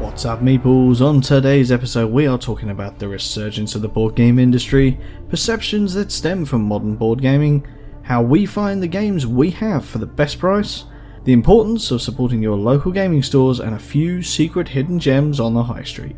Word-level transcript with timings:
What's 0.00 0.24
up, 0.24 0.40
meeples? 0.40 1.02
On 1.02 1.20
today's 1.20 1.70
episode, 1.70 2.10
we 2.10 2.26
are 2.26 2.38
talking 2.38 2.70
about 2.70 2.98
the 2.98 3.08
resurgence 3.08 3.74
of 3.74 3.82
the 3.82 3.88
board 3.88 4.14
game 4.14 4.38
industry, 4.38 4.98
perceptions 5.28 5.92
that 5.92 6.10
stem 6.10 6.46
from 6.46 6.62
modern 6.62 6.96
board 6.96 7.20
gaming, 7.20 7.66
how 8.00 8.22
we 8.22 8.46
find 8.46 8.82
the 8.82 8.88
games 8.88 9.26
we 9.26 9.50
have 9.50 9.84
for 9.84 9.98
the 9.98 10.06
best 10.06 10.38
price, 10.38 10.84
the 11.24 11.34
importance 11.34 11.90
of 11.90 12.00
supporting 12.00 12.40
your 12.40 12.56
local 12.56 12.90
gaming 12.90 13.22
stores, 13.22 13.60
and 13.60 13.74
a 13.74 13.78
few 13.78 14.22
secret 14.22 14.68
hidden 14.68 14.98
gems 14.98 15.40
on 15.40 15.52
the 15.52 15.62
high 15.62 15.84
street. 15.84 16.16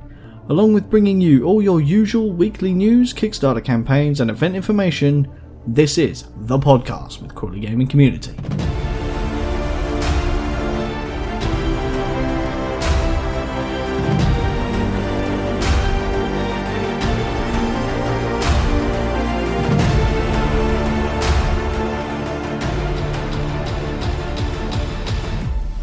Along 0.50 0.73
with 0.73 0.89
bringing 0.89 1.21
you 1.21 1.43
all 1.43 1.61
your 1.61 1.80
usual 1.80 2.30
weekly 2.30 2.73
news, 2.73 3.12
Kickstarter 3.12 3.64
campaigns, 3.64 4.21
and 4.21 4.30
event 4.30 4.55
information, 4.55 5.27
this 5.75 5.98
is 5.98 6.25
The 6.35 6.59
Podcast 6.59 7.21
with 7.21 7.35
Crawley 7.35 7.61
Gaming 7.61 7.87
Community. 7.87 8.32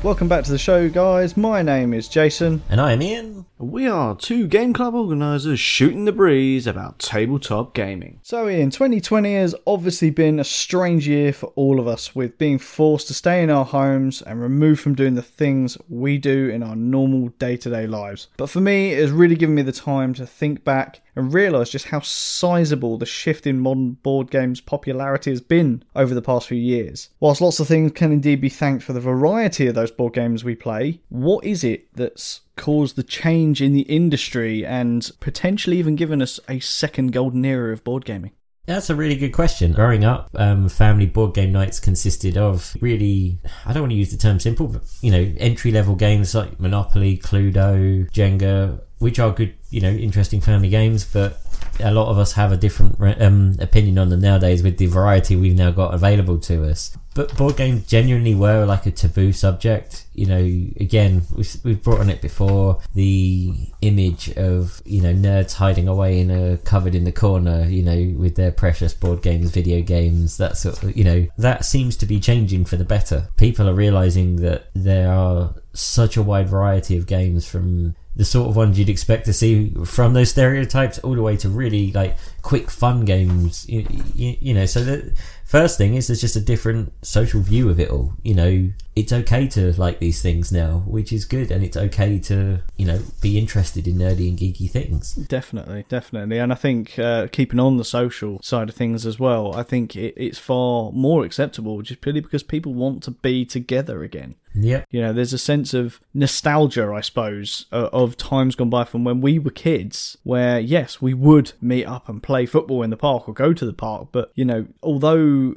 Welcome 0.02 0.28
back 0.28 0.44
to 0.46 0.52
the 0.52 0.58
show, 0.58 0.90
guys. 0.90 1.38
My 1.38 1.62
name 1.62 1.94
is 1.94 2.08
Jason. 2.08 2.64
And 2.70 2.82
I 2.82 2.94
am 2.94 3.04
Ian. 3.04 3.46
We 3.58 3.88
are 3.88 4.18
two 4.18 4.48
game 4.48 4.74
club 4.74 4.96
organisers 4.96 5.62
shooting 5.62 6.04
the 6.04 6.12
breeze 6.12 6.68
about 6.68 7.00
tabletop 7.00 7.74
gaming. 7.74 8.20
So, 8.22 8.50
Ian, 8.50 8.70
2020 8.70 9.34
has 9.36 9.56
obviously 9.66 10.10
been 10.10 10.42
a 10.42 10.44
strange 10.44 11.08
year 11.08 11.32
for 11.32 11.48
all 11.56 11.80
of 11.80 11.88
us, 11.88 12.14
with 12.14 12.38
being 12.38 12.60
forced 12.60 13.08
to 13.08 13.14
stay 13.14 13.42
in 13.42 13.50
our 13.50 13.64
homes 13.64 14.22
and 14.22 14.42
removed 14.42 14.82
from 14.82 14.94
doing 14.94 15.16
the 15.16 15.22
things 15.22 15.78
we 15.88 16.18
do 16.18 16.50
in 16.50 16.64
our 16.64 16.76
normal 16.76 17.30
day 17.40 17.56
to 17.56 17.70
day 17.70 17.88
lives. 17.88 18.28
But 18.36 18.50
for 18.50 18.60
me, 18.60 18.92
it 18.92 19.00
has 19.00 19.12
really 19.12 19.36
given 19.36 19.56
me 19.56 19.62
the 19.62 19.72
time 19.72 20.14
to 20.16 20.28
think 20.28 20.66
back 20.66 21.00
and 21.16 21.34
realise 21.34 21.70
just 21.70 21.88
how 21.88 22.02
sizable 22.02 22.98
the 22.98 23.06
shift 23.06 23.48
in 23.48 23.62
modern 23.62 23.92
board 23.92 24.32
games' 24.32 24.60
popularity 24.60 25.30
has 25.30 25.40
been 25.40 25.82
over 25.96 26.14
the 26.14 26.22
past 26.22 26.50
few 26.50 26.58
years. 26.58 27.10
Whilst 27.22 27.40
lots 27.40 27.62
of 27.62 27.70
things 27.70 27.94
can 27.94 28.12
indeed 28.12 28.42
be 28.42 28.50
thanked 28.50 28.84
for 28.84 28.92
the 28.92 29.00
variety 29.00 29.68
of 29.68 29.76
those 29.76 29.92
board 29.92 30.12
games 30.12 30.44
we 30.44 30.56
play, 30.56 31.00
what 31.08 31.46
is 31.46 31.64
it 31.64 31.88
that's 31.96 32.42
caused 32.56 32.96
the 32.96 33.04
change 33.04 33.62
in 33.62 33.74
the 33.74 33.82
industry 33.82 34.66
and 34.66 35.12
potentially 35.20 35.78
even 35.78 35.96
given 35.96 36.22
us 36.22 36.40
a 36.48 36.60
second 36.60 37.12
golden 37.12 37.44
era 37.46 37.74
of 37.74 37.84
board 37.84 38.06
gaming? 38.06 38.32
That's 38.66 38.90
a 38.90 38.96
really 38.96 39.16
good 39.16 39.32
question. 39.32 39.74
Growing 39.74 40.04
up, 40.04 40.30
um, 40.36 40.70
family 40.70 41.06
board 41.06 41.36
game 41.36 41.52
nights 41.52 41.80
consisted 41.80 42.36
of 42.36 42.76
really, 42.82 43.38
I 43.66 43.74
don't 43.74 43.84
want 43.84 43.92
to 43.92 43.98
use 43.98 44.12
the 44.12 44.18
term 44.18 44.40
simple, 44.40 44.68
but, 44.68 44.82
you 45.02 45.12
know, 45.12 45.34
entry 45.38 45.72
level 45.72 45.96
games 45.96 46.34
like 46.34 46.60
Monopoly, 46.60 47.18
Cluedo, 47.18 48.10
Jenga, 48.12 48.82
which 48.98 49.20
are 49.20 49.32
good, 49.32 49.54
you 49.70 49.82
know, 49.82 49.92
interesting 49.92 50.42
family 50.42 50.70
games, 50.70 51.06
but 51.06 51.40
a 51.80 51.92
lot 51.92 52.10
of 52.10 52.18
us 52.18 52.34
have 52.34 52.52
a 52.52 52.58
different 52.58 53.00
um, 53.22 53.56
opinion 53.60 53.98
on 53.98 54.10
them 54.10 54.22
nowadays 54.22 54.64
with 54.64 54.78
the 54.78 54.86
variety 54.88 55.36
we've 55.36 55.56
now 55.56 55.72
got 55.72 55.94
available 55.94 56.40
to 56.40 56.64
us. 56.70 56.96
But 57.14 57.36
board 57.38 57.56
games 57.56 57.88
genuinely 57.88 58.36
were 58.36 58.66
like 58.66 58.86
a 58.86 58.92
taboo 58.92 59.32
subject. 59.32 60.06
You 60.14 60.26
know, 60.26 60.44
again, 60.82 61.22
we've, 61.34 61.56
we've 61.64 61.82
brought 61.82 62.02
on 62.02 62.10
it 62.10 62.22
before 62.22 62.82
the 62.94 63.54
image 63.82 64.32
of, 64.36 64.82
you 64.86 65.02
know, 65.02 65.14
nerds 65.14 65.54
hiding 65.54 65.88
away 65.88 66.20
in 66.20 66.30
a 66.30 66.58
covered 66.58 66.94
in 66.94 67.06
the 67.06 67.14
corner, 67.14 67.66
you 67.66 67.84
know, 67.84 68.20
with 68.20 68.36
their 68.36 68.52
precious 68.52 68.94
board 68.94 69.22
games, 69.22 69.52
video 69.52 69.82
games, 69.82 70.38
that 70.38 70.58
sort 70.58 70.84
of, 70.84 70.96
you 70.98 71.06
know, 71.06 71.26
that 71.38 71.64
seems 71.64 71.96
to 71.98 72.06
be 72.06 72.20
changing 72.20 72.66
for 72.66 72.76
the 72.76 72.84
better. 72.84 73.30
People 73.38 73.70
are 73.70 73.74
realizing 73.74 74.38
that 74.38 74.70
there 74.74 75.12
are 75.12 75.56
such 75.74 76.18
a 76.18 76.24
wide 76.24 76.50
variety 76.50 76.98
of 76.98 77.08
games 77.08 77.48
from 77.48 77.96
the 78.16 78.26
sort 78.26 78.50
of 78.50 78.56
ones 78.56 78.80
you'd 78.80 78.90
expect 78.90 79.26
to 79.26 79.34
see 79.34 79.72
from 79.86 80.14
those 80.14 80.30
stereotypes 80.30 81.00
all 81.00 81.16
the 81.16 81.22
way 81.22 81.36
to 81.38 81.50
really 81.50 81.92
like 81.92 82.16
quick 82.42 82.72
fun 82.72 83.04
games 83.04 83.68
you, 83.68 83.86
you, 84.16 84.38
you, 84.40 84.54
know. 84.54 84.66
So 84.66 84.84
the 84.84 85.14
first 85.44 85.78
thing 85.78 85.96
is 85.96 86.08
there's 86.08 86.22
just 86.22 86.36
a 86.36 86.42
different 86.42 86.94
social 87.02 87.42
view 87.42 87.70
of 87.70 87.80
it 87.80 87.90
all 87.90 88.14
you 88.24 88.34
know 88.34 88.70
it's 88.96 89.12
okay 89.12 89.48
to 89.48 89.74
like 89.80 90.00
these 90.00 90.22
things 90.22 90.52
now 90.52 90.84
which 90.88 91.12
is 91.12 91.26
good 91.26 91.52
and 91.52 91.64
it's 91.64 91.78
okay 91.78 92.18
to 92.18 92.60
you 92.78 92.86
know 92.86 93.00
be 93.22 93.38
interested 93.38 93.88
in 93.88 93.96
nerdy 93.96 94.30
and 94.30 94.40
geeky 94.40 94.70
things 94.70 95.16
definitely 95.16 95.86
definitely 95.90 96.38
and 96.38 96.52
i 96.52 96.56
think 96.56 96.98
uh, 97.00 97.28
keeping 97.32 97.60
on 97.60 97.78
the 97.78 97.86
social 97.86 98.40
side 98.42 98.70
of 98.70 98.76
things 98.76 99.06
as 99.06 99.20
well 99.20 99.54
i 99.56 99.64
think 99.64 99.96
it, 99.96 100.14
it's 100.16 100.40
far 100.40 100.92
more 100.92 101.26
acceptable 101.26 101.82
just 101.82 102.02
purely 102.02 102.22
because 102.22 102.44
people 102.44 102.74
want 102.74 103.04
to 103.04 103.12
be 103.12 103.46
together 103.46 104.04
again 104.04 104.36
yeah. 104.58 104.86
You 104.90 105.02
know, 105.02 105.14
there's 105.14 105.34
a 105.34 105.38
sense 105.38 105.74
of 105.74 106.00
nostalgia, 106.14 106.92
I 106.94 107.02
suppose, 107.02 107.66
uh, 107.72 107.90
of 107.92 108.18
times 108.18 108.56
gone 108.56 108.70
by 108.70 108.86
from 108.86 109.04
when 109.04 109.22
we 109.22 109.38
were 109.38 109.52
kids, 109.52 110.18
where, 110.24 110.60
yes, 110.60 111.02
we 111.02 111.14
would 111.14 111.54
meet 111.62 111.86
up 111.86 112.08
and 112.08 112.24
play 112.24 112.46
football 112.46 112.82
in 112.82 112.90
the 112.90 112.98
park 112.98 113.28
or 113.28 113.34
go 113.34 113.54
to 113.54 113.66
the 113.66 113.74
park. 113.74 114.10
But, 114.12 114.32
you 114.36 114.46
know, 114.46 114.68
although 114.82 115.56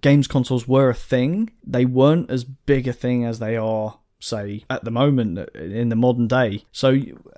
games 0.00 0.26
consoles 0.26 0.68
were 0.68 0.90
a 0.90 0.94
thing, 0.94 1.50
they 1.66 1.84
weren't 1.84 2.30
as 2.30 2.44
big 2.44 2.88
a 2.88 2.92
thing 2.92 3.24
as 3.24 3.38
they 3.38 3.56
are 3.56 3.98
say 4.24 4.64
at 4.70 4.84
the 4.84 4.90
moment 4.90 5.38
in 5.54 5.90
the 5.90 5.96
modern 5.96 6.26
day. 6.26 6.64
So 6.72 6.96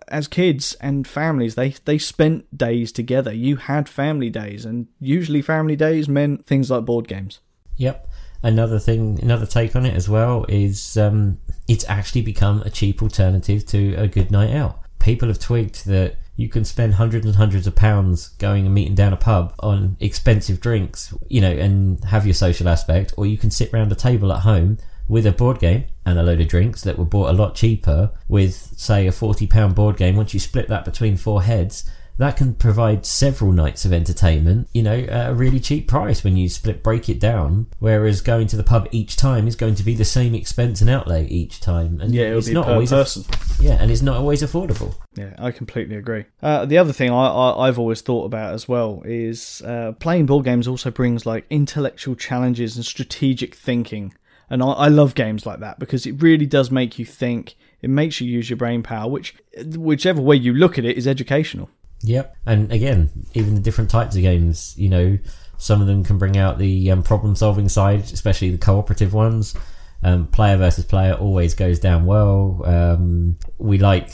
as 0.09 0.29
kids 0.29 0.75
and 0.81 1.07
families 1.07 1.57
they 1.57 1.71
they 1.85 1.99
spent 1.99 2.57
days 2.57 2.93
together. 2.93 3.33
You 3.33 3.57
had 3.57 3.89
family 3.89 4.31
days 4.31 4.65
and 4.65 4.87
usually 5.01 5.43
family 5.43 5.77
days 5.77 6.09
meant 6.09 6.47
things 6.47 6.71
like 6.71 6.85
board 6.85 7.09
games. 7.09 7.41
Yep. 7.77 8.09
Another 8.43 8.79
thing, 8.79 9.19
another 9.23 9.47
take 9.47 9.75
on 9.75 9.87
it 9.87 9.95
as 9.95 10.09
well 10.09 10.45
is 10.49 10.97
um, 10.97 11.39
it's 11.67 11.89
actually 11.89 12.23
become 12.23 12.63
a 12.63 12.71
cheap 12.71 13.03
alternative 13.03 13.67
to 13.67 13.95
a 13.95 14.07
good 14.07 14.31
night 14.31 14.55
out. 14.55 14.81
People 15.01 15.29
have 15.29 15.39
twigged 15.39 15.87
that 15.87 16.17
you 16.37 16.49
can 16.49 16.65
spend 16.65 16.95
hundreds 16.95 17.25
and 17.25 17.35
hundreds 17.35 17.67
of 17.67 17.75
pounds 17.75 18.29
going 18.39 18.67
and 18.67 18.75
meeting 18.75 18.95
down 18.95 19.13
a 19.13 19.17
pub 19.17 19.55
on 19.61 19.97
expensive 20.01 20.61
drinks, 20.61 21.15
you 21.29 21.41
know, 21.41 21.51
and 21.51 22.05
have 22.05 22.27
your 22.27 22.35
social 22.35 22.69
aspect, 22.69 23.15
or 23.17 23.27
you 23.27 23.39
can 23.39 23.51
sit 23.51 23.73
around 23.73 23.91
a 23.91 23.95
table 23.95 24.33
at 24.33 24.41
home 24.41 24.79
with 25.09 25.25
a 25.25 25.33
board 25.33 25.59
game 25.59 25.85
and 26.05 26.19
a 26.19 26.23
load 26.23 26.41
of 26.41 26.49
drinks 26.49 26.83
that 26.83 26.99
were 26.99 27.05
bought 27.05 27.31
a 27.31 27.33
lot 27.33 27.55
cheaper 27.55 28.11
with, 28.29 28.55
say, 28.77 29.07
a 29.07 29.11
£40 29.11 29.75
board 29.75 29.97
game. 29.97 30.17
Once 30.17 30.35
you 30.35 30.41
split 30.41 30.69
that 30.69 30.85
between 30.85 31.17
four 31.17 31.43
heads, 31.43 31.89
that 32.19 32.37
can 32.37 32.55
provide 32.55 33.05
several 33.05 33.53
nights 33.53 33.85
of 33.85 33.93
entertainment, 33.93 34.69
you 34.73 34.83
know, 34.83 34.99
at 34.99 35.31
a 35.31 35.35
really 35.35 35.61
cheap 35.61 35.87
price 35.87 36.25
when 36.25 36.37
you 36.37 36.49
split 36.49 36.83
break 36.83 37.09
it 37.09 37.21
down. 37.21 37.67
Whereas 37.79 38.21
going 38.21 38.47
to 38.49 38.57
the 38.57 38.63
pub 38.63 38.89
each 38.91 39.17
time 39.17 39.47
is 39.47 39.57
going 39.57 39.75
to 39.77 39.83
be 39.83 39.95
the 39.95 40.05
same 40.05 40.35
expense 40.35 40.81
and 40.81 40.89
outlay 40.89 41.27
each 41.29 41.61
time, 41.61 42.01
and 42.01 42.15
yeah, 42.15 42.25
it's 42.25 42.49
not 42.49 42.69
always 42.69 42.91
person. 42.91 43.25
Aff- 43.29 43.61
yeah, 43.61 43.77
and 43.81 43.91
it's 43.91 44.03
not 44.03 44.17
always 44.17 44.43
affordable. 44.43 44.95
Yeah, 45.15 45.35
I 45.39 45.51
completely 45.51 45.97
agree. 45.97 46.25
Uh, 46.43 46.67
the 46.67 46.79
other 46.79 46.93
thing 46.93 47.11
I, 47.11 47.67
have 47.67 47.79
always 47.79 48.01
thought 48.01 48.25
about 48.25 48.55
as 48.55 48.69
well 48.69 49.03
is 49.05 49.63
uh, 49.63 49.93
playing 49.99 50.27
board 50.27 50.45
games 50.45 50.69
also 50.69 50.91
brings 50.91 51.27
like 51.27 51.47
intellectual 51.51 52.15
challenges 52.15 52.77
and 52.77 52.85
strategic 52.85 53.55
thinking. 53.55 54.15
And 54.49 54.63
I, 54.63 54.67
I 54.67 54.89
love 54.89 55.15
games 55.15 55.47
like 55.47 55.61
that 55.61 55.79
because 55.79 56.07
it 56.07 56.23
really 56.23 56.47
does 56.47 56.71
make 56.71 56.99
you 56.99 57.05
think. 57.05 57.57
It 57.83 57.91
makes 57.91 58.21
you 58.21 58.29
use 58.29 58.49
your 58.49 58.57
brain 58.57 58.83
power, 58.83 59.11
which, 59.11 59.37
whichever 59.75 60.21
way 60.21 60.37
you 60.37 60.53
look 60.53 60.79
at 60.79 60.85
it, 60.85 60.97
is 60.97 61.07
educational. 61.07 61.71
Yep, 62.03 62.37
and 62.47 62.73
again, 62.73 63.11
even 63.35 63.55
the 63.55 63.61
different 63.61 63.91
types 63.91 64.17
of 64.17 64.23
games, 64.23 64.75
you 64.77 64.89
know, 64.89 65.19
some 65.59 65.81
of 65.81 65.87
them 65.87 66.05
can 66.05 66.19
bring 66.19 66.37
out 66.37 66.59
the 66.59 66.91
um, 66.91 67.03
problem-solving 67.03 67.69
side, 67.69 68.01
especially 68.01 68.51
the 68.51 68.59
cooperative 68.59 69.13
ones. 69.15 69.55
Um, 70.03 70.27
player 70.27 70.57
versus 70.59 70.85
player 70.85 71.15
always 71.15 71.55
goes 71.55 71.81
down 71.81 72.05
well. 72.05 72.63
Um, 72.65 73.39
we 73.59 73.79
like 73.79 74.11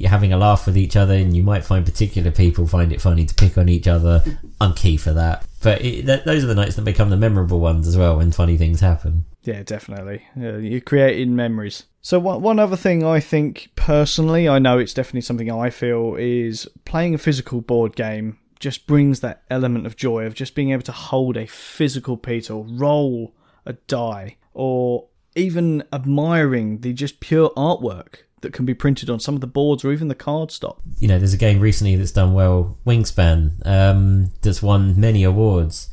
having 0.00 0.32
a 0.32 0.38
laugh 0.38 0.66
with 0.66 0.76
each 0.76 0.96
other, 0.96 1.14
and 1.14 1.36
you 1.36 1.42
might 1.42 1.64
find 1.64 1.84
particular 1.84 2.30
people 2.30 2.66
find 2.66 2.92
it 2.92 3.00
funny 3.00 3.26
to 3.26 3.34
pick 3.34 3.58
on 3.58 3.68
each 3.68 3.86
other. 3.86 4.24
I'm 4.60 4.74
key 4.74 4.96
for 4.96 5.12
that. 5.12 5.46
But 5.62 5.82
it, 5.82 6.06
th- 6.06 6.24
those 6.24 6.42
are 6.42 6.46
the 6.46 6.54
nights 6.54 6.76
that 6.76 6.82
become 6.82 7.10
the 7.10 7.16
memorable 7.16 7.60
ones 7.60 7.86
as 7.86 7.96
well 7.96 8.16
when 8.16 8.32
funny 8.32 8.56
things 8.56 8.80
happen. 8.80 9.24
Yeah, 9.42 9.62
definitely. 9.62 10.26
Yeah, 10.36 10.56
you're 10.56 10.80
creating 10.80 11.36
memories. 11.36 11.84
So 12.06 12.20
one 12.20 12.60
other 12.60 12.76
thing 12.76 13.02
I 13.02 13.18
think 13.18 13.72
personally, 13.74 14.48
I 14.48 14.60
know 14.60 14.78
it's 14.78 14.94
definitely 14.94 15.22
something 15.22 15.50
I 15.50 15.70
feel 15.70 16.14
is 16.14 16.68
playing 16.84 17.16
a 17.16 17.18
physical 17.18 17.60
board 17.60 17.96
game 17.96 18.38
just 18.60 18.86
brings 18.86 19.18
that 19.22 19.42
element 19.50 19.86
of 19.86 19.96
joy 19.96 20.24
of 20.24 20.32
just 20.32 20.54
being 20.54 20.70
able 20.70 20.84
to 20.84 20.92
hold 20.92 21.36
a 21.36 21.48
physical 21.48 22.16
piece 22.16 22.48
or 22.48 22.64
roll 22.64 23.34
a 23.64 23.72
die 23.72 24.36
or 24.54 25.08
even 25.34 25.82
admiring 25.92 26.82
the 26.82 26.92
just 26.92 27.18
pure 27.18 27.50
artwork 27.56 28.18
that 28.40 28.52
can 28.52 28.64
be 28.64 28.72
printed 28.72 29.10
on 29.10 29.18
some 29.18 29.34
of 29.34 29.40
the 29.40 29.48
boards 29.48 29.84
or 29.84 29.90
even 29.90 30.06
the 30.06 30.14
cardstock. 30.14 30.76
You 31.00 31.08
know, 31.08 31.18
there's 31.18 31.34
a 31.34 31.36
game 31.36 31.58
recently 31.58 31.96
that's 31.96 32.12
done 32.12 32.34
well, 32.34 32.78
Wingspan, 32.86 33.66
um, 33.66 34.30
that's 34.42 34.62
won 34.62 35.00
many 35.00 35.24
awards, 35.24 35.88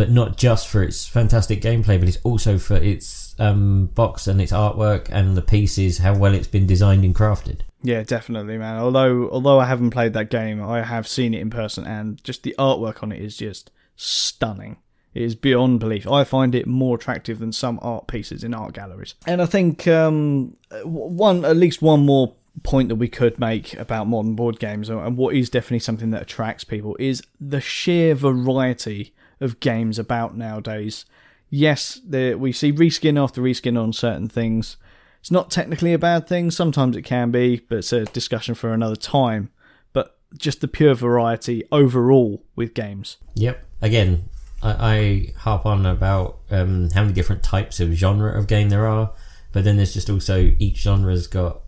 but 0.00 0.10
not 0.10 0.38
just 0.38 0.66
for 0.66 0.82
its 0.82 1.06
fantastic 1.06 1.60
gameplay, 1.60 2.00
but 2.00 2.08
it's 2.08 2.16
also 2.24 2.56
for 2.56 2.76
its 2.76 3.34
um, 3.38 3.84
box 3.88 4.26
and 4.26 4.40
its 4.40 4.50
artwork 4.50 5.10
and 5.10 5.36
the 5.36 5.42
pieces, 5.42 5.98
how 5.98 6.16
well 6.16 6.32
it's 6.32 6.46
been 6.46 6.66
designed 6.66 7.04
and 7.04 7.14
crafted. 7.14 7.60
Yeah, 7.82 8.02
definitely, 8.02 8.56
man. 8.56 8.78
Although 8.78 9.28
although 9.30 9.60
I 9.60 9.66
haven't 9.66 9.90
played 9.90 10.14
that 10.14 10.30
game, 10.30 10.62
I 10.62 10.80
have 10.80 11.06
seen 11.06 11.34
it 11.34 11.42
in 11.42 11.50
person, 11.50 11.84
and 11.84 12.24
just 12.24 12.44
the 12.44 12.54
artwork 12.58 13.02
on 13.02 13.12
it 13.12 13.20
is 13.20 13.36
just 13.36 13.70
stunning. 13.94 14.78
It 15.12 15.20
is 15.20 15.34
beyond 15.34 15.80
belief. 15.80 16.08
I 16.08 16.24
find 16.24 16.54
it 16.54 16.66
more 16.66 16.96
attractive 16.96 17.38
than 17.38 17.52
some 17.52 17.78
art 17.82 18.06
pieces 18.06 18.42
in 18.42 18.54
art 18.54 18.72
galleries. 18.72 19.16
And 19.26 19.42
I 19.42 19.46
think 19.46 19.86
um, 19.86 20.56
one, 20.82 21.44
at 21.44 21.58
least 21.58 21.82
one 21.82 22.06
more 22.06 22.32
point 22.62 22.88
that 22.88 22.96
we 22.96 23.08
could 23.08 23.38
make 23.38 23.74
about 23.74 24.06
modern 24.06 24.34
board 24.34 24.58
games 24.58 24.88
and 24.88 25.18
what 25.18 25.34
is 25.34 25.50
definitely 25.50 25.78
something 25.80 26.10
that 26.10 26.22
attracts 26.22 26.64
people 26.64 26.96
is 26.98 27.22
the 27.38 27.60
sheer 27.60 28.14
variety 28.14 29.12
of 29.40 29.60
games 29.60 29.98
about 29.98 30.36
nowadays. 30.36 31.04
Yes, 31.48 32.00
we 32.04 32.52
see 32.52 32.72
reskin 32.72 33.20
after 33.20 33.42
reskin 33.42 33.80
on 33.80 33.92
certain 33.92 34.28
things. 34.28 34.76
It's 35.20 35.30
not 35.30 35.50
technically 35.50 35.92
a 35.92 35.98
bad 35.98 36.26
thing, 36.26 36.50
sometimes 36.50 36.96
it 36.96 37.02
can 37.02 37.30
be, 37.30 37.60
but 37.68 37.78
it's 37.78 37.92
a 37.92 38.04
discussion 38.06 38.54
for 38.54 38.72
another 38.72 38.96
time. 38.96 39.50
But 39.92 40.18
just 40.38 40.60
the 40.60 40.68
pure 40.68 40.94
variety 40.94 41.64
overall 41.70 42.42
with 42.56 42.72
games. 42.74 43.18
Yep. 43.34 43.66
Again, 43.82 44.24
I, 44.62 44.70
I 44.70 45.32
harp 45.38 45.66
on 45.66 45.84
about 45.86 46.38
um, 46.50 46.90
how 46.90 47.02
many 47.02 47.12
different 47.12 47.42
types 47.42 47.80
of 47.80 47.92
genre 47.92 48.38
of 48.38 48.46
game 48.46 48.68
there 48.68 48.86
are, 48.86 49.12
but 49.52 49.64
then 49.64 49.76
there's 49.76 49.94
just 49.94 50.08
also 50.08 50.54
each 50.58 50.78
genre's 50.78 51.26
got 51.26 51.60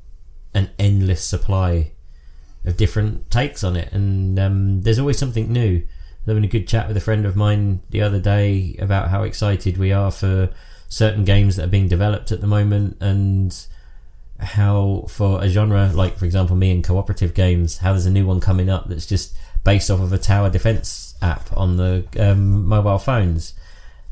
an 0.55 0.71
endless 0.79 1.25
supply 1.25 1.93
of 2.65 2.77
different 2.77 3.31
takes 3.31 3.65
on 3.65 3.77
it, 3.77 3.93
and 3.93 4.39
um, 4.39 4.83
there's 4.83 4.99
always 4.99 5.19
something 5.19 5.53
new. 5.53 5.83
Having 6.27 6.45
a 6.45 6.49
good 6.49 6.69
chat 6.69 6.89
with 6.89 6.97
a 6.97 7.01
friend 7.01 7.27
of 7.27 7.37
mine 7.37 7.81
the 7.91 8.01
other 8.01 8.21
day 8.21 8.77
about 8.79 9.09
how 9.09 9.25
excited 9.25 9.77
we 9.77 9.93
are 9.93 10.11
for 10.11 10.51
certain 10.89 11.25
games 11.25 11.57
that 11.57 11.65
are 11.65 11.69
being 11.69 11.89
developed 11.89 12.31
at 12.31 12.41
the 12.41 12.47
moment, 12.47 12.97
and 13.01 13.67
how 14.39 15.07
for 15.09 15.43
a 15.43 15.49
genre 15.49 15.91
like, 15.93 16.17
for 16.17 16.25
example, 16.25 16.57
me 16.57 16.71
and 16.71 16.85
cooperative 16.85 17.35
games, 17.35 17.79
how 17.79 17.93
there's 17.93 18.07
a 18.07 18.11
new 18.11 18.27
one 18.27 18.41
coming 18.41 18.71
up 18.71 18.89
that's 18.89 19.07
just 19.07 19.37
based 19.65 19.91
off 19.91 20.01
of 20.01 20.13
a 20.13 20.19
tower 20.19 20.51
defense 20.51 21.15
app 21.23 21.57
on 21.57 21.77
the 21.77 22.05
um, 22.19 22.67
mobile 22.67 22.99
phones 22.99 23.55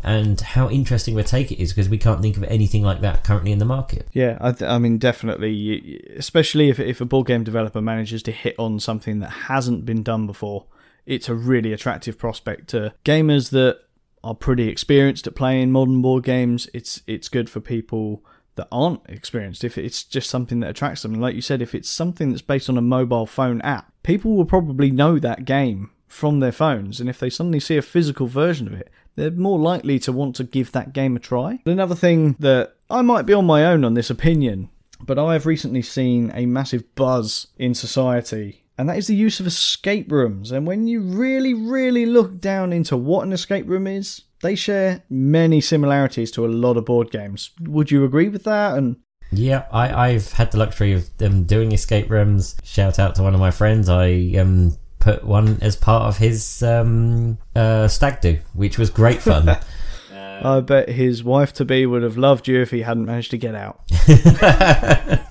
and 0.03 0.41
how 0.41 0.69
interesting 0.71 1.15
we 1.15 1.23
take 1.23 1.53
it 1.53 1.61
is 1.61 1.73
because 1.73 1.89
we 1.89 1.99
can't 1.99 2.23
think 2.23 2.37
of 2.37 2.45
anything 2.45 2.83
like 2.83 3.01
that 3.03 3.23
currently 3.23 3.53
in 3.53 3.59
the 3.59 3.65
market. 3.65 4.09
Yeah, 4.13 4.39
I, 4.41 4.53
th- 4.53 4.69
I 4.69 4.79
mean, 4.79 4.99
definitely, 4.99 6.03
especially 6.17 6.71
if, 6.71 6.81
if 6.81 7.01
a 7.01 7.05
board 7.05 7.27
game 7.27 7.45
developer 7.45 7.81
manages 7.83 8.23
to 8.25 8.33
hit 8.33 8.55
on 8.59 8.81
something 8.81 9.21
that 9.21 9.29
hasn't 9.29 9.85
been 9.85 10.03
done 10.03 10.27
before, 10.27 10.65
it's 11.07 11.29
a 11.29 11.35
really 11.35 11.73
attractive 11.73 12.19
prospect 12.19 12.69
to 12.69 12.95
gamers 13.05 13.51
that 13.51 13.81
are 14.23 14.35
pretty 14.35 14.69
experienced 14.69 15.27
at 15.27 15.35
playing 15.35 15.73
modern 15.73 16.03
board 16.03 16.25
games. 16.25 16.69
It's 16.75 17.03
it's 17.07 17.29
good 17.29 17.49
for 17.49 17.61
people 17.61 18.25
that 18.57 18.69
aren't 18.71 19.01
experienced 19.09 19.65
if 19.65 19.79
it's 19.79 20.03
just 20.03 20.29
something 20.29 20.61
that 20.61 20.71
attracts 20.71 21.03
them. 21.03 21.15
Like 21.15 21.35
you 21.35 21.41
said, 21.41 21.63
if 21.63 21.75
it's 21.75 21.89
something 21.89 22.31
that's 22.31 22.43
based 22.43 22.69
on 22.69 22.77
a 22.77 22.83
mobile 22.83 23.27
phone 23.27 23.61
app, 23.63 23.93
people 24.03 24.37
will 24.37 24.45
probably 24.45 24.91
know 24.91 25.19
that 25.19 25.45
game 25.45 25.91
from 26.09 26.41
their 26.41 26.53
phones. 26.53 27.01
And 27.01 27.09
if 27.09 27.19
they 27.19 27.31
suddenly 27.31 27.61
see 27.61 27.77
a 27.77 27.83
physical 27.83 28.27
version 28.27 28.67
of 28.67 28.75
it, 28.75 28.91
they're 29.17 29.31
more 29.31 29.59
likely 29.59 29.99
to 30.01 30.13
want 30.13 30.37
to 30.37 30.45
give 30.45 30.73
that 30.73 30.93
game 30.93 31.17
a 31.17 31.21
try. 31.21 31.61
Another 31.65 31.95
thing 31.95 32.37
that 32.39 32.75
I 32.91 33.03
might 33.03 33.27
be 33.27 33.33
on 33.33 33.47
my 33.47 33.65
own 33.65 33.85
on 33.85 33.95
this 33.95 34.11
opinion, 34.11 34.69
but 35.01 35.19
I 35.19 35.35
have 35.35 35.47
recently 35.47 35.83
seen 35.83 36.33
a 36.35 36.47
massive 36.47 36.95
buzz 36.95 37.47
in 37.59 37.75
society, 37.75 38.60
and 38.81 38.89
that 38.89 38.97
is 38.97 39.09
the 39.09 39.15
use 39.15 39.41
of 39.41 39.47
escape 39.47 40.11
rooms. 40.11 40.53
And 40.53 40.67
when 40.67 40.87
you 40.87 41.03
really, 41.03 41.53
really 41.53 42.07
look 42.07 42.41
down 42.41 42.73
into 42.73 42.97
what 42.97 43.27
an 43.27 43.33
escape 43.35 43.69
room 43.69 43.87
is, 43.87 44.23
they 44.41 44.55
share 44.55 45.05
many 45.11 45.61
similarities 45.61 46.31
to 46.31 46.47
a 46.47 46.49
lot 46.49 46.79
of 46.79 46.87
board 46.87 47.11
games. 47.11 47.51
Would 47.61 47.91
you 47.91 48.07
agree 48.07 48.31
with 48.31 48.45
that? 48.45 48.79
And 48.79 48.97
yeah, 49.33 49.67
I, 49.71 50.09
I've 50.09 50.33
had 50.33 50.51
the 50.51 50.57
luxury 50.57 50.95
of 50.95 51.15
them 51.19 51.45
doing 51.45 51.73
escape 51.73 52.09
rooms. 52.09 52.57
Shout 52.65 52.99
out 52.99 53.17
to 53.17 53.23
one 53.23 53.35
of 53.35 53.41
my 53.41 53.51
friends. 53.51 53.91
I 53.91 54.33
um, 54.41 54.79
put 54.99 55.25
one 55.25 55.59
as 55.61 55.77
part 55.77 56.05
of 56.05 56.17
his 56.17 56.63
um, 56.63 57.37
uh, 57.55 57.87
stag 57.87 58.23
do, 58.23 58.39
which 58.55 58.79
was 58.79 58.89
great 58.89 59.21
fun. 59.21 59.59
I 60.43 60.61
bet 60.61 60.89
his 60.89 61.23
wife 61.23 61.53
to 61.55 61.67
be 61.67 61.85
would 61.85 62.03
have 62.03 62.17
loved 62.17 62.49
you 62.49 62.63
if 62.63 62.71
he 62.71 62.81
hadn't 62.81 63.05
managed 63.05 63.33
to 63.33 63.37
get 63.37 63.55
out. 63.55 63.83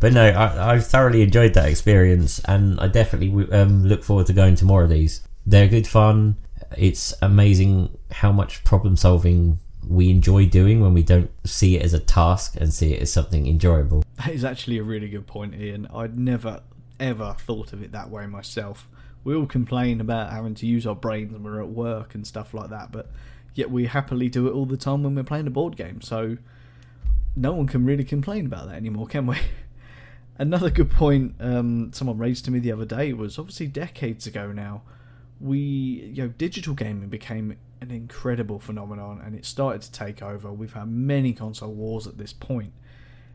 but 0.00 0.12
no, 0.12 0.28
I, 0.28 0.78
thoroughly 0.80 1.22
enjoyed 1.22 1.54
that 1.54 1.68
experience, 1.68 2.40
and 2.44 2.78
I 2.80 2.88
definitely 2.88 3.52
um, 3.52 3.84
look 3.84 4.04
forward 4.04 4.26
to 4.26 4.32
going 4.32 4.54
to 4.56 4.64
more 4.64 4.82
of 4.82 4.90
these. 4.90 5.22
They're 5.44 5.68
good 5.68 5.86
fun. 5.86 6.36
It's 6.76 7.14
amazing 7.22 7.96
how 8.10 8.32
much 8.32 8.64
problem 8.64 8.96
solving 8.96 9.58
we 9.86 10.10
enjoy 10.10 10.46
doing 10.46 10.80
when 10.80 10.94
we 10.94 11.02
don't 11.02 11.30
see 11.44 11.76
it 11.76 11.82
as 11.82 11.94
a 11.94 12.00
task 12.00 12.56
and 12.60 12.74
see 12.74 12.92
it 12.92 13.02
as 13.02 13.12
something 13.12 13.46
enjoyable. 13.46 14.02
That 14.16 14.30
is 14.30 14.44
actually 14.44 14.78
a 14.78 14.82
really 14.82 15.08
good 15.08 15.26
point, 15.26 15.54
Ian. 15.54 15.86
I'd 15.94 16.18
never 16.18 16.62
ever 16.98 17.36
thought 17.38 17.74
of 17.74 17.82
it 17.82 17.92
that 17.92 18.08
way 18.08 18.26
myself 18.26 18.88
we 19.26 19.34
all 19.34 19.44
complain 19.44 20.00
about 20.00 20.30
having 20.30 20.54
to 20.54 20.66
use 20.66 20.86
our 20.86 20.94
brains 20.94 21.32
when 21.32 21.42
we're 21.42 21.60
at 21.60 21.68
work 21.68 22.14
and 22.14 22.24
stuff 22.24 22.54
like 22.54 22.70
that, 22.70 22.92
but 22.92 23.10
yet 23.56 23.68
we 23.68 23.86
happily 23.86 24.28
do 24.28 24.46
it 24.46 24.52
all 24.52 24.66
the 24.66 24.76
time 24.76 25.02
when 25.02 25.16
we're 25.16 25.24
playing 25.24 25.48
a 25.48 25.50
board 25.50 25.76
game. 25.76 26.00
So 26.00 26.36
no 27.34 27.52
one 27.52 27.66
can 27.66 27.84
really 27.84 28.04
complain 28.04 28.46
about 28.46 28.68
that 28.68 28.76
anymore, 28.76 29.08
can 29.08 29.26
we? 29.26 29.36
Another 30.38 30.70
good 30.70 30.90
point 30.90 31.34
um, 31.40 31.92
someone 31.92 32.18
raised 32.18 32.44
to 32.44 32.50
me 32.50 32.58
the 32.58 32.72
other 32.72 32.84
day 32.84 33.12
was 33.12 33.38
obviously 33.38 33.66
decades 33.66 34.26
ago 34.26 34.52
now. 34.52 34.82
We, 35.40 35.58
you 35.58 36.24
know, 36.24 36.28
digital 36.28 36.74
gaming 36.74 37.08
became 37.08 37.56
an 37.80 37.90
incredible 37.90 38.58
phenomenon 38.58 39.22
and 39.24 39.34
it 39.34 39.44
started 39.44 39.82
to 39.82 39.92
take 39.92 40.22
over. 40.22 40.52
We've 40.52 40.72
had 40.72 40.88
many 40.88 41.32
console 41.32 41.72
wars 41.72 42.06
at 42.06 42.18
this 42.18 42.32
point. 42.32 42.72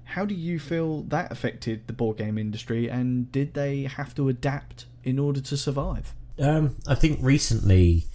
How 0.03 0.25
do 0.25 0.36
you 0.36 0.59
feel 0.59 1.03
that 1.03 1.31
affected 1.31 1.88
the 1.88 1.94
board 1.94 2.18
game 2.18 2.38
industry 2.38 2.89
and 2.89 3.31
did 3.31 3.53
they 3.53 3.83
have 3.83 4.13
to 4.15 4.30
adapt 4.30 4.86
in 5.03 5.19
order 5.19 5.42
to 5.42 5.57
survive? 5.57 6.13
Um, 6.39 6.75
I 6.88 6.95
think 6.95 7.19
recently 7.21 8.06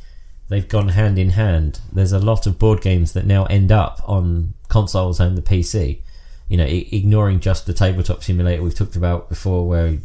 they've 0.48 0.68
gone 0.68 0.88
hand 0.88 1.18
in 1.18 1.30
hand. 1.30 1.80
There's 1.92 2.12
a 2.12 2.18
lot 2.18 2.46
of 2.46 2.58
board 2.58 2.80
games 2.80 3.12
that 3.12 3.26
now 3.26 3.46
end 3.46 3.72
up 3.72 4.00
on 4.04 4.54
consoles 4.68 5.20
and 5.20 5.36
the 5.36 5.42
PC. 5.42 6.02
You 6.48 6.56
know, 6.56 6.64
I- 6.64 6.86
ignoring 6.92 7.40
just 7.40 7.66
the 7.66 7.72
tabletop 7.72 8.22
simulator 8.22 8.62
we've 8.62 8.74
talked 8.74 8.96
about 8.96 9.28
before, 9.28 9.66
where 9.66 9.98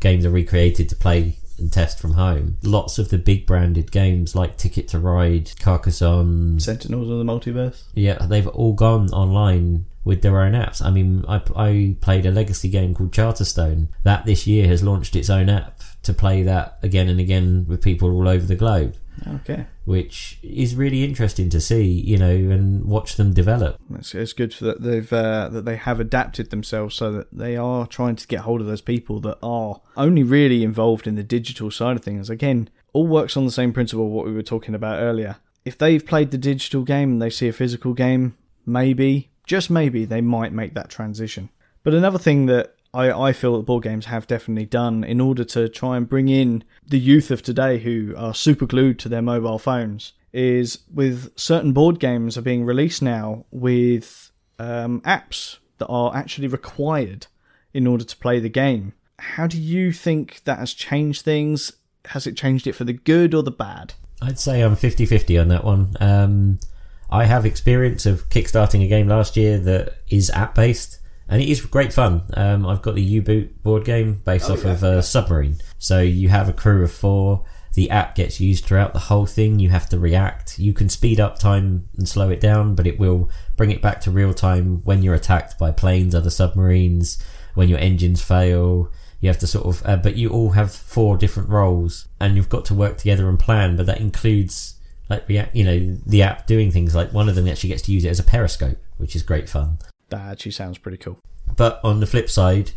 games 0.00 0.24
are 0.26 0.30
recreated 0.30 0.88
to 0.90 0.96
play 0.96 1.36
and 1.58 1.72
test 1.72 1.98
from 2.00 2.12
home. 2.14 2.56
Lots 2.62 2.98
of 2.98 3.10
the 3.10 3.18
big 3.18 3.46
branded 3.46 3.90
games 3.92 4.34
like 4.34 4.56
Ticket 4.56 4.88
to 4.88 4.98
Ride, 4.98 5.50
Carcassonne, 5.60 6.58
Sentinels 6.60 7.08
of 7.10 7.18
the 7.18 7.24
Multiverse. 7.24 7.82
Yeah, 7.94 8.18
they've 8.26 8.46
all 8.48 8.72
gone 8.72 9.08
online 9.10 9.84
with 10.04 10.22
their 10.22 10.40
own 10.40 10.52
apps. 10.52 10.82
I 10.82 10.90
mean, 10.90 11.24
I, 11.28 11.42
I 11.54 11.96
played 12.00 12.24
a 12.24 12.30
legacy 12.30 12.70
game 12.70 12.94
called 12.94 13.12
Charterstone 13.12 13.88
that 14.04 14.24
this 14.24 14.46
year 14.46 14.66
has 14.68 14.82
launched 14.82 15.14
its 15.14 15.28
own 15.28 15.50
app 15.50 15.80
to 16.04 16.14
play 16.14 16.42
that 16.44 16.78
again 16.82 17.08
and 17.08 17.20
again 17.20 17.66
with 17.68 17.82
people 17.82 18.10
all 18.10 18.26
over 18.26 18.46
the 18.46 18.54
globe. 18.54 18.96
Okay. 19.36 19.66
Which 19.90 20.38
is 20.40 20.76
really 20.76 21.02
interesting 21.02 21.50
to 21.50 21.60
see, 21.60 21.82
you 21.82 22.16
know, 22.16 22.30
and 22.30 22.84
watch 22.84 23.16
them 23.16 23.34
develop. 23.34 23.76
It's, 23.96 24.14
it's 24.14 24.32
good 24.32 24.52
that 24.60 24.82
they've 24.82 25.12
uh, 25.12 25.48
that 25.48 25.64
they 25.64 25.74
have 25.74 25.98
adapted 25.98 26.50
themselves 26.50 26.94
so 26.94 27.10
that 27.10 27.26
they 27.32 27.56
are 27.56 27.88
trying 27.88 28.14
to 28.14 28.26
get 28.28 28.42
hold 28.42 28.60
of 28.60 28.68
those 28.68 28.80
people 28.80 29.18
that 29.22 29.38
are 29.42 29.80
only 29.96 30.22
really 30.22 30.62
involved 30.62 31.08
in 31.08 31.16
the 31.16 31.24
digital 31.24 31.72
side 31.72 31.96
of 31.96 32.04
things. 32.04 32.30
Again, 32.30 32.70
all 32.92 33.08
works 33.08 33.36
on 33.36 33.46
the 33.46 33.50
same 33.50 33.72
principle 33.72 34.10
what 34.10 34.26
we 34.26 34.32
were 34.32 34.44
talking 34.44 34.76
about 34.76 35.00
earlier. 35.00 35.38
If 35.64 35.76
they've 35.76 36.06
played 36.06 36.30
the 36.30 36.38
digital 36.38 36.82
game 36.82 37.10
and 37.10 37.20
they 37.20 37.28
see 37.28 37.48
a 37.48 37.52
physical 37.52 37.92
game, 37.92 38.36
maybe, 38.64 39.32
just 39.44 39.70
maybe, 39.70 40.04
they 40.04 40.20
might 40.20 40.52
make 40.52 40.74
that 40.74 40.88
transition. 40.88 41.48
But 41.82 41.94
another 41.94 42.18
thing 42.20 42.46
that 42.46 42.76
I, 42.92 43.10
I 43.10 43.32
feel 43.32 43.56
that 43.56 43.66
board 43.66 43.84
games 43.84 44.06
have 44.06 44.26
definitely 44.26 44.66
done 44.66 45.04
in 45.04 45.20
order 45.20 45.44
to 45.44 45.68
try 45.68 45.96
and 45.96 46.08
bring 46.08 46.28
in 46.28 46.64
the 46.86 46.98
youth 46.98 47.30
of 47.30 47.42
today 47.42 47.78
who 47.78 48.14
are 48.16 48.34
super 48.34 48.66
glued 48.66 48.98
to 49.00 49.08
their 49.08 49.22
mobile 49.22 49.58
phones 49.58 50.12
is 50.32 50.80
with 50.92 51.36
certain 51.38 51.72
board 51.72 51.98
games 51.98 52.36
are 52.36 52.42
being 52.42 52.64
released 52.64 53.02
now 53.02 53.44
with 53.50 54.30
um, 54.58 55.00
apps 55.02 55.58
that 55.78 55.86
are 55.88 56.14
actually 56.14 56.46
required 56.48 57.26
in 57.72 57.86
order 57.86 58.04
to 58.04 58.16
play 58.16 58.38
the 58.38 58.48
game. 58.48 58.92
How 59.18 59.46
do 59.46 59.60
you 59.60 59.92
think 59.92 60.42
that 60.44 60.58
has 60.58 60.72
changed 60.72 61.24
things? 61.24 61.72
Has 62.06 62.26
it 62.26 62.36
changed 62.36 62.66
it 62.66 62.72
for 62.72 62.84
the 62.84 62.92
good 62.92 63.34
or 63.34 63.42
the 63.42 63.50
bad? 63.50 63.94
I'd 64.22 64.38
say 64.38 64.60
I'm 64.60 64.76
50 64.76 65.06
50 65.06 65.38
on 65.38 65.48
that 65.48 65.64
one. 65.64 65.94
Um, 66.00 66.58
I 67.10 67.24
have 67.24 67.44
experience 67.44 68.06
of 68.06 68.28
kickstarting 68.28 68.84
a 68.84 68.88
game 68.88 69.08
last 69.08 69.36
year 69.36 69.58
that 69.58 69.96
is 70.08 70.30
app 70.30 70.54
based 70.54 70.99
and 71.30 71.40
it 71.40 71.48
is 71.48 71.64
great 71.64 71.92
fun. 71.92 72.22
Um, 72.34 72.66
I've 72.66 72.82
got 72.82 72.96
the 72.96 73.02
U 73.02 73.22
Boot 73.22 73.62
board 73.62 73.84
game 73.84 74.20
based 74.24 74.50
oh, 74.50 74.54
off 74.54 74.64
yeah, 74.64 74.72
of 74.72 74.84
uh, 74.84 75.00
Submarine. 75.00 75.56
So 75.78 76.00
you 76.00 76.28
have 76.28 76.48
a 76.48 76.52
crew 76.52 76.82
of 76.82 76.92
four. 76.92 77.44
The 77.74 77.88
app 77.90 78.16
gets 78.16 78.40
used 78.40 78.64
throughout 78.64 78.94
the 78.94 78.98
whole 78.98 79.26
thing. 79.26 79.60
You 79.60 79.70
have 79.70 79.88
to 79.90 79.98
react. 79.98 80.58
You 80.58 80.72
can 80.72 80.88
speed 80.88 81.20
up 81.20 81.38
time 81.38 81.88
and 81.96 82.08
slow 82.08 82.30
it 82.30 82.40
down, 82.40 82.74
but 82.74 82.86
it 82.86 82.98
will 82.98 83.30
bring 83.56 83.70
it 83.70 83.80
back 83.80 84.00
to 84.02 84.10
real 84.10 84.34
time 84.34 84.82
when 84.82 85.04
you're 85.04 85.14
attacked 85.14 85.56
by 85.56 85.70
planes, 85.70 86.16
other 86.16 86.30
submarines, 86.30 87.22
when 87.54 87.68
your 87.68 87.78
engines 87.78 88.20
fail. 88.20 88.90
You 89.20 89.28
have 89.28 89.38
to 89.38 89.46
sort 89.46 89.66
of, 89.66 89.86
uh, 89.86 89.98
but 89.98 90.16
you 90.16 90.30
all 90.30 90.50
have 90.50 90.72
four 90.72 91.16
different 91.16 91.48
roles, 91.48 92.08
and 92.18 92.34
you've 92.34 92.48
got 92.48 92.64
to 92.66 92.74
work 92.74 92.98
together 92.98 93.28
and 93.28 93.38
plan. 93.38 93.76
But 93.76 93.86
that 93.86 94.00
includes 94.00 94.74
like 95.08 95.28
react, 95.28 95.54
you 95.54 95.62
know, 95.62 95.96
the 96.06 96.22
app 96.22 96.48
doing 96.48 96.72
things 96.72 96.96
like 96.96 97.12
one 97.12 97.28
of 97.28 97.36
them 97.36 97.46
actually 97.46 97.68
gets 97.68 97.82
to 97.82 97.92
use 97.92 98.04
it 98.04 98.08
as 98.08 98.18
a 98.18 98.24
periscope, 98.24 98.78
which 98.96 99.14
is 99.14 99.22
great 99.22 99.48
fun. 99.48 99.78
That 100.10 100.20
actually 100.20 100.52
sounds 100.52 100.78
pretty 100.78 100.98
cool. 100.98 101.18
But 101.56 101.80
on 101.82 102.00
the 102.00 102.06
flip 102.06 102.30
side, 102.30 102.72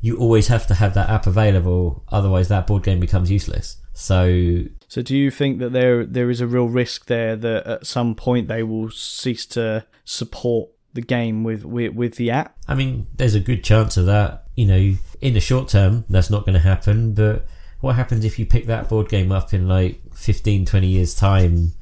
you 0.00 0.18
always 0.18 0.48
have 0.48 0.66
to 0.68 0.74
have 0.74 0.94
that 0.94 1.08
app 1.08 1.26
available, 1.26 2.04
otherwise 2.08 2.48
that 2.48 2.66
board 2.66 2.82
game 2.82 3.00
becomes 3.00 3.30
useless. 3.30 3.78
So 3.92 4.64
So 4.88 5.02
do 5.02 5.16
you 5.16 5.30
think 5.30 5.58
that 5.58 5.72
there 5.72 6.04
there 6.04 6.30
is 6.30 6.40
a 6.40 6.46
real 6.46 6.68
risk 6.68 7.06
there 7.06 7.34
that 7.36 7.66
at 7.66 7.86
some 7.86 8.14
point 8.14 8.48
they 8.48 8.62
will 8.62 8.90
cease 8.90 9.46
to 9.46 9.86
support 10.04 10.70
the 10.92 11.00
game 11.00 11.44
with 11.44 11.64
with, 11.64 11.94
with 11.94 12.16
the 12.16 12.30
app? 12.30 12.56
I 12.68 12.74
mean, 12.74 13.06
there's 13.16 13.34
a 13.34 13.40
good 13.40 13.64
chance 13.64 13.96
of 13.96 14.06
that. 14.06 14.44
You 14.54 14.66
know, 14.66 14.96
in 15.20 15.34
the 15.34 15.40
short 15.40 15.68
term, 15.68 16.04
that's 16.08 16.30
not 16.30 16.44
going 16.44 16.54
to 16.54 16.60
happen. 16.60 17.14
But 17.14 17.46
what 17.80 17.96
happens 17.96 18.24
if 18.24 18.38
you 18.38 18.46
pick 18.46 18.66
that 18.66 18.88
board 18.88 19.08
game 19.08 19.32
up 19.32 19.54
in 19.54 19.68
like 19.68 20.00
15, 20.14 20.66
20 20.66 20.86
years' 20.86 21.14
time? 21.14 21.72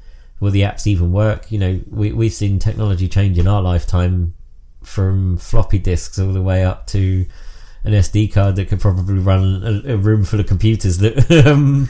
Will 0.41 0.51
the 0.51 0.61
apps 0.61 0.85
even 0.85 1.13
work? 1.13 1.51
You 1.51 1.59
know, 1.59 1.81
we, 1.89 2.11
we've 2.11 2.33
seen 2.33 2.59
technology 2.59 3.07
change 3.07 3.37
in 3.37 3.47
our 3.47 3.61
lifetime 3.61 4.35
from 4.85 5.37
floppy 5.37 5.79
disks 5.79 6.19
all 6.19 6.33
the 6.33 6.41
way 6.41 6.63
up 6.63 6.87
to 6.87 7.25
an 7.83 7.93
SD 7.93 8.33
card 8.33 8.55
that 8.55 8.67
could 8.67 8.79
probably 8.79 9.19
run 9.19 9.61
a, 9.63 9.93
a 9.93 9.97
room 9.97 10.25
full 10.25 10.39
of 10.39 10.47
computers 10.47 10.97
that, 10.99 11.31
um, 11.47 11.87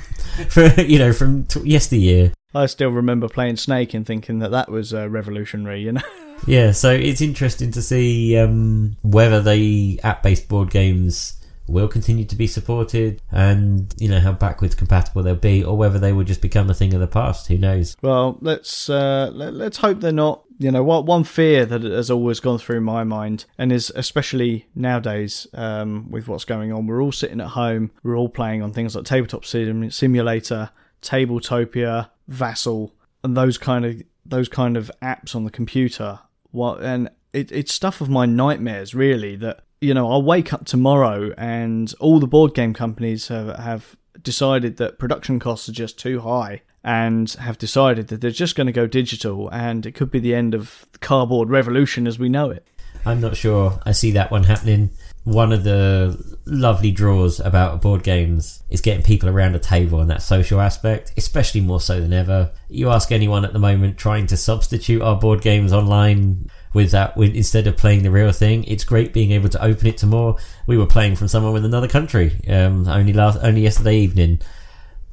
for, 0.50 0.68
you 0.82 1.00
know, 1.00 1.14
from 1.14 1.46
t- 1.46 1.62
yesteryear. 1.62 2.34
I 2.54 2.66
still 2.68 2.90
remember 2.90 3.28
playing 3.28 3.58
Snake 3.58 3.94
and 3.94 4.06
thinking 4.06 4.40
that 4.40 4.52
that 4.52 4.70
was 4.70 4.94
uh, 4.94 5.10
revolutionary. 5.10 5.82
You 5.82 5.94
know. 5.94 6.02
Yeah, 6.48 6.74
so 6.74 6.92
it's 6.92 7.22
interesting 7.22 7.72
to 7.72 7.82
see 7.82 8.38
um, 8.38 8.98
whether 9.02 9.42
the 9.42 10.00
app-based 10.04 10.48
board 10.48 10.70
games 10.70 11.42
will 11.68 11.88
continue 11.88 12.26
to 12.26 12.36
be 12.36 12.48
supported, 12.48 13.22
and 13.32 13.94
you 13.98 14.08
know 14.08 14.20
how 14.20 14.32
backwards 14.32 14.76
compatible 14.76 15.24
they'll 15.24 15.36
be, 15.36 15.64
or 15.64 15.78
whether 15.78 15.98
they 15.98 16.14
will 16.14 16.24
just 16.24 16.42
become 16.42 16.70
a 16.70 16.74
thing 16.74 16.94
of 16.94 17.00
the 17.00 17.08
past. 17.08 17.48
Who 17.48 17.58
knows? 17.58 17.96
Well, 18.02 18.38
let's 18.42 18.90
uh, 18.90 19.32
let, 19.34 19.54
let's 19.54 19.78
hope 19.78 20.02
they're 20.02 20.12
not. 20.12 20.44
You 20.58 20.72
know, 20.72 20.84
what 20.84 21.06
one 21.06 21.26
fear 21.26 21.66
that 21.66 21.84
has 21.84 22.10
always 22.10 22.40
gone 22.40 22.60
through 22.60 22.82
my 22.82 23.04
mind, 23.04 23.46
and 23.58 23.72
is 23.72 23.92
especially 23.96 24.68
nowadays 24.74 25.48
um, 25.54 26.10
with 26.10 26.28
what's 26.28 26.46
going 26.46 26.72
on. 26.72 26.88
We're 26.88 27.04
all 27.04 27.12
sitting 27.12 27.42
at 27.42 27.48
home. 27.48 27.92
We're 28.04 28.18
all 28.18 28.30
playing 28.30 28.62
on 28.62 28.72
things 28.72 28.96
like 28.96 29.06
Tabletop 29.06 29.46
Sim- 29.46 29.92
Simulator, 29.92 30.70
Tabletopia, 31.02 32.10
Vassal, 32.28 32.94
and 33.24 33.36
those 33.36 33.58
kind 33.58 33.86
of 33.86 34.02
those 34.26 34.48
kind 34.48 34.78
of 34.78 34.90
apps 35.02 35.36
on 35.36 35.44
the 35.44 35.52
computer. 35.52 36.20
What 36.52 36.82
and 36.82 37.10
it, 37.34 37.52
it's 37.52 37.74
stuff 37.74 38.00
of 38.00 38.10
my 38.10 38.26
nightmares, 38.26 38.96
really. 38.96 39.36
That 39.36 39.62
you 39.82 39.94
know, 39.94 40.10
I'll 40.10 40.24
wake 40.24 40.54
up 40.54 40.66
tomorrow 40.66 41.34
and 41.38 41.94
all 42.00 42.20
the 42.20 42.28
board 42.28 42.54
game 42.54 42.74
companies 42.74 43.28
have 43.28 43.58
have 43.58 43.96
decided 44.22 44.78
that 44.78 44.98
production 44.98 45.40
costs 45.40 45.68
are 45.70 45.74
just 45.74 46.00
too 46.00 46.22
high 46.22 46.62
and 46.86 47.32
have 47.32 47.58
decided 47.58 48.10
that 48.10 48.22
they're 48.22 48.30
just 48.30 48.56
going 48.56 48.68
to 48.68 48.72
go 48.72 48.86
digital 48.86 49.50
and 49.50 49.88
it 49.88 49.96
could 49.96 50.12
be 50.12 50.20
the 50.20 50.36
end 50.36 50.54
of 50.54 50.86
cardboard 51.02 51.50
revolution 51.50 52.06
as 52.06 52.20
we 52.20 52.30
know 52.30 52.52
it. 52.52 52.66
I'm 53.08 53.20
not 53.20 53.36
sure 53.36 53.80
I 53.86 53.92
see 53.92 54.12
that 54.12 54.30
one 54.30 54.44
happening. 54.44 54.92
One 55.24 55.52
of 55.52 55.64
the 55.64 56.38
lovely 56.46 56.92
draws 56.92 57.40
about 57.40 57.82
board 57.82 58.04
games 58.04 58.62
is 58.70 58.82
getting 58.82 59.04
people 59.04 59.30
around 59.30 59.56
a 59.56 59.60
table 59.60 60.00
and 60.00 60.12
that 60.12 60.22
social 60.22 60.62
aspect, 60.62 61.12
especially 61.18 61.62
more 61.62 61.82
so 61.82 62.00
than 62.00 62.14
ever. 62.14 62.52
You 62.70 62.92
ask 62.92 63.12
anyone 63.12 63.46
at 63.46 63.54
the 63.54 63.60
moment 63.60 63.98
trying 63.98 64.28
to 64.28 64.38
substitute 64.38 65.02
our 65.02 65.20
board 65.20 65.42
games 65.42 65.74
online 65.74 66.52
with 66.76 66.92
that 66.92 67.18
instead 67.18 67.66
of 67.66 67.78
playing 67.78 68.04
the 68.04 68.12
real 68.12 68.34
thing 68.34 68.66
it's 68.66 68.84
great 68.84 69.14
being 69.14 69.32
able 69.32 69.48
to 69.48 69.64
open 69.64 69.88
it 69.88 69.98
to 69.98 70.06
more 70.06 70.36
we 70.68 70.78
were 70.78 70.86
playing 70.86 71.16
from 71.16 71.26
someone 71.26 71.54
with 71.54 71.64
another 71.64 71.88
country 71.88 72.38
um, 72.50 72.86
only 72.90 73.14
last 73.14 73.40
only 73.44 73.62
yesterday 73.62 73.96
evening 73.96 74.38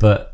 but 0.00 0.31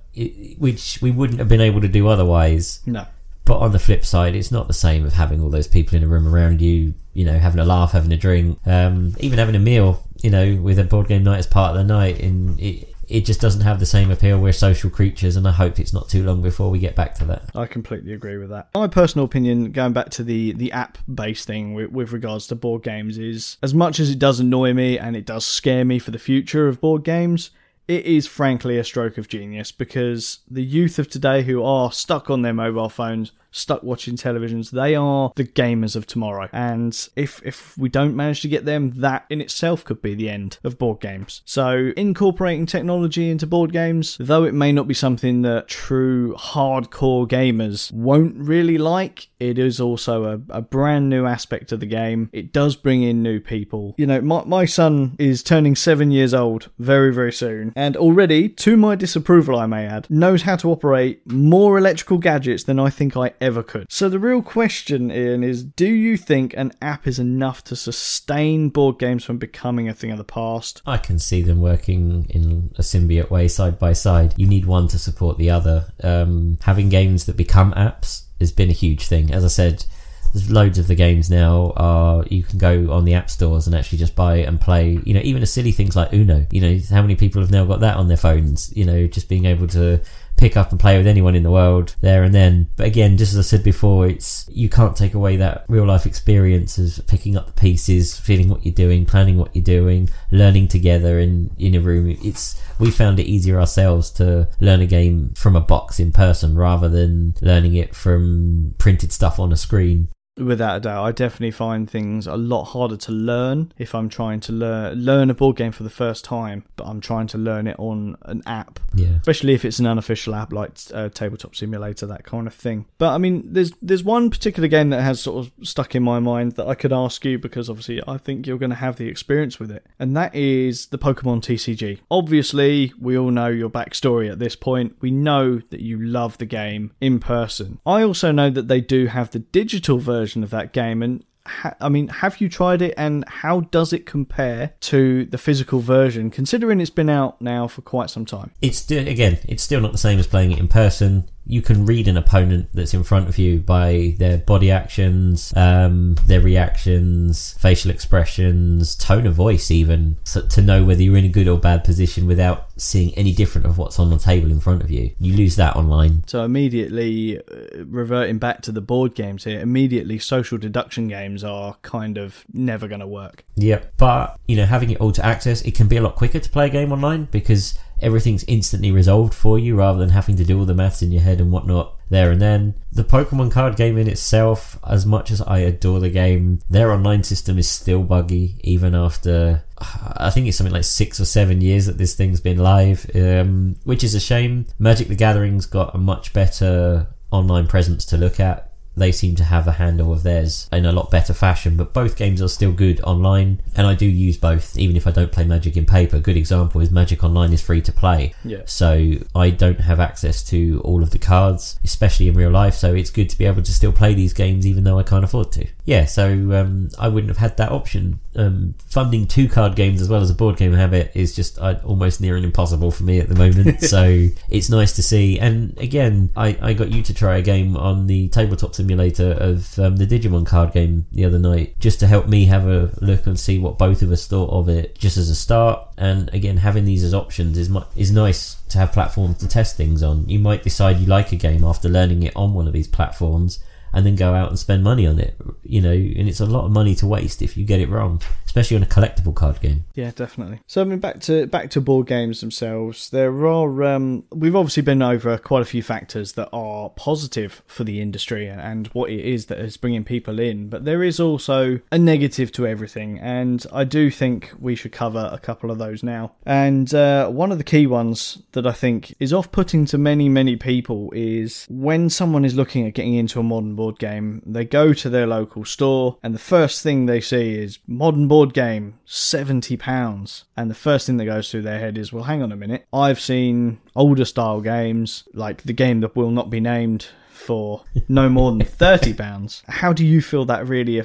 which 0.59 0.99
we 1.03 1.11
wouldn't 1.11 1.39
have 1.39 1.49
been 1.49 1.61
able 1.61 1.81
to 1.81 1.89
do 1.89 2.09
otherwise 2.09 2.81
No. 2.87 3.07
but 3.45 3.59
on 3.59 3.73
the 3.73 3.79
flip 3.79 4.05
side, 4.05 4.35
it's 4.35 4.51
not 4.53 4.67
the 4.67 4.73
same 4.75 5.05
of 5.07 5.13
having 5.15 5.41
all 5.43 5.51
those 5.51 5.69
people 5.69 5.97
in 5.97 6.03
a 6.05 6.09
room 6.09 6.27
around 6.33 6.61
you, 6.61 6.95
you 7.15 7.25
know, 7.25 7.39
having 7.39 7.61
a 7.61 7.65
laugh, 7.65 7.93
having 7.93 8.13
a 8.13 8.17
drink, 8.17 8.59
um, 8.67 9.15
even 9.21 9.39
having 9.39 9.55
a 9.55 9.59
meal, 9.61 10.03
you 10.23 10.31
know, 10.31 10.57
with 10.57 10.79
a 10.79 10.85
board 10.85 11.09
game 11.09 11.23
night 11.25 11.39
as 11.39 11.47
part 11.47 11.71
of 11.71 11.77
the 11.79 11.85
night. 11.85 12.21
And 12.21 12.59
it, 12.61 12.95
it 13.09 13.25
just 13.25 13.41
doesn't 13.41 13.63
have 13.63 13.81
the 13.81 13.87
same 13.87 14.11
appeal. 14.11 14.39
We're 14.39 14.53
social 14.53 14.91
creatures, 14.91 15.35
and 15.37 15.49
I 15.49 15.53
hope 15.53 15.81
it's 15.81 15.95
not 15.95 16.11
too 16.11 16.23
long 16.23 16.43
before 16.43 16.69
we 16.71 16.79
get 16.79 16.95
back 16.95 17.15
to 17.15 17.25
that. 17.25 17.43
I 17.55 17.65
completely 17.65 18.13
agree 18.13 18.37
with 18.37 18.51
that. 18.51 18.69
My 18.75 18.87
personal 18.87 19.25
opinion, 19.25 19.73
going 19.73 19.95
back 19.95 20.11
to 20.11 20.23
the 20.23 20.53
the 20.53 20.71
app 20.73 20.99
based 21.13 21.47
thing 21.47 21.73
with, 21.73 21.91
with 21.91 22.13
regards 22.13 22.47
to 22.49 22.55
board 22.55 22.83
games, 22.83 23.17
is 23.17 23.57
as 23.63 23.73
much 23.73 23.99
as 23.99 24.11
it 24.11 24.19
does 24.19 24.41
annoy 24.41 24.75
me 24.75 24.99
and 24.99 25.17
it 25.17 25.25
does 25.25 25.47
scare 25.47 25.87
me 25.87 25.99
for 25.99 26.11
the 26.11 26.19
future 26.19 26.69
of 26.69 26.83
board 26.83 27.03
games, 27.03 27.51
it 27.89 28.05
is 28.05 28.27
frankly 28.27 28.79
a 28.79 28.85
stroke 28.85 29.17
of 29.17 29.29
genius 29.29 29.73
because 29.73 30.41
the 30.49 30.63
youth 30.63 30.99
of 30.99 31.09
today 31.09 31.43
who 31.43 31.63
are 31.65 31.91
stuck 31.91 32.29
on 32.29 32.43
their 32.43 32.53
mobile 32.53 32.91
phones, 32.91 33.33
stuck 33.51 33.83
watching 33.83 34.17
televisions, 34.17 34.71
they 34.71 34.95
are 34.95 35.33
the 35.37 35.45
gamers 35.45 35.97
of 35.97 36.07
tomorrow. 36.07 36.49
And 36.53 37.09
if 37.17 37.41
if 37.45 37.77
we 37.79 37.89
don't 37.89 38.17
manage 38.17 38.43
to 38.43 38.49
get 38.49 38.65
them, 38.65 38.93
that 39.01 39.25
in 39.31 39.41
itself 39.41 39.85
could 39.85 40.03
be 40.03 40.15
the 40.15 40.31
end 40.31 40.59
of 40.65 40.79
board 40.79 41.01
games. 41.01 41.43
So 41.45 41.93
incorporating 41.97 42.67
technology 42.67 43.31
into 43.31 43.47
board 43.47 43.73
games, 43.73 44.17
though 44.21 44.45
it 44.45 44.55
may 44.55 44.73
not 44.73 44.89
be 44.89 44.95
something 44.95 45.43
that 45.43 45.69
true 45.69 46.35
hardcore 46.35 47.29
gamers 47.29 47.93
won't 47.93 48.37
really 48.37 48.79
like, 48.79 49.29
it 49.41 49.59
is 49.59 49.81
also 49.81 50.25
a, 50.25 50.41
a 50.51 50.63
brand 50.63 51.09
new 51.09 51.27
aspect 51.27 51.73
of 51.73 51.81
the 51.81 51.87
game. 51.87 52.31
It 52.33 52.53
does 52.53 52.77
bring 52.77 53.03
in 53.03 53.23
new 53.23 53.41
people. 53.41 53.95
You 53.99 54.07
know, 54.07 54.21
my, 54.21 54.45
my 54.45 54.65
son 54.65 55.17
is 55.19 55.43
turning 55.43 55.77
seven 55.77 56.11
years 56.11 56.35
old 56.35 56.71
very, 56.79 57.13
very 57.13 57.33
soon, 57.33 57.73
and 57.77 57.97
already, 57.97 58.49
to 58.49 58.77
my 58.77 58.95
disapproval, 58.95 59.59
I 59.59 59.67
may 59.67 59.87
add, 59.87 60.09
knows 60.11 60.43
how 60.43 60.57
to 60.57 60.71
operate 60.71 61.21
more 61.31 61.79
electrical 61.79 62.19
gadgets 62.19 62.65
than 62.65 62.79
I 62.79 62.91
think 62.91 63.17
I 63.17 63.33
ever 63.41 63.63
could. 63.63 63.91
So 63.91 64.09
the 64.09 64.19
real 64.19 64.43
question, 64.43 65.11
Ian, 65.11 65.43
is 65.43 65.65
do 65.65 65.87
you 65.87 66.17
think 66.17 66.55
an 66.57 66.73
app 66.81 67.07
is 67.07 67.19
enough 67.19 67.65
to 67.65 67.77
sustain 67.77 68.69
board 68.69 68.99
games 68.99 69.25
from 69.25 69.39
becoming 69.39 69.89
a 69.89 69.95
thing 69.95 70.11
of 70.11 70.19
the 70.19 70.25
past? 70.25 70.83
I 70.87 70.99
can 70.99 71.19
see 71.19 71.43
them 71.43 71.61
working 71.61 72.27
in 72.31 72.71
a 72.77 72.83
symbiote 72.83 73.31
way, 73.31 73.49
side 73.49 73.79
by 73.79 73.93
side. 73.93 74.35
You 74.37 74.47
need 74.47 74.67
one 74.67 74.89
to 74.89 74.99
support 74.99 75.39
the 75.39 75.51
other. 75.51 75.87
Um, 76.03 76.59
having 76.63 76.89
games 76.89 77.27
that 77.27 77.37
become 77.37 77.73
apps 77.73 78.23
has 78.41 78.53
been 78.53 78.71
a 78.71 78.75
huge 78.75 79.07
thing. 79.07 79.33
As 79.33 79.45
I 79.45 79.49
said, 79.49 79.85
there's 80.33 80.51
loads 80.51 80.79
of 80.79 80.87
the 80.87 80.95
games 80.95 81.31
now 81.31 81.73
are 81.77 82.25
you 82.29 82.43
can 82.43 82.59
go 82.59 82.93
on 82.93 83.05
the 83.05 83.15
app 83.15 83.31
stores 83.31 83.67
and 83.67 83.75
actually 83.75 83.99
just 83.99 84.15
buy 84.15 84.37
and 84.37 84.61
play 84.61 85.01
you 85.05 85.15
know 85.15 85.21
even 85.23 85.41
the 85.41 85.47
silly 85.47 85.73
things 85.73 85.97
like 85.97 86.13
uno 86.13 86.47
you 86.51 86.61
know 86.61 86.79
how 86.91 87.01
many 87.01 87.17
people 87.17 87.41
have 87.41 87.51
now 87.51 87.65
got 87.65 87.81
that 87.81 87.97
on 87.97 88.09
their 88.09 88.17
phones 88.17 88.75
you 88.77 88.85
know 88.85 89.07
just 89.07 89.29
being 89.29 89.47
able 89.47 89.67
to 89.67 90.01
pick 90.39 90.57
up 90.57 90.71
and 90.71 90.81
play 90.81 90.97
with 90.97 91.07
anyone 91.07 91.35
in 91.35 91.43
the 91.43 91.51
world 91.51 91.95
there 92.01 92.23
and 92.23 92.35
then. 92.35 92.69
But 92.77 92.87
again 92.87 93.17
just 93.17 93.33
as 93.33 93.39
i 93.39 93.43
said 93.43 93.65
before 93.65 94.07
it's 94.07 94.49
you 94.51 94.69
can't 94.69 94.97
take 94.97 95.15
away 95.15 95.37
that 95.37 95.65
real 95.69 95.85
life 95.85 96.07
experience 96.07 96.79
of 96.79 97.07
picking 97.07 97.37
up 97.37 97.47
the 97.47 97.53
pieces 97.53 98.19
feeling 98.19 98.49
what 98.49 98.65
you're 98.65 98.75
doing 98.75 99.05
planning 99.05 99.37
what 99.37 99.55
you're 99.55 99.65
doing 99.65 100.09
learning 100.31 100.69
together 100.69 101.19
in 101.19 101.51
in 101.59 101.75
a 101.75 101.81
room. 101.81 102.17
It's 102.23 102.61
we 102.79 102.91
found 102.91 103.19
it 103.19 103.27
easier 103.27 103.59
ourselves 103.59 104.11
to 104.13 104.49
learn 104.61 104.81
a 104.81 104.87
game 104.87 105.35
from 105.35 105.57
a 105.57 105.61
box 105.61 105.99
in 105.99 106.13
person 106.13 106.57
rather 106.57 106.89
than 106.89 107.35
learning 107.41 107.75
it 107.75 107.95
from 107.95 108.75
printed 108.79 109.13
stuff 109.13 109.39
on 109.39 109.53
a 109.53 109.57
screen 109.57 110.09
Without 110.39 110.77
a 110.77 110.81
doubt, 110.81 111.05
I 111.05 111.13
definitely 111.13 111.51
find 111.51 111.89
things 111.89 112.27
a 112.27 112.37
lot 112.37 112.65
harder 112.65 112.97
to 112.97 113.13
learn 113.13 113.73
if 113.79 113.95
I'm 113.95 114.09
trying 114.09 114.41
to 114.41 114.53
learn 114.53 114.99
learn 114.99 115.31
a 115.31 115.35
board 115.35 115.57
game 115.57 115.73
for 115.73 115.83
the 115.83 115.91
first 115.91 116.25
time, 116.25 116.65
but 116.77 116.85
I'm 116.85 117.01
trying 117.01 117.27
to 117.29 117.39
learn 117.39 117.67
it 117.67 117.77
on 117.79 118.17
an 118.23 118.43
app, 118.47 118.81
yeah 118.95 119.19
especially 119.29 119.55
if 119.55 119.65
it's 119.65 119.79
an 119.79 119.87
unofficial 119.87 120.35
app 120.35 120.53
like 120.53 120.73
uh, 120.95 121.09
Tabletop 121.11 121.55
Simulator, 121.55 122.07
that 122.07 122.25
kind 122.25 122.47
of 122.47 122.55
thing. 122.55 122.87
But 122.99 123.15
I 123.15 123.19
mean, 123.19 123.43
there's 123.45 123.73
there's 123.83 124.05
one 124.05 124.31
particular 124.31 124.69
game 124.69 124.91
that 124.91 125.03
has 125.03 125.21
sort 125.21 125.45
of 125.45 125.67
stuck 125.67 125.95
in 125.95 126.03
my 126.03 126.19
mind 126.19 126.53
that 126.53 126.67
I 126.67 126.75
could 126.75 126.93
ask 126.93 127.25
you 127.25 127.39
because 127.39 127.69
obviously 127.69 128.03
I 128.07 128.19
think 128.19 128.47
you're 128.47 128.59
going 128.59 128.71
to 128.71 128.77
have 128.77 128.97
the 128.97 129.09
experience 129.09 129.59
with 129.59 129.71
it, 129.71 129.85
and 129.99 130.17
that 130.17 130.35
is 130.35 130.87
the 130.87 130.99
Pokemon 130.99 131.43
TCG. 131.43 132.01
Obviously, 132.11 132.93
we 133.01 133.19
all 133.19 133.31
know 133.31 133.49
your 133.49 133.71
backstory 133.71 134.31
at 134.31 134.39
this 134.39 134.57
point. 134.57 134.97
We 135.01 135.11
know 135.11 135.61
that 135.71 135.81
you 135.81 136.01
love 136.01 136.39
the 136.39 136.47
game 136.47 136.93
in 137.01 137.19
person. 137.21 137.81
I 137.85 138.03
also 138.03 138.33
know 138.33 138.51
that 138.51 138.69
they 138.69 138.81
do 138.81 139.07
have 139.07 139.31
the 139.31 139.41
digital 139.41 139.99
version 139.99 140.28
of 140.37 140.51
that 140.51 140.73
game 140.73 141.03
and 141.03 141.25
ha- 141.47 141.75
I 141.81 141.89
mean, 141.89 142.09
have 142.09 142.41
you 142.41 142.49
tried 142.49 142.83
it 142.83 142.95
and 142.97 143.25
how 143.29 143.61
does 143.61 143.93
it 143.93 144.07
compare 144.07 144.75
to 144.81 145.25
the 145.27 145.39
physical 145.39 145.81
version 145.81 146.31
considering 146.31 146.81
it's 146.81 146.91
been 146.91 147.09
out 147.09 147.41
now 147.41 147.67
for 147.67 147.83
quite 147.83 148.11
some 148.11 148.25
time? 148.25 148.51
it's 148.61 148.79
still 148.79 149.07
again 149.07 149.39
it's 149.49 149.63
still 149.63 149.81
not 149.81 149.93
the 149.93 149.99
same 149.99 150.19
as 150.19 150.27
playing 150.27 150.53
it 150.53 150.59
in 150.59 150.69
person 150.69 151.29
you 151.49 151.63
can 151.63 151.87
read 151.87 152.07
an 152.07 152.17
opponent 152.17 152.69
that's 152.75 152.95
in 152.95 153.03
front 153.03 153.29
of 153.29 153.39
you 153.39 153.59
by 153.59 154.15
their 154.19 154.39
body 154.39 154.71
actions 154.71 155.53
um, 155.57 156.15
their 156.27 156.41
reactions 156.41 157.55
facial 157.59 157.91
expressions 157.91 158.95
tone 158.95 159.27
of 159.27 159.35
voice 159.35 159.71
even 159.71 160.17
so 160.25 160.47
to 160.47 160.63
know 160.63 160.85
whether 160.85 161.03
you're 161.03 161.17
in 161.17 161.25
a 161.25 161.29
good 161.29 161.49
or 161.49 161.59
bad 161.59 161.83
position 161.83 162.27
without 162.27 162.69
seeing 162.77 163.13
any 163.15 163.33
different 163.33 163.67
of 163.67 163.79
what's 163.79 163.99
on 163.99 164.11
the 164.11 164.19
table 164.19 164.51
in 164.51 164.61
front 164.61 164.83
of 164.83 164.91
you 164.91 165.11
you 165.19 165.35
lose 165.35 165.57
that 165.57 165.75
online 165.75 166.23
So 166.27 166.45
immediately 166.45 167.39
uh, 167.39 167.85
reverting 167.87 168.39
back 168.39 168.63
to 168.63 168.73
the 168.73 168.81
board 168.81 169.15
games 169.15 169.45
here, 169.45 169.61
immediately 169.61 170.19
social 170.19 170.59
deduction 170.59 171.09
games 171.09 171.43
are 171.45 171.77
kind 171.83 172.19
of 172.19 172.45
never 172.53 172.89
going 172.89 173.01
to 173.01 173.07
work. 173.07 173.45
Yep. 173.57 173.95
But, 173.97 174.39
you 174.47 174.57
know, 174.57 174.67
having 174.67 174.91
it 174.91 175.01
all 175.01 175.13
to 175.13 175.25
access, 175.25 175.63
it 175.63 175.75
can 175.75 175.89
be 175.89 175.97
a 175.97 176.03
lot 176.03 176.17
quicker 176.17 176.39
to 176.39 176.51
play 176.51 176.67
a 176.67 176.71
game 176.71 176.93
online 176.93 177.25
because 177.31 177.79
everything's 178.01 178.45
instantly 178.45 178.91
resolved 178.91 179.35
for 179.35 179.59
you 179.59 179.77
rather 179.77 179.99
than 179.99 180.11
having 180.11 180.37
to 180.37 180.45
do 180.45 180.59
all 180.59 180.65
the 180.65 180.75
maths 180.75 181.03
in 181.03 181.13
your 181.13 181.23
head 181.23 181.41
and 181.41 181.51
whatnot 181.51 181.95
there 182.11 182.31
and 182.31 182.41
then. 182.41 182.75
The 182.93 183.05
Pokemon 183.05 183.51
card 183.51 183.77
game 183.77 183.99
in 183.99 184.09
itself, 184.09 184.79
as 184.87 185.05
much 185.05 185.31
as 185.31 185.41
I 185.43 185.59
adore 185.59 186.01
the 186.01 186.11
game, 186.11 186.61
their 186.71 186.93
online 186.93 187.23
system 187.23 187.59
is 187.59 187.69
still 187.69 188.03
buggy 188.03 188.57
even 188.63 188.95
after 188.95 189.65
I 190.17 190.31
think 190.31 190.47
it's 190.47 190.57
something 190.57 190.75
like 190.75 190.85
six 190.85 191.21
or 191.21 191.25
seven 191.25 191.61
years 191.61 191.87
that 191.87 191.99
this 191.99 192.15
thing's 192.15 192.41
been 192.41 192.59
live, 192.59 193.11
um, 193.15 193.77
which 193.85 194.05
is 194.05 194.15
a 194.15 194.21
shame. 194.21 194.67
Magic 194.79 195.09
the 195.09 195.15
Gathering's 195.15 195.67
got 195.67 195.95
a 195.95 195.99
much 195.99 196.33
better 196.33 197.09
online 197.31 197.67
presence 197.67 198.05
to 198.07 198.17
look 198.17 198.41
at 198.41 198.68
they 198.99 199.13
seem 199.13 199.35
to 199.37 199.45
have 199.45 199.67
a 199.67 199.73
handle 199.73 200.13
of 200.13 200.23
theirs 200.23 200.69
in 200.73 200.85
a 200.85 200.93
lot 200.93 201.11
better 201.11 201.33
fashion. 201.35 201.77
But 201.77 201.93
both 201.93 202.17
games 202.17 202.43
are 202.43 202.49
still 202.49 202.73
good 202.73 203.01
online, 203.03 203.61
and 203.77 203.87
I 203.87 203.95
do 203.95 204.07
use 204.07 204.37
both, 204.37 204.77
even 204.77 204.97
if 204.97 205.07
I 205.07 205.11
don't 205.11 205.33
play 205.33 205.45
Magic 205.45 205.77
in 205.77 205.87
paper. 205.87 206.17
A 206.17 206.21
good 206.21 206.37
example 206.37 206.81
is 206.81 206.91
Magic 206.91 207.23
Online 207.25 207.53
is 207.53 207.63
free 207.63 207.81
to 207.83 207.93
play, 207.93 208.35
Yeah. 208.45 208.63
so 208.67 209.13
I 209.35 209.51
don't 209.51 209.81
have 209.81 210.01
access 210.01 210.43
to 210.51 210.81
all 210.85 211.03
of 211.03 211.11
the 211.11 211.19
cards, 211.19 211.79
especially 211.85 212.29
in 212.29 212.35
real 212.35 212.51
life. 212.51 212.75
So 212.75 212.95
it's 212.95 213.11
good 213.11 213.29
to 213.31 213.39
be 213.39 213.45
able 213.45 213.63
to 213.63 213.73
still 213.73 213.93
play 213.93 214.15
these 214.15 214.33
games, 214.33 214.67
even 214.67 214.85
though 214.85 214.99
I 214.99 215.03
can't 215.03 215.25
afford 215.25 215.53
to. 215.53 215.67
Yeah, 215.89 216.05
so 216.05 216.27
um, 216.53 216.91
I 216.99 217.09
wouldn't 217.09 217.31
have 217.31 217.39
had 217.39 217.57
that 217.57 217.73
option. 217.73 218.21
Um, 218.37 218.75
funding 218.91 219.27
two 219.27 219.49
card 219.49 219.75
games 219.75 220.03
as 220.03 220.09
well 220.11 220.21
as 220.21 220.29
a 220.29 220.35
board 220.35 220.59
game 220.59 220.75
habit 220.75 221.13
is 221.15 221.35
just 221.35 221.59
uh, 221.59 221.81
almost 221.83 222.21
near 222.21 222.37
and 222.37 222.45
impossible 222.45 222.91
for 222.91 223.05
me 223.05 223.21
at 223.21 223.31
the 223.31 223.35
moment. 223.35 223.81
so 223.95 224.27
it's 224.51 224.69
nice 224.69 224.97
to 224.97 225.03
see. 225.03 225.41
And 225.41 225.79
again, 225.79 226.29
I, 226.37 226.59
I 226.61 226.73
got 226.75 226.93
you 226.93 227.03
to 227.05 227.15
try 227.15 227.39
a 227.39 227.43
game 227.43 227.75
on 227.75 228.07
the 228.07 228.29
tabletop 228.29 228.75
simulator 228.75 229.33
of 229.41 229.79
um, 229.79 229.97
the 229.97 230.07
Digimon 230.07 230.45
card 230.45 230.75
game 230.75 231.07
the 231.11 231.25
other 231.25 231.39
night, 231.39 231.81
just 231.81 232.01
to 232.01 232.07
help 232.07 232.29
me 232.29 232.45
have 232.45 232.69
a 232.69 232.93
look 233.01 233.27
and 233.27 233.41
see 233.41 233.59
what 233.59 233.79
both 233.79 234.03
of 234.03 234.13
us 234.13 234.27
thought 234.27 234.51
of 234.51 234.69
it, 234.69 234.99
just 234.99 235.17
as 235.17 235.31
a 235.31 235.35
start. 235.35 235.89
And 235.97 236.29
again, 236.35 236.59
having 236.59 236.85
these 236.85 237.03
as 237.03 237.15
options 237.15 237.57
is 237.57 237.71
mu- 237.71 237.81
is 237.97 238.13
nice 238.13 238.57
to 238.69 238.77
have 238.77 238.93
platforms 238.93 239.39
to 239.39 239.49
test 239.49 239.79
things 239.79 240.03
on. 240.03 240.29
You 240.29 240.39
might 240.39 240.65
decide 240.65 240.99
you 240.99 241.07
like 241.07 241.33
a 241.33 241.37
game 241.37 241.65
after 241.65 241.89
learning 241.89 242.25
it 242.25 242.37
on 242.37 242.53
one 242.53 242.67
of 242.67 242.75
these 242.75 242.89
platforms. 242.89 243.61
And 243.93 244.05
then 244.05 244.17
go 244.17 244.35
out 244.35 244.51
and 244.51 244.59
spend 244.59 244.85
money 244.85 245.07
on 245.07 245.19
it, 245.19 245.37
you 245.63 245.81
know, 245.81 245.93
and 245.93 246.29
it's 246.29 246.41
a 246.41 246.47
lot 246.47 246.65
of 246.65 246.71
money 246.71 246.95
to 246.97 247.07
waste 247.07 247.43
if 247.43 247.57
you 247.57 247.65
get 247.65 247.81
it 247.81 247.89
wrong, 247.89 248.21
especially 248.45 248.77
on 248.77 248.83
a 248.83 248.87
collectible 248.87 249.35
card 249.35 249.61
game. 249.61 249.85
Yeah, 249.95 250.11
definitely. 250.15 250.61
So 250.67 250.83
I 250.83 250.85
mean, 250.85 250.99
back 250.99 251.21
to 251.23 251.47
back 251.47 251.71
to 251.71 251.81
board 251.81 252.07
games 252.07 252.41
themselves. 252.41 253.11
There 253.11 253.47
are 253.47 253.85
um, 253.85 254.25
we've 254.31 254.55
obviously 254.55 254.83
been 254.83 255.03
over 255.03 255.39
quite 255.39 255.63
a 255.63 255.65
few 255.65 255.83
factors 255.83 256.33
that 256.33 256.49
are 256.53 256.91
positive 256.91 257.63
for 257.67 257.85
the 257.85 258.01
industry 258.01 258.47
and 258.49 258.89
what 258.89 259.11
it 259.11 259.25
is 259.25 259.47
that 259.47 259.59
is 259.59 259.77
bringing 259.77 260.05
people 260.05 260.39
in, 260.39 260.69
but 260.69 260.85
there 260.85 261.03
is 261.03 261.19
also 261.19 261.81
a 261.91 261.99
negative 261.99 262.53
to 262.53 262.67
everything, 262.67 263.19
and 263.21 263.65
I 263.73 263.85
do 263.85 264.11
think 264.11 264.53
we 264.59 264.75
should 264.75 264.93
cover 264.93 265.31
a 265.33 265.39
couple 265.39 265.71
of 265.71 265.79
those 265.79 266.03
now. 266.03 266.33
And 266.45 266.93
uh, 266.93 267.29
one 267.31 267.53
of 267.53 267.59
the 267.59 267.65
key 267.65 267.87
ones 267.87 268.43
that 268.53 268.67
I 268.67 268.73
think 268.73 269.15
is 269.19 269.33
off-putting 269.33 269.87
to 269.87 269.99
many 269.99 270.29
many 270.29 270.57
people 270.57 271.11
is 271.15 271.67
when 271.71 272.11
someone 272.11 272.45
is 272.45 272.55
looking 272.55 272.87
at 272.87 272.95
getting 272.95 273.15
into 273.15 273.41
a 273.41 273.43
modern 273.43 273.78
board 273.79 273.99
game, 273.99 274.43
they 274.45 274.67
go 274.67 274.93
to 274.93 275.09
their 275.09 275.27
local 275.27 275.65
store, 275.65 276.19
and 276.23 276.35
the 276.35 276.39
first 276.39 276.83
thing 276.83 277.07
they 277.07 277.23
see 277.23 277.55
is 277.55 277.79
modern 277.87 278.29
board 278.29 278.53
game, 278.53 278.99
seventy 279.07 279.77
pounds. 279.79 280.45
And 280.57 280.71
the 280.71 280.75
first 280.75 281.07
thing 281.07 281.17
that 281.17 281.25
goes 281.25 281.51
through 281.51 281.63
their 281.63 281.79
head 281.79 281.97
is, 281.97 282.13
well, 282.13 282.25
hang 282.25 282.43
on 282.43 282.53
a 282.53 282.57
minute. 282.57 282.87
I've 282.93 283.21
seen 283.21 283.81
older 283.97 284.27
style 284.27 284.61
games, 284.61 285.25
like 285.33 285.63
the 285.63 285.73
game 285.73 286.01
that 286.01 286.15
will 286.15 286.31
not 286.31 286.51
be 286.51 286.61
named 286.61 287.07
for 287.39 287.85
no 288.09 288.29
more 288.29 288.51
than 288.51 288.61
thirty 288.61 289.15
pounds. 289.15 289.63
How 289.69 289.93
do 289.93 290.05
you 290.05 290.21
feel 290.21 290.45
that 290.47 290.67
really 290.67 291.03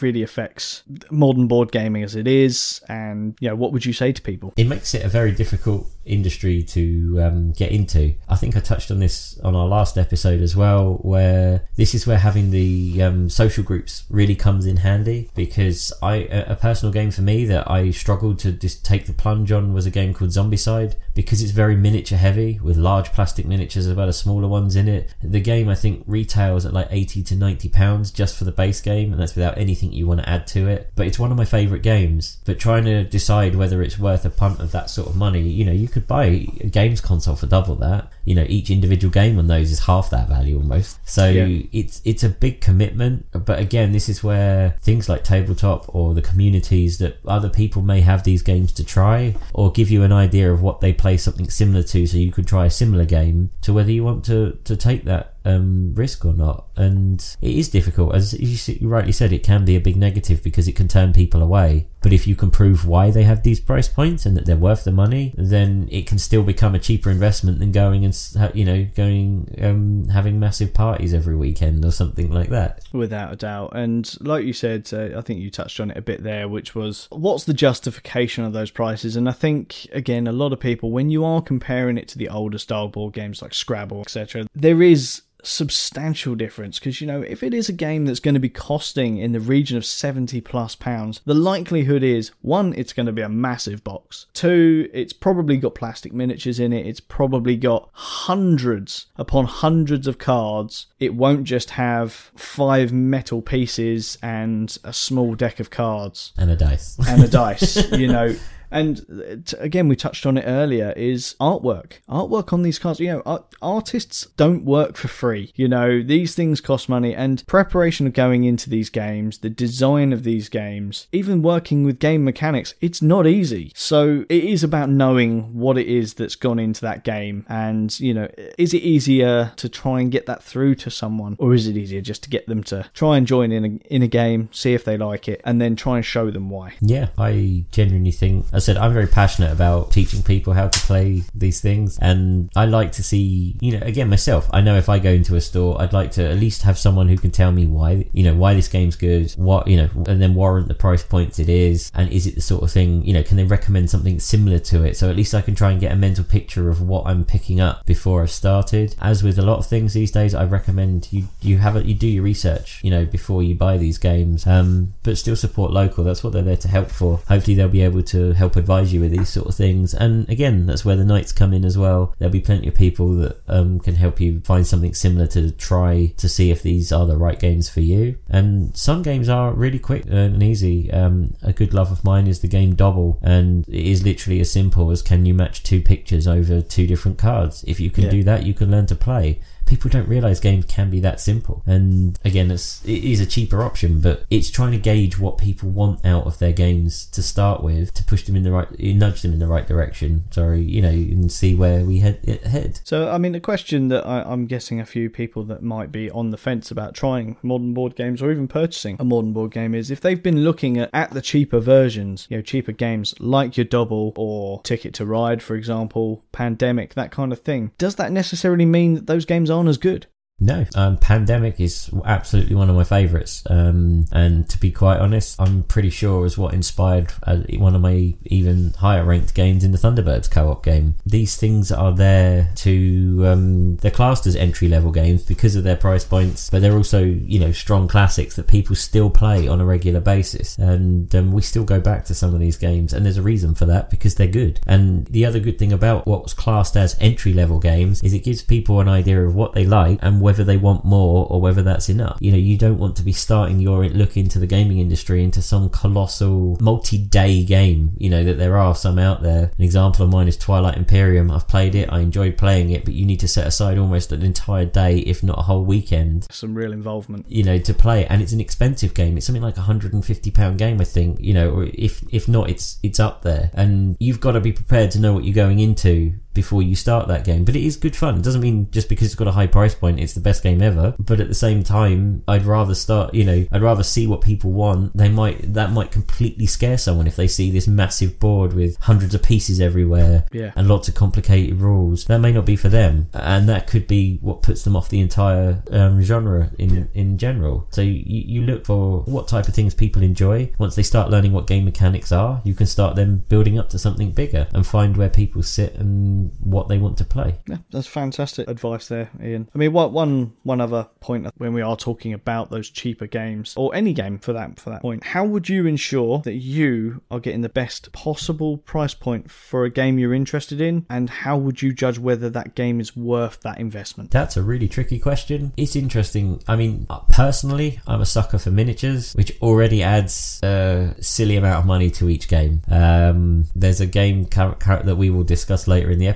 really 0.00 0.22
affects 0.22 0.82
modern 1.10 1.46
board 1.46 1.72
gaming 1.72 2.02
as 2.02 2.16
it 2.16 2.26
is? 2.26 2.80
And 2.88 3.36
you 3.40 3.48
know, 3.48 3.56
what 3.56 3.72
would 3.72 3.84
you 3.84 3.92
say 3.92 4.12
to 4.12 4.22
people? 4.22 4.52
it 4.56 4.66
makes 4.66 4.94
it 4.94 5.04
a 5.04 5.08
very 5.08 5.32
difficult 5.32 5.86
industry 6.04 6.62
to 6.62 7.20
um, 7.22 7.52
get 7.52 7.72
into. 7.72 8.14
I 8.28 8.36
think 8.36 8.56
I 8.56 8.60
touched 8.60 8.90
on 8.90 9.00
this 9.00 9.38
on 9.40 9.54
our 9.54 9.66
last 9.66 9.98
episode 9.98 10.40
as 10.40 10.56
well, 10.56 10.94
where 11.02 11.68
this 11.76 11.94
is 11.94 12.06
where 12.06 12.18
having 12.18 12.50
the 12.50 13.02
um, 13.02 13.28
social 13.28 13.64
groups 13.64 14.04
really 14.08 14.36
comes 14.36 14.66
in 14.66 14.78
handy 14.78 15.30
because 15.34 15.92
I 16.02 16.14
a 16.16 16.56
personal 16.56 16.92
game 16.92 17.10
for 17.10 17.22
me 17.22 17.44
that 17.46 17.70
I 17.70 17.90
struggled 17.90 18.38
to 18.40 18.52
just 18.52 18.84
take 18.84 19.06
the 19.06 19.12
plunge 19.12 19.52
on 19.52 19.72
was 19.72 19.86
a 19.86 19.90
game 19.90 20.14
called 20.14 20.30
Zombicide 20.30 20.96
because 21.14 21.42
it's 21.42 21.52
very 21.52 21.76
miniature 21.76 22.18
heavy 22.18 22.58
with 22.62 22.76
large 22.76 23.12
plastic 23.12 23.46
miniatures 23.46 23.86
as 23.86 23.94
well 23.94 24.08
as 24.08 24.18
smaller 24.18 24.48
ones 24.48 24.76
in 24.76 24.88
it. 24.88 25.14
The 25.22 25.40
game 25.40 25.68
I 25.68 25.74
think 25.76 26.02
retails 26.06 26.66
at 26.66 26.72
like 26.72 26.88
80 26.90 27.22
to 27.22 27.36
90 27.36 27.68
pounds 27.68 28.10
just 28.10 28.36
for 28.36 28.44
the 28.44 28.50
base 28.52 28.80
game 28.80 29.12
and 29.12 29.20
that's 29.20 29.36
without 29.36 29.56
anything 29.58 29.92
you 29.92 30.06
want 30.08 30.20
to 30.20 30.28
add 30.28 30.46
to 30.48 30.66
it. 30.66 30.90
But 30.96 31.06
it's 31.06 31.18
one 31.18 31.30
of 31.30 31.36
my 31.36 31.44
favorite 31.44 31.82
games. 31.82 32.38
But 32.44 32.58
trying 32.58 32.84
to 32.86 33.04
decide 33.04 33.54
whether 33.54 33.82
it's 33.82 33.98
worth 33.98 34.24
a 34.24 34.30
punt 34.30 34.60
of 34.60 34.72
that 34.72 34.90
sort 34.90 35.08
of 35.08 35.16
money, 35.16 35.42
you 35.42 35.64
know, 35.64 35.72
you 35.72 35.86
could 35.88 36.06
buy 36.08 36.24
a 36.24 36.68
games 36.68 37.00
console 37.00 37.36
for 37.36 37.46
double 37.46 37.76
that. 37.76 38.10
You 38.24 38.34
know, 38.34 38.46
each 38.48 38.70
individual 38.70 39.12
game 39.12 39.38
on 39.38 39.46
those 39.46 39.70
is 39.70 39.80
half 39.80 40.10
that 40.10 40.28
value 40.28 40.56
almost. 40.56 40.98
So 41.08 41.28
Yeah. 41.28 41.62
it's 41.72 42.00
it's 42.04 42.24
a 42.24 42.28
big 42.28 42.60
commitment. 42.60 43.26
But 43.32 43.60
again, 43.60 43.92
this 43.92 44.08
is 44.08 44.24
where 44.24 44.76
things 44.80 45.08
like 45.08 45.22
tabletop 45.22 45.94
or 45.94 46.14
the 46.14 46.22
communities 46.22 46.98
that 46.98 47.18
other 47.26 47.48
people 47.48 47.82
may 47.82 48.00
have 48.00 48.24
these 48.24 48.42
games 48.42 48.72
to 48.72 48.84
try 48.84 49.34
or 49.54 49.70
give 49.70 49.90
you 49.90 50.02
an 50.02 50.12
idea 50.12 50.52
of 50.52 50.62
what 50.62 50.80
they 50.80 50.92
play 50.92 51.16
something 51.16 51.48
similar 51.50 51.82
to 51.82 52.06
so 52.06 52.16
you 52.16 52.32
could 52.32 52.46
try 52.46 52.66
a 52.66 52.70
similar 52.70 53.04
game 53.04 53.50
to 53.62 53.72
whether 53.72 53.90
you 53.92 54.02
want 54.04 54.24
to 54.24 54.58
to 54.64 54.76
take 54.76 55.04
that 55.04 55.34
um, 55.46 55.94
risk 55.94 56.24
or 56.24 56.34
not. 56.34 56.66
And 56.76 57.24
it 57.40 57.54
is 57.54 57.68
difficult, 57.68 58.14
as 58.14 58.34
you, 58.34 58.88
rightly 58.88 59.12
said, 59.12 59.32
it 59.32 59.44
can 59.44 59.64
be 59.64 59.76
a 59.76 59.80
big 59.80 59.96
negative 59.96 60.42
because 60.42 60.66
it 60.66 60.74
can 60.74 60.88
turn 60.88 61.12
people 61.12 61.40
away. 61.40 61.86
But 62.02 62.12
if 62.12 62.26
you 62.26 62.36
can 62.36 62.50
prove 62.50 62.86
why 62.86 63.10
they 63.10 63.24
have 63.24 63.42
these 63.42 63.58
price 63.58 63.88
points 63.88 64.26
and 64.26 64.36
that 64.36 64.44
they're 64.44 64.56
worth 64.56 64.84
the 64.84 64.92
money, 64.92 65.34
then 65.36 65.88
it 65.90 66.06
can 66.06 66.18
still 66.18 66.42
become 66.42 66.74
a 66.74 66.78
cheaper 66.78 67.10
investment 67.10 67.58
than 67.58 67.72
going 67.72 68.04
and 68.04 68.16
you 68.54 68.64
know 68.64 68.86
going 68.94 69.52
um, 69.60 70.08
having 70.08 70.38
massive 70.38 70.72
parties 70.72 71.12
every 71.12 71.34
weekend 71.36 71.84
or 71.84 71.90
something 71.90 72.30
like 72.30 72.50
that. 72.50 72.84
Without 72.92 73.32
a 73.32 73.36
doubt. 73.36 73.72
And 73.74 74.12
like 74.20 74.44
you 74.44 74.52
said, 74.52 74.88
uh, 74.92 75.18
I 75.18 75.20
think 75.20 75.40
you 75.40 75.50
touched 75.50 75.80
on 75.80 75.90
it 75.90 75.96
a 75.96 76.02
bit 76.02 76.22
there, 76.22 76.48
which 76.48 76.74
was 76.74 77.08
what's 77.10 77.44
the 77.44 77.54
justification 77.54 78.44
of 78.44 78.52
those 78.52 78.70
prices? 78.70 79.16
And 79.16 79.28
I 79.28 79.32
think, 79.32 79.88
again, 79.92 80.26
a 80.26 80.32
lot 80.32 80.52
of 80.52 80.60
people, 80.60 80.92
when 80.92 81.10
you 81.10 81.24
are 81.24 81.42
comparing 81.42 81.98
it 81.98 82.08
to 82.08 82.18
the 82.18 82.28
older 82.28 82.58
style 82.58 82.88
board 82.88 83.14
games 83.14 83.42
like 83.42 83.54
Scrabble, 83.54 84.00
etc., 84.00 84.46
there 84.54 84.82
is 84.82 85.22
substantial 85.46 86.34
difference 86.34 86.78
because 86.78 87.00
you 87.00 87.06
know 87.06 87.22
if 87.22 87.42
it 87.42 87.54
is 87.54 87.68
a 87.68 87.72
game 87.72 88.04
that's 88.04 88.20
going 88.20 88.34
to 88.34 88.40
be 88.40 88.48
costing 88.48 89.16
in 89.18 89.32
the 89.32 89.40
region 89.40 89.76
of 89.76 89.84
70 89.86 90.40
plus 90.40 90.74
pounds 90.74 91.20
the 91.24 91.34
likelihood 91.34 92.02
is 92.02 92.32
one 92.42 92.72
it's 92.74 92.92
going 92.92 93.06
to 93.06 93.12
be 93.12 93.22
a 93.22 93.28
massive 93.28 93.84
box 93.84 94.26
two 94.34 94.88
it's 94.92 95.12
probably 95.12 95.56
got 95.56 95.74
plastic 95.74 96.12
miniatures 96.12 96.58
in 96.58 96.72
it 96.72 96.84
it's 96.86 97.00
probably 97.00 97.56
got 97.56 97.88
hundreds 97.92 99.06
upon 99.16 99.44
hundreds 99.44 100.06
of 100.06 100.18
cards 100.18 100.86
it 100.98 101.14
won't 101.14 101.44
just 101.44 101.70
have 101.70 102.12
five 102.36 102.92
metal 102.92 103.40
pieces 103.40 104.18
and 104.22 104.78
a 104.82 104.92
small 104.92 105.34
deck 105.34 105.60
of 105.60 105.70
cards 105.70 106.32
And 106.36 106.50
a 106.50 106.56
dice. 106.56 106.96
and 107.08 107.22
a 107.22 107.28
dice, 107.28 107.90
you 107.92 108.08
know. 108.08 108.34
And 108.70 109.04
uh, 109.10 109.56
again, 109.58 109.88
we 109.88 109.96
touched 109.96 110.26
on 110.26 110.36
it 110.38 110.44
earlier. 110.46 110.92
Is 110.96 111.34
artwork, 111.40 111.94
artwork 112.08 112.52
on 112.52 112.62
these 112.62 112.78
cards? 112.78 113.00
You 113.00 113.08
know, 113.08 113.22
art- 113.24 113.54
artists 113.62 114.26
don't 114.36 114.64
work 114.64 114.96
for 114.96 115.08
free. 115.08 115.52
You 115.54 115.68
know, 115.68 116.02
these 116.02 116.34
things 116.34 116.60
cost 116.60 116.88
money, 116.88 117.14
and 117.14 117.46
preparation 117.46 118.06
of 118.06 118.12
going 118.12 118.44
into 118.44 118.70
these 118.70 118.90
games, 118.90 119.38
the 119.38 119.50
design 119.50 120.12
of 120.12 120.24
these 120.24 120.48
games, 120.48 121.06
even 121.12 121.42
working 121.42 121.84
with 121.84 121.98
game 121.98 122.24
mechanics, 122.24 122.74
it's 122.80 123.02
not 123.02 123.26
easy. 123.26 123.72
So 123.74 124.24
it 124.28 124.44
is 124.44 124.64
about 124.64 124.90
knowing 124.90 125.54
what 125.54 125.78
it 125.78 125.86
is 125.86 126.14
that's 126.14 126.34
gone 126.36 126.58
into 126.58 126.80
that 126.82 127.04
game, 127.04 127.44
and 127.48 127.98
you 128.00 128.14
know, 128.14 128.28
is 128.58 128.74
it 128.74 128.82
easier 128.82 129.52
to 129.56 129.68
try 129.68 130.00
and 130.00 130.10
get 130.10 130.26
that 130.26 130.42
through 130.42 130.74
to 130.76 130.90
someone, 130.90 131.36
or 131.38 131.54
is 131.54 131.66
it 131.66 131.76
easier 131.76 132.00
just 132.00 132.22
to 132.24 132.30
get 132.30 132.46
them 132.46 132.62
to 132.64 132.88
try 132.94 133.16
and 133.16 133.26
join 133.26 133.52
in 133.52 133.64
a, 133.64 133.94
in 133.94 134.02
a 134.02 134.08
game, 134.08 134.48
see 134.52 134.74
if 134.74 134.84
they 134.84 134.96
like 134.96 135.28
it, 135.28 135.40
and 135.44 135.60
then 135.60 135.76
try 135.76 135.96
and 135.96 136.04
show 136.04 136.30
them 136.30 136.50
why? 136.50 136.74
Yeah, 136.80 137.08
I 137.18 137.64
genuinely 137.70 138.12
think, 138.12 138.46
I 138.56 138.58
said, 138.58 138.78
I'm 138.78 138.94
very 138.94 139.06
passionate 139.06 139.52
about 139.52 139.90
teaching 139.90 140.22
people 140.22 140.54
how 140.54 140.68
to 140.68 140.80
play 140.80 141.22
these 141.34 141.60
things. 141.60 141.98
And 142.00 142.50
I 142.56 142.64
like 142.64 142.92
to 142.92 143.02
see, 143.02 143.54
you 143.60 143.78
know, 143.78 143.84
again, 143.86 144.08
myself, 144.08 144.48
I 144.50 144.62
know 144.62 144.76
if 144.76 144.88
I 144.88 144.98
go 144.98 145.10
into 145.10 145.36
a 145.36 145.42
store, 145.42 145.80
I'd 145.80 145.92
like 145.92 146.10
to 146.12 146.26
at 146.26 146.38
least 146.38 146.62
have 146.62 146.78
someone 146.78 147.06
who 147.06 147.18
can 147.18 147.30
tell 147.30 147.52
me 147.52 147.66
why, 147.66 148.06
you 148.14 148.24
know, 148.24 148.34
why 148.34 148.54
this 148.54 148.68
game's 148.68 148.96
good, 148.96 149.30
what, 149.32 149.68
you 149.68 149.76
know, 149.76 149.90
and 150.08 150.22
then 150.22 150.34
warrant 150.34 150.68
the 150.68 150.74
price 150.74 151.02
points 151.02 151.38
it 151.38 151.50
is. 151.50 151.92
And 151.94 152.10
is 152.10 152.26
it 152.26 152.34
the 152.34 152.40
sort 152.40 152.62
of 152.62 152.72
thing, 152.72 153.04
you 153.04 153.12
know, 153.12 153.22
can 153.22 153.36
they 153.36 153.44
recommend 153.44 153.90
something 153.90 154.18
similar 154.20 154.58
to 154.60 154.84
it? 154.84 154.96
So 154.96 155.10
at 155.10 155.16
least 155.16 155.34
I 155.34 155.42
can 155.42 155.54
try 155.54 155.70
and 155.70 155.80
get 155.80 155.92
a 155.92 155.96
mental 155.96 156.24
picture 156.24 156.70
of 156.70 156.80
what 156.80 157.06
I'm 157.06 157.26
picking 157.26 157.60
up 157.60 157.84
before 157.84 158.22
I've 158.22 158.30
started. 158.30 158.94
As 159.02 159.22
with 159.22 159.38
a 159.38 159.42
lot 159.42 159.58
of 159.58 159.66
things 159.66 159.92
these 159.92 160.10
days, 160.10 160.34
I 160.34 160.44
recommend 160.44 161.12
you, 161.12 161.24
you 161.42 161.58
have 161.58 161.76
a, 161.76 161.84
you 161.84 161.92
do 161.92 162.06
your 162.06 162.24
research, 162.24 162.80
you 162.82 162.90
know, 162.90 163.04
before 163.04 163.42
you 163.42 163.54
buy 163.54 163.76
these 163.76 163.98
games. 163.98 164.46
Um, 164.46 164.94
but 165.02 165.18
still 165.18 165.36
support 165.36 165.72
local. 165.72 166.04
That's 166.04 166.24
what 166.24 166.32
they're 166.32 166.42
there 166.42 166.56
to 166.56 166.68
help 166.68 166.90
for. 166.90 167.18
Hopefully 167.28 167.54
they'll 167.54 167.68
be 167.68 167.82
able 167.82 168.02
to 168.04 168.32
help 168.32 168.45
help 168.46 168.54
advise 168.56 168.92
you 168.92 169.00
with 169.00 169.10
these 169.10 169.28
sort 169.28 169.48
of 169.48 169.54
things. 169.56 169.92
And 169.92 170.28
again, 170.28 170.66
that's 170.66 170.84
where 170.84 170.94
the 170.94 171.04
nights 171.04 171.32
come 171.32 171.52
in 171.52 171.64
as 171.64 171.76
well. 171.76 172.14
There'll 172.18 172.32
be 172.32 172.40
plenty 172.40 172.68
of 172.68 172.76
people 172.76 173.16
that 173.16 173.40
um, 173.48 173.80
can 173.80 173.96
help 173.96 174.20
you 174.20 174.40
find 174.44 174.64
something 174.64 174.94
similar 174.94 175.26
to 175.28 175.50
try 175.50 176.12
to 176.16 176.28
see 176.28 176.52
if 176.52 176.62
these 176.62 176.92
are 176.92 177.06
the 177.06 177.16
right 177.16 177.38
games 177.38 177.68
for 177.68 177.80
you. 177.80 178.16
And 178.28 178.76
some 178.76 179.02
games 179.02 179.28
are 179.28 179.52
really 179.52 179.80
quick 179.80 180.04
and 180.08 180.40
easy. 180.40 180.92
Um, 180.92 181.34
a 181.42 181.52
good 181.52 181.74
love 181.74 181.90
of 181.90 182.04
mine 182.04 182.28
is 182.28 182.40
the 182.40 182.48
game 182.48 182.76
Dobble, 182.76 183.18
and 183.20 183.66
it 183.68 183.86
is 183.86 184.04
literally 184.04 184.40
as 184.40 184.50
simple 184.50 184.92
as 184.92 185.02
can 185.02 185.26
you 185.26 185.34
match 185.34 185.64
two 185.64 185.82
pictures 185.82 186.28
over 186.28 186.60
two 186.60 186.86
different 186.86 187.18
cards? 187.18 187.64
If 187.66 187.80
you 187.80 187.90
can 187.90 188.04
Yeah. 188.04 188.10
do 188.10 188.22
that, 188.24 188.46
you 188.46 188.54
can 188.54 188.70
learn 188.70 188.86
to 188.86 188.94
play 188.94 189.40
people 189.66 189.90
don't 189.90 190.08
realize 190.08 190.40
games 190.40 190.64
can 190.66 190.90
be 190.90 191.00
that 191.00 191.20
simple. 191.20 191.62
And 191.66 192.18
again, 192.24 192.50
it's, 192.50 192.84
it 192.84 193.04
is 193.04 193.20
a 193.20 193.26
cheaper 193.26 193.62
option, 193.62 194.00
but 194.00 194.24
it's 194.30 194.50
trying 194.50 194.72
to 194.72 194.78
gauge 194.78 195.18
what 195.18 195.38
people 195.38 195.68
want 195.68 196.04
out 196.04 196.26
of 196.26 196.38
their 196.38 196.52
games 196.52 197.06
to 197.06 197.22
start 197.22 197.62
with 197.62 197.92
to 197.94 198.04
push 198.04 198.24
them 198.24 198.36
in 198.36 198.42
the 198.42 198.52
right, 198.52 198.68
nudge 198.78 199.22
them 199.22 199.32
in 199.32 199.38
the 199.38 199.46
right 199.46 199.66
direction. 199.66 200.24
Sorry, 200.30 200.62
you 200.62 200.80
know, 200.80 200.88
and 200.88 201.30
see 201.30 201.54
where 201.54 201.84
we 201.84 201.98
head. 201.98 202.24
head. 202.44 202.80
So, 202.84 203.10
I 203.10 203.18
mean, 203.18 203.32
the 203.32 203.40
question 203.40 203.88
that 203.88 204.06
I, 204.06 204.22
I'm 204.22 204.46
guessing 204.46 204.80
a 204.80 204.86
few 204.86 205.10
people 205.10 205.44
that 205.44 205.62
might 205.62 205.92
be 205.92 206.10
on 206.10 206.30
the 206.30 206.36
fence 206.36 206.70
about 206.70 206.94
trying 206.94 207.36
modern 207.42 207.74
board 207.74 207.96
games 207.96 208.22
or 208.22 208.30
even 208.30 208.48
purchasing 208.48 208.96
a 208.98 209.04
modern 209.04 209.32
board 209.32 209.50
game 209.50 209.74
is 209.74 209.90
if 209.90 210.00
they've 210.00 210.22
been 210.22 210.44
looking 210.44 210.78
at, 210.78 210.90
at 210.92 211.10
the 211.10 211.20
cheaper 211.20 211.58
versions, 211.58 212.26
you 212.30 212.36
know, 212.36 212.42
cheaper 212.42 212.72
games 212.72 213.14
like 213.18 213.56
your 213.56 213.64
Dobble 213.64 214.12
or 214.16 214.62
Ticket 214.62 214.94
to 214.94 215.06
Ride, 215.06 215.42
for 215.42 215.56
example, 215.56 216.24
Pandemic, 216.32 216.94
that 216.94 217.10
kind 217.10 217.32
of 217.32 217.40
thing, 217.40 217.72
does 217.78 217.96
that 217.96 218.12
necessarily 218.12 218.64
mean 218.64 218.94
that 218.94 219.06
those 219.06 219.24
games 219.24 219.50
aren't 219.56 219.68
as 219.68 219.78
good? 219.78 220.06
No, 220.38 220.66
um, 220.74 220.98
Pandemic 220.98 221.60
is 221.60 221.90
absolutely 222.04 222.56
one 222.56 222.68
of 222.68 222.76
my 222.76 222.84
favourites, 222.84 223.42
um, 223.48 224.04
and 224.12 224.46
to 224.50 224.58
be 224.58 224.70
quite 224.70 224.98
honest, 224.98 225.40
I'm 225.40 225.62
pretty 225.62 225.88
sure 225.88 226.26
is 226.26 226.36
what 226.36 226.52
inspired 226.52 227.10
uh, 227.22 227.38
one 227.56 227.74
of 227.74 227.80
my 227.80 228.14
even 228.26 228.74
higher 228.74 229.02
ranked 229.02 229.34
games 229.34 229.64
in 229.64 229.72
the 229.72 229.78
Thunderbirds 229.78 230.30
co-op 230.30 230.62
game. 230.62 230.96
These 231.06 231.36
things 231.36 231.72
are 231.72 231.94
there 231.94 232.50
to 232.56 233.22
um, 233.26 233.76
they're 233.76 233.90
classed 233.90 234.26
as 234.26 234.36
entry 234.36 234.68
level 234.68 234.92
games 234.92 235.22
because 235.22 235.56
of 235.56 235.64
their 235.64 235.74
price 235.74 236.04
points, 236.04 236.50
but 236.50 236.60
they're 236.60 236.76
also 236.76 237.02
you 237.02 237.40
know 237.40 237.52
strong 237.52 237.88
classics 237.88 238.36
that 238.36 238.46
people 238.46 238.76
still 238.76 239.08
play 239.08 239.48
on 239.48 239.62
a 239.62 239.64
regular 239.64 240.00
basis, 240.00 240.58
and 240.58 241.14
um, 241.14 241.32
we 241.32 241.40
still 241.40 241.64
go 241.64 241.80
back 241.80 242.04
to 242.04 242.14
some 242.14 242.34
of 242.34 242.40
these 242.40 242.58
games, 242.58 242.92
and 242.92 243.06
there's 243.06 243.16
a 243.16 243.22
reason 243.22 243.54
for 243.54 243.64
that 243.64 243.88
because 243.88 244.16
they're 244.16 244.26
good. 244.26 244.60
And 244.66 245.06
the 245.06 245.24
other 245.24 245.40
good 245.40 245.58
thing 245.58 245.72
about 245.72 246.06
what's 246.06 246.34
classed 246.34 246.76
as 246.76 246.94
entry 247.00 247.32
level 247.32 247.58
games 247.58 248.02
is 248.02 248.12
it 248.12 248.22
gives 248.22 248.42
people 248.42 248.82
an 248.82 248.88
idea 248.88 249.24
of 249.24 249.34
what 249.34 249.54
they 249.54 249.64
like 249.64 249.98
and 250.02 250.25
whether 250.26 250.42
they 250.42 250.56
want 250.56 250.84
more 250.84 251.24
or 251.30 251.40
whether 251.40 251.62
that's 251.62 251.88
enough. 251.88 252.18
You 252.20 252.32
know, 252.32 252.36
you 252.38 252.58
don't 252.58 252.78
want 252.78 252.96
to 252.96 253.04
be 253.04 253.12
starting 253.12 253.60
your 253.60 253.84
look 253.86 254.16
into 254.16 254.40
the 254.40 254.46
gaming 254.56 254.78
industry 254.78 255.22
into 255.22 255.40
some 255.40 255.70
colossal 255.70 256.56
multi-day 256.60 257.44
game. 257.44 257.94
You 257.96 258.10
know 258.10 258.24
that 258.24 258.36
there 258.36 258.56
are 258.56 258.74
some 258.74 258.98
out 258.98 259.22
there. 259.22 259.52
An 259.56 259.64
example 259.64 260.04
of 260.04 260.10
mine 260.10 260.26
is 260.26 260.36
Twilight 260.36 260.76
Imperium. 260.76 261.30
I've 261.30 261.46
played 261.46 261.76
it, 261.76 261.92
I 261.92 262.00
enjoyed 262.00 262.36
playing 262.36 262.70
it, 262.70 262.84
but 262.84 262.94
you 262.94 263.06
need 263.06 263.20
to 263.20 263.28
set 263.28 263.46
aside 263.46 263.78
almost 263.78 264.10
an 264.10 264.22
entire 264.22 264.64
day, 264.66 264.98
if 264.98 265.22
not 265.22 265.38
a 265.38 265.42
whole 265.42 265.64
weekend, 265.64 266.26
Some 266.30 266.54
real 266.54 266.72
involvement. 266.72 267.24
you 267.30 267.44
know, 267.44 267.58
to 267.58 267.72
play 267.72 268.02
it. 268.02 268.08
And 268.10 268.20
it's 268.20 268.32
an 268.32 268.40
expensive 268.40 268.94
game. 268.94 269.16
It's 269.16 269.26
something 269.26 269.42
like 269.42 269.58
a 269.58 269.68
hundred 269.70 269.92
and 269.92 270.04
fifty 270.04 270.32
pound 270.32 270.58
game, 270.58 270.80
I 270.80 270.84
think. 270.84 271.20
You 271.20 271.34
know, 271.34 271.50
or 271.50 271.64
if 271.72 272.02
if 272.10 272.26
not, 272.26 272.50
it's 272.50 272.78
it's 272.82 272.98
up 272.98 273.22
there. 273.22 273.50
And 273.54 273.96
you've 274.00 274.20
got 274.20 274.32
to 274.32 274.40
be 274.40 274.52
prepared 274.52 274.90
to 274.92 274.98
know 274.98 275.12
what 275.14 275.22
you're 275.24 275.34
going 275.46 275.60
into 275.60 276.14
before 276.36 276.62
you 276.62 276.76
start 276.76 277.08
that 277.08 277.24
game. 277.24 277.44
But 277.44 277.56
it 277.56 277.64
is 277.64 277.76
good 277.76 277.96
fun. 277.96 278.16
It 278.16 278.22
doesn't 278.22 278.40
mean 278.40 278.70
just 278.70 278.88
because 278.88 279.06
it's 279.06 279.16
got 279.16 279.26
a 279.26 279.32
high 279.32 279.48
price 279.48 279.74
point, 279.74 279.98
it's 279.98 280.12
the 280.12 280.20
best 280.20 280.44
game 280.44 280.62
ever. 280.62 280.94
But 281.00 281.18
at 281.18 281.26
the 281.26 281.34
same 281.34 281.64
time, 281.64 282.22
I'd 282.28 282.44
rather 282.44 282.74
start. 282.74 283.12
You 283.14 283.24
know, 283.24 283.46
I'd 283.50 283.62
rather 283.62 283.82
see 283.82 284.06
what 284.06 284.20
people 284.20 284.52
want. 284.52 284.96
They 284.96 285.08
might 285.08 285.54
that 285.54 285.72
might 285.72 285.90
completely 285.90 286.46
scare 286.46 286.78
someone 286.78 287.08
if 287.08 287.16
they 287.16 287.26
see 287.26 287.50
this 287.50 287.66
massive 287.66 288.20
board 288.20 288.52
with 288.52 288.76
hundreds 288.82 289.14
of 289.14 289.22
pieces 289.22 289.60
everywhere 289.60 290.24
Yeah. 290.32 290.52
and 290.54 290.68
lots 290.68 290.86
of 290.88 290.94
complicated 290.94 291.56
rules. 291.56 292.04
That 292.04 292.18
may 292.20 292.30
not 292.32 292.46
be 292.46 292.54
for 292.56 292.68
them, 292.68 293.08
and 293.14 293.48
that 293.48 293.66
could 293.66 293.86
be 293.88 294.18
what 294.20 294.42
puts 294.42 294.62
them 294.62 294.76
off 294.76 294.88
the 294.90 295.00
entire 295.00 295.62
um, 295.72 296.02
genre 296.02 296.50
in 296.58 296.88
in 296.94 297.18
general. 297.18 297.66
So 297.70 297.80
you, 297.82 298.02
you 298.06 298.42
look 298.42 298.66
for 298.66 299.00
what 299.06 299.26
type 299.28 299.48
of 299.48 299.54
things 299.54 299.74
people 299.74 300.02
enjoy. 300.02 300.52
Once 300.58 300.74
they 300.76 300.82
start 300.82 301.10
learning 301.10 301.32
what 301.32 301.46
game 301.46 301.64
mechanics 301.64 302.12
are, 302.12 302.40
you 302.44 302.54
can 302.54 302.66
start 302.66 302.94
them 302.96 303.24
building 303.28 303.58
up 303.58 303.70
to 303.70 303.78
something 303.78 304.10
bigger 304.10 304.46
and 304.52 304.66
find 304.66 304.96
where 304.96 305.08
people 305.08 305.42
sit 305.42 305.74
and 305.76 306.25
what 306.40 306.68
they 306.68 306.78
want 306.78 306.98
to 306.98 307.04
play. 307.04 307.36
Yeah, 307.48 307.58
that's 307.70 307.86
fantastic 307.86 308.48
advice 308.48 308.88
there, 308.88 309.10
Ian. 309.22 309.48
I 309.54 309.58
mean, 309.58 309.72
what 309.72 309.92
one 309.92 310.34
one 310.42 310.60
other 310.60 310.88
point 311.00 311.28
when 311.36 311.52
we 311.52 311.62
are 311.62 311.76
talking 311.76 312.12
about 312.12 312.50
those 312.50 312.70
cheaper 312.70 313.06
games 313.06 313.54
or 313.56 313.74
any 313.74 313.92
game 313.92 314.18
for 314.18 314.32
that 314.32 314.58
for 314.58 314.70
that 314.70 314.82
point, 314.82 315.04
how 315.04 315.24
would 315.24 315.48
you 315.48 315.66
ensure 315.66 316.20
that 316.20 316.34
you 316.34 317.02
are 317.10 317.20
getting 317.20 317.42
the 317.42 317.48
best 317.48 317.92
possible 317.92 318.58
price 318.58 318.94
point 318.94 319.30
for 319.30 319.64
a 319.64 319.70
game 319.70 319.98
you're 319.98 320.14
interested 320.14 320.60
in, 320.60 320.86
and 320.90 321.10
how 321.10 321.36
would 321.36 321.62
you 321.62 321.72
judge 321.72 321.98
whether 321.98 322.30
that 322.30 322.54
game 322.54 322.80
is 322.80 322.96
worth 322.96 323.40
that 323.40 323.58
investment? 323.58 324.10
That's 324.10 324.36
a 324.36 324.42
really 324.42 324.68
tricky 324.68 324.98
question. 324.98 325.52
It's 325.56 325.76
interesting. 325.76 326.42
I 326.48 326.56
mean, 326.56 326.86
uh, 326.90 327.00
personally, 327.08 327.80
I'm 327.86 328.00
a 328.00 328.06
sucker 328.06 328.38
for 328.38 328.50
miniatures, 328.50 329.14
which 329.14 329.32
already 329.40 329.82
adds 329.82 330.40
a 330.42 330.94
silly 331.00 331.36
amount 331.36 331.60
of 331.60 331.66
money 331.66 331.90
to 331.90 332.08
each 332.08 332.28
game. 332.28 332.62
Um, 332.70 333.46
there's 333.54 333.80
a 333.80 333.86
game 333.86 334.24
that 334.24 334.96
we 334.96 335.10
will 335.10 335.24
discuss 335.24 335.68
later 335.68 335.90
in 335.90 335.98
the 335.98 336.08
episode, 336.08 336.15